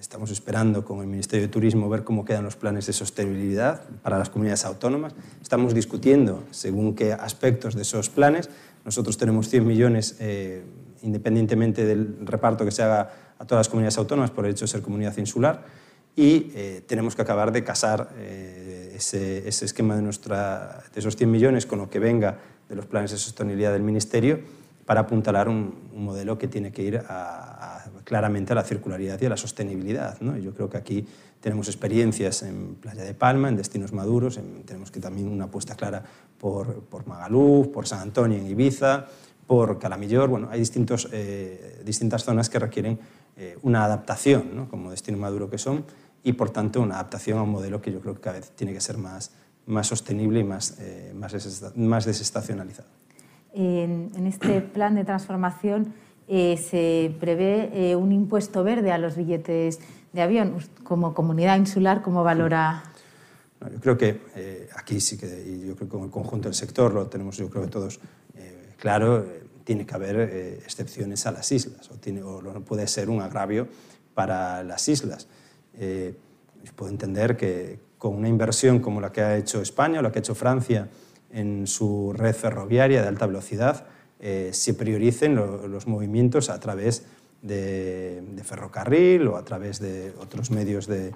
Estamos 0.00 0.30
esperando 0.30 0.82
con 0.82 1.00
el 1.00 1.06
Ministerio 1.08 1.46
de 1.46 1.52
Turismo 1.52 1.90
ver 1.90 2.04
cómo 2.04 2.24
quedan 2.24 2.42
los 2.42 2.56
planes 2.56 2.86
de 2.86 2.94
sostenibilidad 2.94 3.82
para 4.02 4.18
las 4.18 4.30
comunidades 4.30 4.64
autónomas. 4.64 5.12
Estamos 5.42 5.74
discutiendo 5.74 6.42
según 6.50 6.94
qué 6.94 7.12
aspectos 7.12 7.74
de 7.74 7.82
esos 7.82 8.08
planes. 8.08 8.48
Nosotros 8.86 9.18
tenemos 9.18 9.50
100 9.50 9.66
millones, 9.66 10.16
eh, 10.18 10.64
independientemente 11.02 11.84
del 11.84 12.16
reparto 12.22 12.64
que 12.64 12.70
se 12.70 12.82
haga 12.82 13.12
a 13.38 13.44
todas 13.44 13.60
las 13.60 13.68
comunidades 13.68 13.98
autónomas 13.98 14.30
por 14.30 14.46
el 14.46 14.52
hecho 14.52 14.64
de 14.64 14.68
ser 14.68 14.80
comunidad 14.80 15.14
insular, 15.18 15.64
y 16.16 16.50
eh, 16.54 16.82
tenemos 16.86 17.14
que 17.14 17.20
acabar 17.20 17.52
de 17.52 17.62
casar 17.62 18.08
eh, 18.16 18.94
ese, 18.96 19.46
esquema 19.46 19.96
de, 19.96 20.02
nuestra, 20.02 20.82
de 20.94 20.98
esos 20.98 21.14
100 21.14 21.30
millones 21.30 21.66
con 21.66 21.78
lo 21.78 21.90
que 21.90 21.98
venga 21.98 22.38
de 22.70 22.74
los 22.74 22.86
planes 22.86 23.10
de 23.10 23.18
sostenibilidad 23.18 23.72
del 23.72 23.82
Ministerio 23.82 24.40
para 24.86 25.02
apuntalar 25.02 25.48
un, 25.48 25.90
modelo 25.94 26.38
que 26.38 26.48
tiene 26.48 26.72
que 26.72 26.82
ir 26.82 27.02
a, 27.06 27.79
claramente 28.10 28.54
a 28.54 28.56
la 28.56 28.64
circularidad 28.64 29.20
y 29.20 29.26
a 29.26 29.28
la 29.28 29.36
sostenibilidad. 29.36 30.20
¿no? 30.20 30.36
Yo 30.36 30.52
creo 30.52 30.68
que 30.68 30.76
aquí 30.76 31.06
tenemos 31.40 31.68
experiencias 31.68 32.42
en 32.42 32.74
Playa 32.74 33.04
de 33.04 33.14
Palma, 33.14 33.48
en 33.48 33.54
destinos 33.54 33.92
maduros, 33.92 34.36
en, 34.36 34.64
tenemos 34.64 34.90
que 34.90 34.98
también 34.98 35.28
una 35.28 35.44
apuesta 35.44 35.76
clara 35.76 36.02
por, 36.36 36.80
por 36.80 37.06
Magaluf, 37.06 37.68
por 37.68 37.86
San 37.86 38.00
Antonio 38.00 38.36
en 38.36 38.48
Ibiza, 38.48 39.06
por 39.46 39.78
Calamillor. 39.78 40.28
Bueno, 40.28 40.48
hay 40.50 40.58
distintos, 40.58 41.08
eh, 41.12 41.80
distintas 41.84 42.24
zonas 42.24 42.50
que 42.50 42.58
requieren 42.58 42.98
eh, 43.36 43.56
una 43.62 43.84
adaptación, 43.84 44.56
¿no? 44.56 44.68
como 44.68 44.90
destino 44.90 45.16
maduro 45.16 45.48
que 45.48 45.58
son, 45.58 45.84
y 46.24 46.32
por 46.32 46.50
tanto 46.50 46.80
una 46.80 46.96
adaptación 46.96 47.38
a 47.38 47.44
un 47.44 47.50
modelo 47.50 47.80
que 47.80 47.92
yo 47.92 48.00
creo 48.00 48.16
que 48.16 48.22
cada 48.22 48.40
vez 48.40 48.50
tiene 48.56 48.72
que 48.72 48.80
ser 48.80 48.98
más, 48.98 49.30
más 49.66 49.86
sostenible 49.86 50.40
y 50.40 50.44
más, 50.44 50.78
eh, 50.80 51.14
más, 51.14 52.04
desestacionalizado. 52.04 52.88
En, 53.52 54.26
este 54.26 54.62
plan 54.62 54.96
de 54.96 55.04
transformación 55.04 55.94
eh, 56.30 56.56
se 56.56 57.14
prevé 57.20 57.70
eh, 57.74 57.96
un 57.96 58.12
impuesto 58.12 58.64
verde 58.64 58.92
a 58.92 58.98
los 58.98 59.16
billetes 59.16 59.80
de 60.12 60.22
avión. 60.22 60.56
Como 60.84 61.12
comunidad 61.12 61.58
insular, 61.58 62.00
¿cómo 62.00 62.24
valora? 62.24 62.84
No, 63.60 63.68
yo 63.68 63.78
creo 63.80 63.98
que 63.98 64.20
eh, 64.36 64.68
aquí 64.76 65.00
sí 65.00 65.18
que, 65.18 65.26
y 65.26 65.66
yo 65.66 65.76
creo 65.76 65.88
que 65.88 65.92
con 65.96 66.04
el 66.04 66.10
conjunto 66.10 66.48
del 66.48 66.54
sector 66.54 66.94
lo 66.94 67.08
tenemos, 67.08 67.36
yo 67.36 67.50
creo 67.50 67.64
que 67.64 67.68
todos 67.68 68.00
eh, 68.34 68.74
claro, 68.78 69.18
eh, 69.18 69.42
tiene 69.64 69.84
que 69.84 69.94
haber 69.94 70.16
eh, 70.18 70.54
excepciones 70.64 71.26
a 71.26 71.32
las 71.32 71.52
islas, 71.52 71.90
o, 71.90 71.96
tiene, 71.96 72.22
o 72.22 72.40
no 72.40 72.60
puede 72.62 72.86
ser 72.86 73.10
un 73.10 73.20
agravio 73.20 73.68
para 74.14 74.62
las 74.62 74.88
islas. 74.88 75.28
Eh, 75.78 76.14
puedo 76.74 76.90
entender 76.90 77.36
que 77.36 77.78
con 77.98 78.14
una 78.14 78.28
inversión 78.28 78.80
como 78.80 79.00
la 79.00 79.12
que 79.12 79.20
ha 79.20 79.36
hecho 79.36 79.60
España 79.60 80.00
o 80.00 80.02
la 80.02 80.10
que 80.10 80.18
ha 80.18 80.20
hecho 80.20 80.34
Francia 80.34 80.88
en 81.32 81.66
su 81.66 82.12
red 82.16 82.34
ferroviaria 82.34 83.02
de 83.02 83.08
alta 83.08 83.26
velocidad, 83.26 83.86
eh, 84.20 84.50
se 84.52 84.74
prioricen 84.74 85.34
lo, 85.34 85.66
los 85.66 85.86
movimientos 85.86 86.50
a 86.50 86.60
través 86.60 87.04
de, 87.42 88.22
de, 88.22 88.44
ferrocarril 88.44 89.28
o 89.28 89.36
a 89.36 89.44
través 89.44 89.80
de 89.80 90.12
otros 90.20 90.50
medios 90.50 90.86
de, 90.86 91.12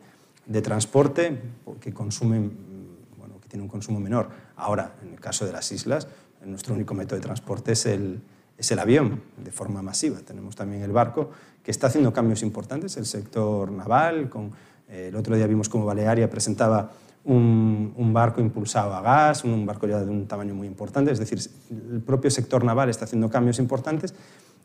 de 0.46 0.62
transporte 0.62 1.38
que 1.80 1.92
consumen, 1.92 2.52
bueno, 3.18 3.40
que 3.40 3.48
tienen 3.48 3.64
un 3.64 3.68
consumo 3.68 4.00
menor. 4.00 4.30
Ahora, 4.56 4.94
en 5.02 5.12
el 5.12 5.20
caso 5.20 5.44
de 5.44 5.52
las 5.52 5.70
islas, 5.72 6.08
nuestro 6.44 6.74
único 6.74 6.94
método 6.94 7.16
de 7.16 7.22
transporte 7.22 7.72
es 7.72 7.86
el, 7.86 8.20
es 8.58 8.70
el 8.70 8.78
avión, 8.78 9.22
de 9.36 9.50
forma 9.50 9.82
masiva. 9.82 10.18
Tenemos 10.20 10.56
también 10.56 10.82
el 10.82 10.92
barco, 10.92 11.30
que 11.62 11.70
está 11.70 11.88
haciendo 11.88 12.12
cambios 12.12 12.42
importantes, 12.42 12.96
el 12.96 13.06
sector 13.06 13.70
naval. 13.70 14.28
Con, 14.28 14.52
eh, 14.88 15.08
el 15.08 15.16
otro 15.16 15.36
día 15.36 15.46
vimos 15.46 15.68
cómo 15.68 15.86
Balearia 15.86 16.28
presentaba 16.28 16.92
un, 17.24 17.94
un, 17.96 18.12
barco 18.12 18.40
impulsado 18.40 18.94
a 18.94 19.00
gas, 19.00 19.44
un 19.44 19.64
barco 19.64 19.86
ya 19.86 20.00
de 20.00 20.10
un 20.10 20.26
tamaño 20.26 20.54
muy 20.54 20.66
importante, 20.66 21.10
es 21.10 21.18
decir, 21.18 21.38
el 21.70 22.00
propio 22.00 22.30
sector 22.30 22.64
naval 22.64 22.90
está 22.90 23.06
haciendo 23.06 23.30
cambios 23.30 23.58
importantes, 23.58 24.14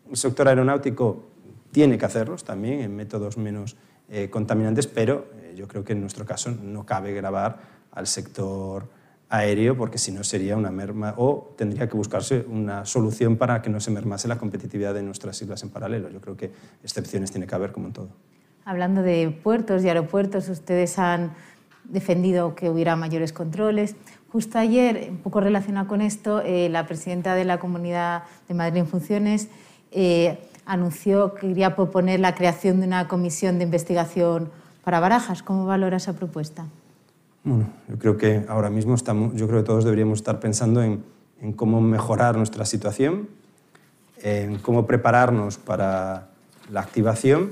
el 0.10 0.18
sector 0.18 0.48
aeronáutico 0.48 1.30
tiene 1.72 1.98
que 1.98 2.06
hacerlos 2.06 2.44
también 2.44 2.82
en 2.82 2.96
métodos 2.96 3.38
menos 3.38 3.78
eh, 4.10 4.30
contaminantes, 4.30 4.88
pero 4.88 5.28
eh, 5.42 5.54
yo 5.56 5.68
creo 5.68 5.84
que 5.84 5.94
en 5.94 6.02
nuestro 6.02 6.26
caso 6.26 6.52
no 6.52 6.86
cabe 6.86 7.14
grabar 7.14 7.60
al 7.92 8.08
sector 8.08 8.88
aéreo 9.30 9.78
porque 9.78 10.00
si 10.00 10.12
no 10.12 10.24
sería 10.24 10.58
una 10.58 10.72
merma 10.72 11.14
o 11.18 11.54
tendría 11.56 11.88
que 11.88 11.96
buscarse 11.96 12.46
una 12.50 12.86
solución 12.86 13.38
para 13.38 13.62
que 13.62 13.70
no 13.70 13.80
se 13.80 13.92
mermase 13.92 14.28
la 14.28 14.38
competitividad 14.38 14.96
de 14.96 15.04
nuestras 15.04 15.40
islas 15.42 15.62
en 15.62 15.70
paralelo. 15.70 16.10
Yo 16.10 16.20
creo 16.20 16.36
que 16.36 16.52
excepciones 16.84 17.32
tiene 17.32 17.46
que 17.46 17.54
haber 17.54 17.72
como 17.72 17.88
en 17.88 17.94
todo. 17.94 18.10
Hablando 18.66 19.04
de 19.04 19.30
puertos 19.44 19.84
y 19.84 19.88
aeropuertos, 19.88 20.50
ustedes 20.50 20.98
han 20.98 21.32
defendido 21.90 22.56
que 22.56 22.70
hubiera 22.70 22.96
mayores 22.96 23.34
controles. 23.34 23.96
Justo 24.32 24.60
ayer, 24.60 25.08
un 25.10 25.18
poco 25.18 25.42
relacionado 25.42 25.88
con 25.88 26.02
esto, 26.02 26.42
eh, 26.42 26.70
la 26.70 26.86
presidenta 26.86 27.36
de 27.36 27.46
la 27.46 27.60
Comunidad 27.60 28.24
de 28.48 28.54
Madrid 28.54 28.78
en 28.78 28.88
Funciones 28.88 29.50
eh, 29.92 30.38
anunció 30.66 31.34
que 31.34 31.48
quería 31.48 31.76
proponer 31.76 32.20
la 32.20 32.36
creación 32.36 32.80
de 32.80 32.88
una 32.88 33.08
comisión 33.08 33.58
de 33.58 33.64
investigación 33.64 34.52
para 34.84 35.00
Barajas. 35.00 35.42
¿Cómo 35.42 35.66
valora 35.66 35.98
esa 35.98 36.14
propuesta? 36.14 36.66
Bueno, 37.44 37.70
yo 37.88 37.98
creo 37.98 38.18
que 38.18 38.46
ahora 38.48 38.70
mismo 38.70 38.94
estamos, 38.94 39.34
yo 39.34 39.48
creo 39.48 39.62
que 39.62 39.66
todos 39.66 39.84
deberíamos 39.84 40.20
estar 40.20 40.40
pensando 40.40 40.84
en, 40.84 41.04
en 41.42 41.54
cómo 41.54 41.82
mejorar 41.82 42.38
nuestra 42.38 42.66
situación, 42.66 43.30
en 44.22 44.60
cómo 44.60 44.86
prepararnos 44.86 45.58
para 45.58 46.28
la 46.70 46.82
activación 46.82 47.52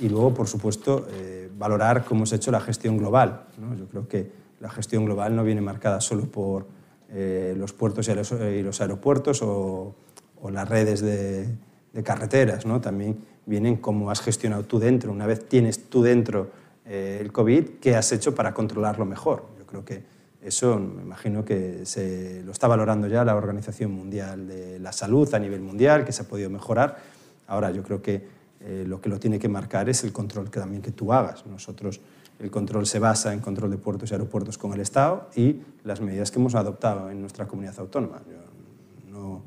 y 0.00 0.08
luego, 0.08 0.34
por 0.34 0.48
supuesto, 0.48 1.06
eh, 1.10 1.50
valorar 1.56 2.04
cómo 2.04 2.26
se 2.26 2.34
ha 2.34 2.38
hecho 2.38 2.50
la 2.50 2.60
gestión 2.60 2.98
global. 2.98 3.46
¿no? 3.58 3.74
Yo 3.76 3.86
creo 3.86 4.08
que 4.08 4.30
la 4.60 4.70
gestión 4.70 5.04
global 5.04 5.36
no 5.36 5.44
viene 5.44 5.60
marcada 5.60 6.00
solo 6.00 6.24
por 6.24 6.66
eh, 7.10 7.54
los 7.56 7.72
puertos 7.72 8.08
y 8.08 8.14
los, 8.14 8.32
y 8.32 8.62
los 8.62 8.80
aeropuertos 8.80 9.42
o, 9.42 9.94
o, 10.40 10.50
las 10.50 10.68
redes 10.68 11.00
de, 11.00 11.46
de 11.92 12.02
carreteras, 12.02 12.66
¿no? 12.66 12.80
también 12.80 13.18
vienen 13.46 13.76
cómo 13.76 14.10
has 14.10 14.20
gestionado 14.20 14.64
tú 14.64 14.78
dentro. 14.78 15.12
Una 15.12 15.26
vez 15.26 15.48
tienes 15.48 15.88
tú 15.88 16.02
dentro 16.02 16.50
eh, 16.86 17.18
el 17.20 17.32
COVID, 17.32 17.78
¿qué 17.80 17.96
has 17.96 18.12
hecho 18.12 18.34
para 18.34 18.52
controlarlo 18.52 19.04
mejor? 19.06 19.44
Yo 19.58 19.66
creo 19.66 19.84
que 19.84 20.02
eso 20.42 20.78
me 20.78 21.02
imagino 21.02 21.44
que 21.44 21.86
se 21.86 22.42
lo 22.44 22.52
está 22.52 22.68
valorando 22.68 23.06
ya 23.06 23.24
la 23.24 23.34
Organización 23.34 23.92
Mundial 23.92 24.46
de 24.46 24.78
la 24.78 24.92
Salud 24.92 25.32
a 25.34 25.38
nivel 25.38 25.60
mundial, 25.60 26.04
que 26.04 26.12
se 26.12 26.22
ha 26.22 26.28
podido 26.28 26.50
mejorar. 26.50 26.98
Ahora 27.46 27.70
yo 27.70 27.82
creo 27.82 28.02
que 28.02 28.26
eh, 28.66 28.84
lo 28.86 29.00
que 29.00 29.10
lo 29.10 29.20
tiene 29.20 29.38
que 29.38 29.48
marcar 29.48 29.90
es 29.90 30.04
el 30.04 30.12
control 30.12 30.50
que 30.50 30.58
también 30.58 30.80
que 30.80 30.90
tú 30.90 31.12
hagas. 31.12 31.44
Nosotros 31.44 32.00
el 32.38 32.50
control 32.50 32.86
se 32.86 32.98
basa 32.98 33.34
en 33.34 33.40
control 33.40 33.70
de 33.70 33.76
puertos 33.76 34.10
y 34.10 34.14
aeropuertos 34.14 34.56
con 34.56 34.72
el 34.72 34.80
Estado 34.80 35.28
y 35.36 35.60
las 35.84 36.00
medidas 36.00 36.30
que 36.30 36.38
hemos 36.38 36.54
adoptado 36.54 37.10
en 37.10 37.20
nuestra 37.20 37.46
comunidad 37.46 37.78
autónoma. 37.78 38.22
Yo 38.26 39.10
no, 39.12 39.42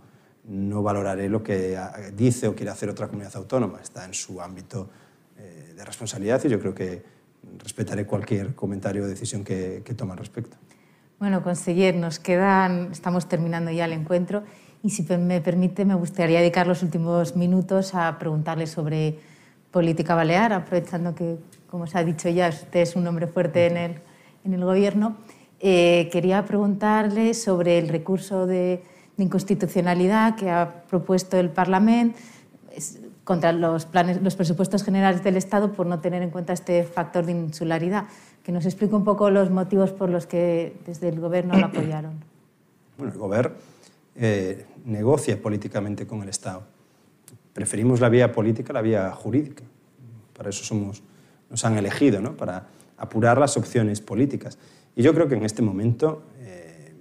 no 0.45 0.83
valoraré 0.83 1.29
lo 1.29 1.41
que 1.41 1.77
dice 2.15 2.47
o 2.47 2.55
quiere 2.55 2.71
hacer 2.71 2.89
otra 2.89 3.07
comunidad 3.07 3.35
autónoma. 3.35 3.81
Está 3.81 4.05
en 4.05 4.13
su 4.13 4.39
ámbito 4.39 4.87
eh, 5.37 5.73
de 5.75 5.83
responsabilidad 5.83 6.39
y 6.45 6.49
yo 6.49 6.59
creo 6.59 6.75
que 6.75 7.03
respetaré 7.57 8.05
cualquier 8.05 8.53
comentario 8.53 9.03
o 9.03 9.07
decisión 9.07 9.43
que, 9.43 9.81
que 9.83 9.95
al 9.99 10.17
respecto. 10.17 10.57
Bueno, 11.19 11.41
conseller, 11.41 11.95
nos 11.95 12.19
quedan, 12.19 12.91
estamos 12.91 13.27
terminando 13.27 13.71
ya 13.71 13.85
el 13.85 13.93
encuentro 13.93 14.43
y 14.83 14.89
si 14.89 15.03
me 15.17 15.41
permite 15.41 15.85
me 15.85 15.95
gustaría 15.95 16.39
dedicar 16.39 16.67
los 16.67 16.83
últimos 16.83 17.35
minutos 17.35 17.95
a 17.95 18.17
preguntarle 18.19 18.67
sobre 18.67 19.19
política 19.71 20.15
balear, 20.15 20.53
aprovechando 20.53 21.13
que, 21.13 21.37
como 21.69 21.87
se 21.87 21.97
ha 21.97 22.03
dicho 22.03 22.29
ya, 22.29 22.49
usted 22.49 22.81
es 22.81 22.95
un 22.95 23.05
hombre 23.07 23.27
fuerte 23.27 23.67
en 23.67 23.77
el, 23.77 23.95
en 24.45 24.53
el 24.53 24.63
gobierno. 24.63 25.17
Eh, 25.59 26.09
quería 26.11 26.45
preguntarle 26.45 27.33
sobre 27.33 27.79
el 27.79 27.89
recurso 27.89 28.45
de, 28.45 28.83
de 29.17 29.23
inconstitucionalidad 29.23 30.35
que 30.35 30.49
ha 30.49 30.83
propuesto 30.89 31.37
el 31.37 31.49
Parlamento 31.49 32.19
contra 33.23 33.51
los, 33.51 33.85
planes, 33.85 34.21
los 34.21 34.35
presupuestos 34.35 34.83
generales 34.83 35.23
del 35.23 35.35
Estado 35.35 35.73
por 35.73 35.85
no 35.85 35.99
tener 35.99 36.21
en 36.21 36.29
cuenta 36.29 36.53
este 36.53 36.83
factor 36.83 37.25
de 37.25 37.33
insularidad. 37.33 38.05
Que 38.43 38.53
nos 38.53 38.65
explique 38.65 38.95
un 38.95 39.03
poco 39.03 39.29
los 39.29 39.49
motivos 39.49 39.91
por 39.91 40.09
los 40.09 40.25
que 40.27 40.77
desde 40.85 41.09
el 41.09 41.19
Gobierno 41.19 41.57
lo 41.57 41.65
apoyaron. 41.65 42.23
Bueno, 42.97 43.13
el 43.13 43.19
Gobierno 43.19 43.55
eh, 44.17 44.65
negocia 44.85 45.41
políticamente 45.41 46.05
con 46.05 46.21
el 46.23 46.29
Estado. 46.29 46.63
Preferimos 47.53 47.99
la 47.99 48.09
vía 48.09 48.31
política 48.31 48.73
a 48.73 48.75
la 48.75 48.81
vía 48.81 49.11
jurídica. 49.11 49.63
Para 50.35 50.49
eso 50.49 50.63
somos, 50.63 51.01
nos 51.49 51.63
han 51.65 51.77
elegido, 51.77 52.21
¿no? 52.21 52.35
para 52.35 52.67
apurar 52.97 53.37
las 53.37 53.57
opciones 53.57 54.01
políticas. 54.01 54.57
Y 54.95 55.03
yo 55.03 55.13
creo 55.13 55.27
que 55.27 55.35
en 55.35 55.45
este 55.45 55.61
momento 55.61 56.23
eh, 56.39 56.93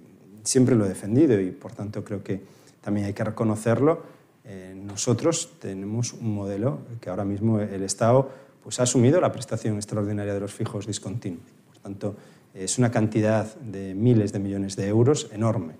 siempre 0.43 0.75
lo 0.75 0.85
he 0.85 0.89
defendido 0.89 1.39
y 1.39 1.51
por 1.51 1.73
tanto 1.73 2.03
creo 2.03 2.23
que 2.23 2.41
también 2.81 3.07
hay 3.07 3.13
que 3.13 3.23
reconocerlo 3.23 4.17
eh, 4.49 4.73
nosotros 4.73 5.59
tenemos 5.59 6.13
un 6.13 6.33
modelo 6.33 6.79
que 7.01 7.09
ahora 7.09 7.25
mismo 7.25 7.59
el 7.59 7.83
Estado 7.83 8.31
pues, 8.63 8.79
ha 8.79 8.83
asumido 8.83 9.19
la 9.19 9.31
prestación 9.33 9.75
extraordinaria 9.75 10.33
de 10.33 10.39
los 10.39 10.53
fijos 10.53 10.87
discontinuos. 10.87 11.43
Por 11.67 11.77
tanto, 11.79 12.15
es 12.53 12.77
una 12.77 12.89
cantidad 12.89 13.53
de 13.55 13.93
miles 13.93 14.31
de 14.31 14.39
millones 14.39 14.77
de 14.77 14.87
euros 14.87 15.29
enorme. 15.33 15.73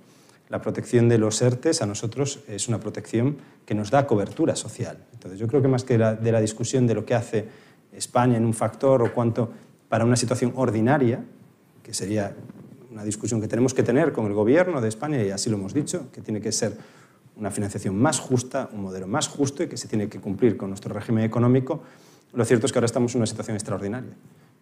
La 0.50 0.62
protección 0.62 1.10
de 1.10 1.18
los 1.18 1.41
ERTES 1.41 1.82
a 1.82 1.86
nosotros 1.86 2.39
es 2.48 2.70
una 2.70 2.80
protección 2.80 3.38
que 3.66 3.76
nos 3.76 3.91
da 3.91 4.08
cobertura 4.08 4.56
social. 4.56 4.98
Entonces, 5.12 5.39
yo 5.39 5.48
creo 5.48 5.62
que 5.62 5.68
más 5.68 5.84
que 5.84 5.98
de 5.98 6.32
la 6.32 6.39
discusión 6.39 6.88
de 6.88 6.93
lo 6.93 7.06
que 7.06 7.16
hace 7.16 7.48
España 7.91 8.38
en 8.38 8.45
un 8.45 8.54
factor 8.54 9.02
o 9.02 9.14
cuánto 9.14 9.52
para 9.89 10.06
una 10.06 10.16
situación 10.16 10.54
ordinaria, 10.56 11.24
que 11.84 11.93
sería 11.93 12.36
una 12.91 13.04
discusión 13.04 13.41
que 13.41 13.48
tenemos 13.48 13.74
que 13.74 13.84
tener 13.84 14.14
con 14.14 14.26
el 14.26 14.34
gobierno 14.34 14.80
de 14.80 14.88
España, 14.88 15.22
y 15.22 15.32
así 15.32 15.50
lo 15.50 15.58
hemos 15.58 15.74
dicho, 15.74 16.10
que 16.12 16.22
tiene 16.22 16.39
que 16.39 16.52
ser 16.52 16.78
una 17.36 17.52
financiación 17.52 17.98
más 17.98 18.20
justa, 18.20 18.70
un 18.74 18.82
modelo 18.82 19.08
más 19.08 19.28
justo 19.28 19.64
y 19.64 19.68
que 19.68 19.78
se 19.78 19.88
tiene 19.88 20.10
que 20.10 20.20
cumplir 20.20 20.58
con 20.58 20.70
nuestro 20.70 20.93
régimen 20.93 21.24
económico. 21.24 21.84
Lo 22.34 22.43
cierto 22.45 22.66
es 22.66 22.72
que 22.72 22.80
ahora 22.80 22.88
estamos 22.88 23.14
en 23.14 23.20
una 23.20 23.28
situación 23.28 23.56
extraordinaria 23.56 24.12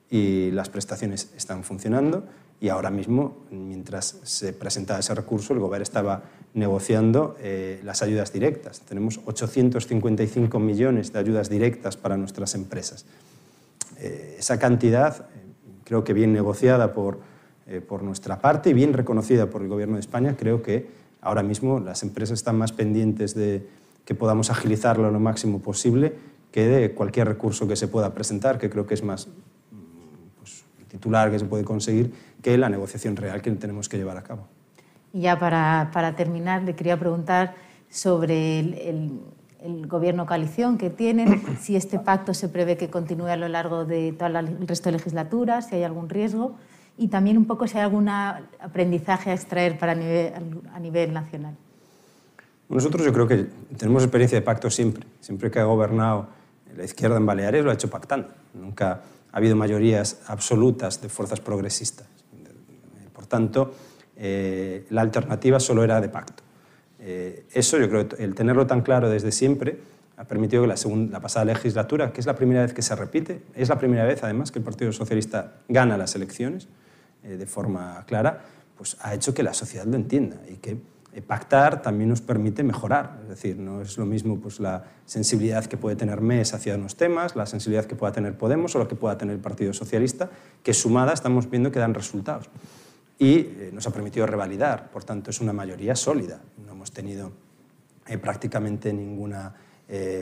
y 0.10 0.52
las 0.52 0.70
prestaciones 0.70 1.32
están 1.36 1.64
funcionando 1.64 2.26
y 2.66 2.70
ahora 2.70 2.90
mismo, 2.90 3.46
mientras 3.52 4.18
se 4.24 4.52
presentaba 4.52 5.00
ese 5.00 5.14
recurso, 5.14 5.54
el 5.54 5.60
Gobierno 5.60 5.84
estaba 5.84 6.24
negociando 6.56 7.38
eh, 7.40 7.80
las 7.84 8.02
ayudas 8.02 8.34
directas. 8.34 8.82
Tenemos 8.82 9.20
855 9.24 10.58
millones 10.58 11.14
de 11.14 11.20
ayudas 11.20 11.48
directas 11.48 11.96
para 11.96 12.18
nuestras 12.18 12.56
empresas. 12.56 13.06
Eh, 14.00 14.38
esa 14.40 14.58
cantidad, 14.58 15.16
eh, 15.16 15.24
creo 15.84 16.04
que 16.04 16.14
bien 16.14 16.34
negociada 16.34 16.92
por, 16.92 17.20
por 17.88 18.02
nuestra 18.02 18.42
parte 18.42 18.72
y 18.72 18.74
bien 18.74 18.94
reconocida 18.94 19.48
por 19.48 19.62
el 19.62 19.68
Gobierno 19.68 19.98
de 19.98 20.02
España, 20.02 20.36
creo 20.36 20.64
que 20.64 20.88
ahora 21.22 21.44
mismo 21.44 21.80
las 21.80 22.02
empresas 22.02 22.40
están 22.40 22.58
más 22.58 22.72
pendientes 22.72 23.36
de 23.36 23.68
que 24.06 24.16
podamos 24.16 24.50
agilizarlo 24.50 25.12
lo 25.12 25.20
máximo 25.20 25.62
posible 25.62 26.14
que 26.52 26.66
de 26.66 26.96
cualquier 26.96 27.28
recurso 27.28 27.68
que 27.68 27.76
se 27.76 27.88
pueda 27.88 28.16
presentar, 28.16 28.58
que 28.58 28.72
creo 28.72 28.88
que 28.88 28.96
es 28.96 29.04
más 29.04 29.28
titular 30.96 31.30
que 31.30 31.40
se 31.40 31.46
puede 31.46 31.64
conseguir 31.64 32.14
que 32.42 32.58
la 32.58 32.70
negociación 32.70 33.16
real 33.16 33.42
que 33.42 33.52
tenemos 33.52 33.90
que 33.90 33.98
llevar 33.98 34.18
a 34.18 34.24
cabo. 34.24 34.48
Y 35.14 35.22
ya 35.22 35.38
para, 35.38 35.90
para 35.94 36.16
terminar, 36.16 36.64
le 36.64 36.76
quería 36.76 36.98
preguntar 36.98 37.56
sobre 37.90 38.60
el, 38.60 38.74
el, 38.74 39.20
el, 39.62 39.88
gobierno 39.88 40.26
coalición 40.26 40.78
que 40.78 40.90
tienen, 40.90 41.42
si 41.60 41.76
este 41.76 42.00
pacto 42.00 42.34
se 42.34 42.50
prevé 42.50 42.78
que 42.78 42.90
continúe 42.90 43.28
a 43.28 43.36
lo 43.36 43.48
largo 43.48 43.86
de 43.86 44.14
todo 44.14 44.28
el 44.40 44.68
resto 44.68 44.90
de 44.90 44.98
legislaturas, 44.98 45.68
si 45.68 45.76
hay 45.76 45.84
algún 45.84 46.10
riesgo, 46.10 46.56
y 46.98 47.10
también 47.10 47.38
un 47.38 47.46
poco 47.46 47.68
si 47.68 47.78
hay 47.78 47.84
algún 47.84 48.08
aprendizaje 48.08 49.32
a 49.32 49.34
extraer 49.34 49.78
para 49.78 49.96
nivel, 49.96 50.32
a 50.74 50.80
nivel 50.80 51.14
nacional. 51.14 51.56
Nosotros 52.70 53.06
yo 53.06 53.14
creo 53.14 53.28
que 53.28 53.48
tenemos 53.78 54.02
experiencia 54.02 54.40
de 54.40 54.42
pacto 54.42 54.70
siempre. 54.70 55.06
Siempre 55.20 55.52
que 55.52 55.60
ha 55.60 55.66
gobernado 55.66 56.28
la 56.76 56.84
izquierda 56.84 57.18
en 57.18 57.26
Baleares 57.26 57.64
lo 57.64 57.72
ha 57.72 57.74
hecho 57.74 57.90
pactando. 57.90 58.30
Nunca 58.54 59.02
ha 59.36 59.38
habido 59.38 59.58
mayorías 59.58 60.22
absolutas 60.28 61.02
de 61.02 61.10
fuerzas 61.10 61.42
progresistas. 61.42 62.08
Por 63.14 63.28
tanto, 63.28 63.76
eh, 64.16 64.86
la 64.92 65.02
alternativa 65.02 65.60
solo 65.60 65.84
era 65.84 66.00
de 66.00 66.08
pacto. 66.08 66.42
Eh, 67.00 67.46
eso 67.52 67.78
yo 67.78 67.90
creo 67.90 68.08
el 68.18 68.34
tenerlo 68.34 68.66
tan 68.66 68.80
claro 68.80 69.10
desde 69.10 69.34
siempre 69.34 69.78
ha 70.16 70.24
permitido 70.24 70.62
que 70.62 70.70
la, 70.70 70.78
segunda, 70.78 71.12
la 71.12 71.20
pasada 71.20 71.44
legislatura, 71.44 72.14
que 72.14 72.22
es 72.22 72.26
la 72.26 72.36
primera 72.36 72.62
vez 72.62 72.74
que 72.74 72.82
se 72.82 72.96
repite, 72.96 73.42
es 73.56 73.68
la 73.68 73.78
primera 73.78 74.06
vez 74.06 74.24
además 74.24 74.54
que 74.54 74.60
el 74.60 74.64
Partido 74.64 74.94
Socialista 74.94 75.56
gana 75.68 75.98
las 75.98 76.16
elecciones 76.16 76.70
eh, 77.26 77.36
de 77.36 77.46
forma 77.46 78.06
clara, 78.08 78.42
pues 78.78 78.96
ha 79.02 79.14
hecho 79.14 79.34
que 79.34 79.44
la 79.44 79.54
sociedad 79.54 79.86
lo 79.86 79.98
entienda 79.98 80.38
y 80.50 80.56
que 80.56 80.78
pactar 81.22 81.82
también 81.82 82.10
nos 82.10 82.22
permite 82.22 82.64
mejorar. 82.64 83.20
Es 83.24 83.30
decir, 83.30 83.58
no 83.58 83.82
es 83.82 83.98
lo 83.98 84.06
mismo 84.06 84.38
pues, 84.40 84.60
la 84.60 84.84
sensibilidad 85.06 85.66
que 85.66 85.78
puede 85.78 85.96
tener 85.96 86.22
MES 86.22 86.54
hacia 86.54 86.76
unos 86.76 86.96
temas, 86.96 87.36
la 87.36 87.46
sensibilidad 87.46 87.86
que 87.86 87.96
pueda 87.96 88.12
tener 88.12 88.38
Podemos 88.38 88.76
o 88.76 88.80
la 88.80 88.88
que 88.88 88.96
pueda 88.96 89.18
tener 89.18 89.36
el 89.36 89.42
Partido 89.42 89.74
Socialista, 89.74 90.30
que 90.62 90.74
sumada 90.74 91.14
estamos 91.14 91.50
viendo 91.50 91.72
que 91.72 91.80
dan 91.80 91.94
resultados. 91.94 92.50
Y 93.18 93.36
eh, 93.38 93.70
nos 93.74 93.88
ha 93.88 93.92
permitido 93.92 94.26
revalidar, 94.28 94.92
por 94.92 95.04
tanto 95.04 95.30
es 95.30 95.40
una 95.40 95.54
mayoría 95.54 95.96
sólida. 95.96 96.42
No 96.66 96.74
hemos 96.74 96.92
tenido 96.92 97.32
eh, 98.08 98.18
prácticamente 98.18 98.94
ninguna 98.94 99.54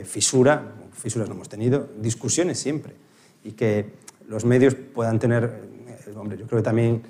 fisura, 0.04 0.74
fisuras 0.92 1.26
no 1.26 1.34
hemos 1.36 1.48
tenido, 1.48 1.88
discusiones 1.98 2.58
siempre. 2.58 2.94
Y 3.44 3.52
que 3.52 3.94
los 4.28 4.44
medios 4.44 4.74
puedan 4.74 5.18
tener, 5.18 5.58
hombre, 6.14 6.36
yo 6.36 6.46
creo 6.46 6.58
que 6.58 6.64
también 6.64 7.02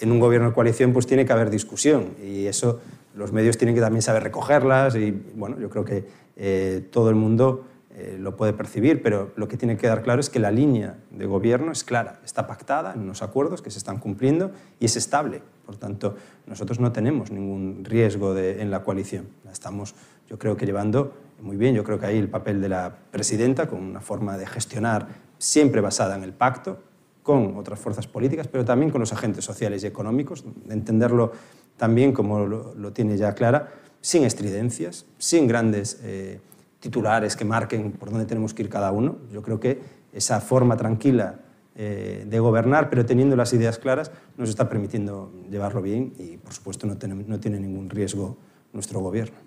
en 0.00 0.12
un 0.12 0.20
gobierno 0.20 0.48
de 0.48 0.54
coalición 0.54 0.92
pues 0.92 1.06
tiene 1.06 1.24
que 1.24 1.32
haber 1.32 1.50
discusión 1.50 2.14
y 2.22 2.46
eso 2.46 2.80
los 3.14 3.32
medios 3.32 3.56
tienen 3.56 3.74
que 3.74 3.80
también 3.80 4.02
saber 4.02 4.22
recogerlas 4.22 4.96
y 4.96 5.10
bueno, 5.34 5.58
yo 5.60 5.70
creo 5.70 5.84
que 5.84 6.04
eh, 6.36 6.86
todo 6.90 7.10
el 7.10 7.14
mundo 7.14 7.64
eh, 7.96 8.16
lo 8.18 8.36
puede 8.36 8.52
percibir, 8.52 9.02
pero 9.02 9.32
lo 9.36 9.46
que 9.46 9.56
tiene 9.56 9.76
que 9.76 9.86
dar 9.86 10.02
claro 10.02 10.20
es 10.20 10.28
que 10.28 10.40
la 10.40 10.50
línea 10.50 10.98
de 11.12 11.26
gobierno 11.26 11.70
es 11.70 11.84
clara, 11.84 12.20
está 12.24 12.48
pactada 12.48 12.92
en 12.92 13.00
unos 13.02 13.22
acuerdos 13.22 13.62
que 13.62 13.70
se 13.70 13.78
están 13.78 13.98
cumpliendo 13.98 14.50
y 14.80 14.86
es 14.86 14.96
estable. 14.96 15.42
Por 15.64 15.76
tanto, 15.76 16.16
nosotros 16.46 16.80
no 16.80 16.90
tenemos 16.90 17.30
ningún 17.30 17.84
riesgo 17.84 18.34
de, 18.34 18.60
en 18.60 18.72
la 18.72 18.82
coalición. 18.82 19.28
La 19.44 19.52
estamos, 19.52 19.94
yo 20.28 20.40
creo 20.40 20.56
que 20.56 20.66
llevando 20.66 21.14
muy 21.40 21.56
bien. 21.56 21.74
Yo 21.76 21.84
creo 21.84 22.00
que 22.00 22.06
ahí 22.06 22.18
el 22.18 22.28
papel 22.28 22.60
de 22.60 22.68
la 22.68 22.96
presidenta, 23.12 23.68
con 23.68 23.80
una 23.80 24.00
forma 24.00 24.36
de 24.36 24.46
gestionar 24.46 25.06
siempre 25.38 25.80
basada 25.80 26.16
en 26.16 26.24
el 26.24 26.32
pacto, 26.32 26.78
con 27.24 27.56
otras 27.56 27.80
fuerzas 27.80 28.06
políticas, 28.06 28.46
pero 28.46 28.64
también 28.64 28.92
con 28.92 29.00
los 29.00 29.12
agentes 29.12 29.44
sociales 29.44 29.82
y 29.82 29.86
económicos, 29.86 30.44
entenderlo 30.68 31.32
también 31.78 32.12
como 32.12 32.46
lo, 32.46 32.92
tiene 32.92 33.16
ya 33.16 33.34
Clara, 33.34 33.72
sin 34.02 34.24
estridencias, 34.24 35.06
sin 35.16 35.48
grandes 35.48 35.98
eh, 36.04 36.38
titulares 36.80 37.34
que 37.34 37.46
marquen 37.46 37.92
por 37.92 38.10
dónde 38.10 38.26
tenemos 38.26 38.52
que 38.52 38.62
ir 38.62 38.68
cada 38.68 38.92
uno. 38.92 39.16
Yo 39.32 39.40
creo 39.40 39.58
que 39.58 39.80
esa 40.12 40.38
forma 40.42 40.76
tranquila 40.76 41.36
eh, 41.74 42.26
de 42.28 42.38
gobernar, 42.38 42.90
pero 42.90 43.06
teniendo 43.06 43.36
las 43.36 43.54
ideas 43.54 43.78
claras, 43.78 44.12
nos 44.36 44.50
está 44.50 44.68
permitiendo 44.68 45.32
llevarlo 45.50 45.80
bien 45.80 46.12
y, 46.18 46.36
por 46.36 46.52
supuesto, 46.52 46.86
no 46.86 46.98
tiene, 46.98 47.14
no 47.14 47.40
tiene 47.40 47.58
ningún 47.58 47.88
riesgo 47.88 48.36
nuestro 48.74 49.00
gobierno. 49.00 49.38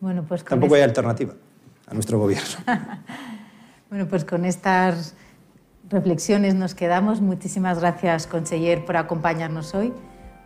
Bueno, 0.00 0.24
pues 0.26 0.42
Tampoco 0.42 0.74
hay 0.74 0.82
alternativa 0.82 1.34
a 1.86 1.94
nuestro 1.94 2.18
gobierno. 2.18 2.58
bueno, 3.90 4.08
pues 4.08 4.24
con 4.24 4.44
estas 4.44 5.14
reflexiones 5.88 6.54
nos 6.54 6.74
quedamos. 6.74 7.20
Muchísimas 7.20 7.80
gracias, 7.80 8.26
conseller, 8.26 8.84
por 8.84 8.96
acompañarnos 8.96 9.74
hoy. 9.74 9.92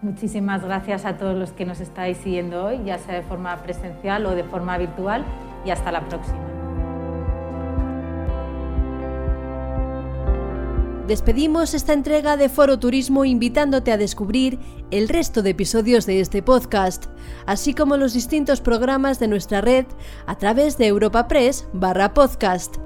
Muchísimas 0.03 0.63
gracias 0.63 1.05
a 1.05 1.17
todos 1.17 1.37
los 1.37 1.53
que 1.53 1.65
nos 1.65 1.81
estáis 1.81 2.19
siguiendo 2.19 2.65
hoy, 2.65 2.83
ya 2.85 2.99
sea 2.99 3.15
de 3.15 3.23
forma 3.23 3.57
presencial 3.63 4.27
o 4.27 4.35
de 4.35 4.45
forma 4.45 4.77
virtual, 4.77 5.25
y 5.65 5.71
hasta 5.71 5.91
la 5.91 6.07
próxima. 6.07 6.39
Despedimos 11.07 11.73
esta 11.73 11.93
entrega 11.93 12.37
de 12.37 12.49
Foro 12.49 12.81
Turismo 12.81 13.25
invitándote 13.25 13.93
a 13.93 13.97
descubrir 13.97 14.59
el 14.91 15.09
resto 15.09 15.43
de 15.43 15.51
episodios 15.51 16.05
de 16.05 16.21
este 16.21 16.43
podcast, 16.43 17.07
así 17.47 17.75
como 17.75 17.97
los 17.97 18.13
distintos 18.13 18.61
programas 18.61 19.21
de 19.21 19.29
nuestra 19.29 19.61
red 19.61 19.87
a 20.27 20.37
través 20.37 20.79
de 20.79 20.89
Europa 20.89 21.29
Press 21.29 21.69
barra 21.73 22.13
podcast. 22.13 22.86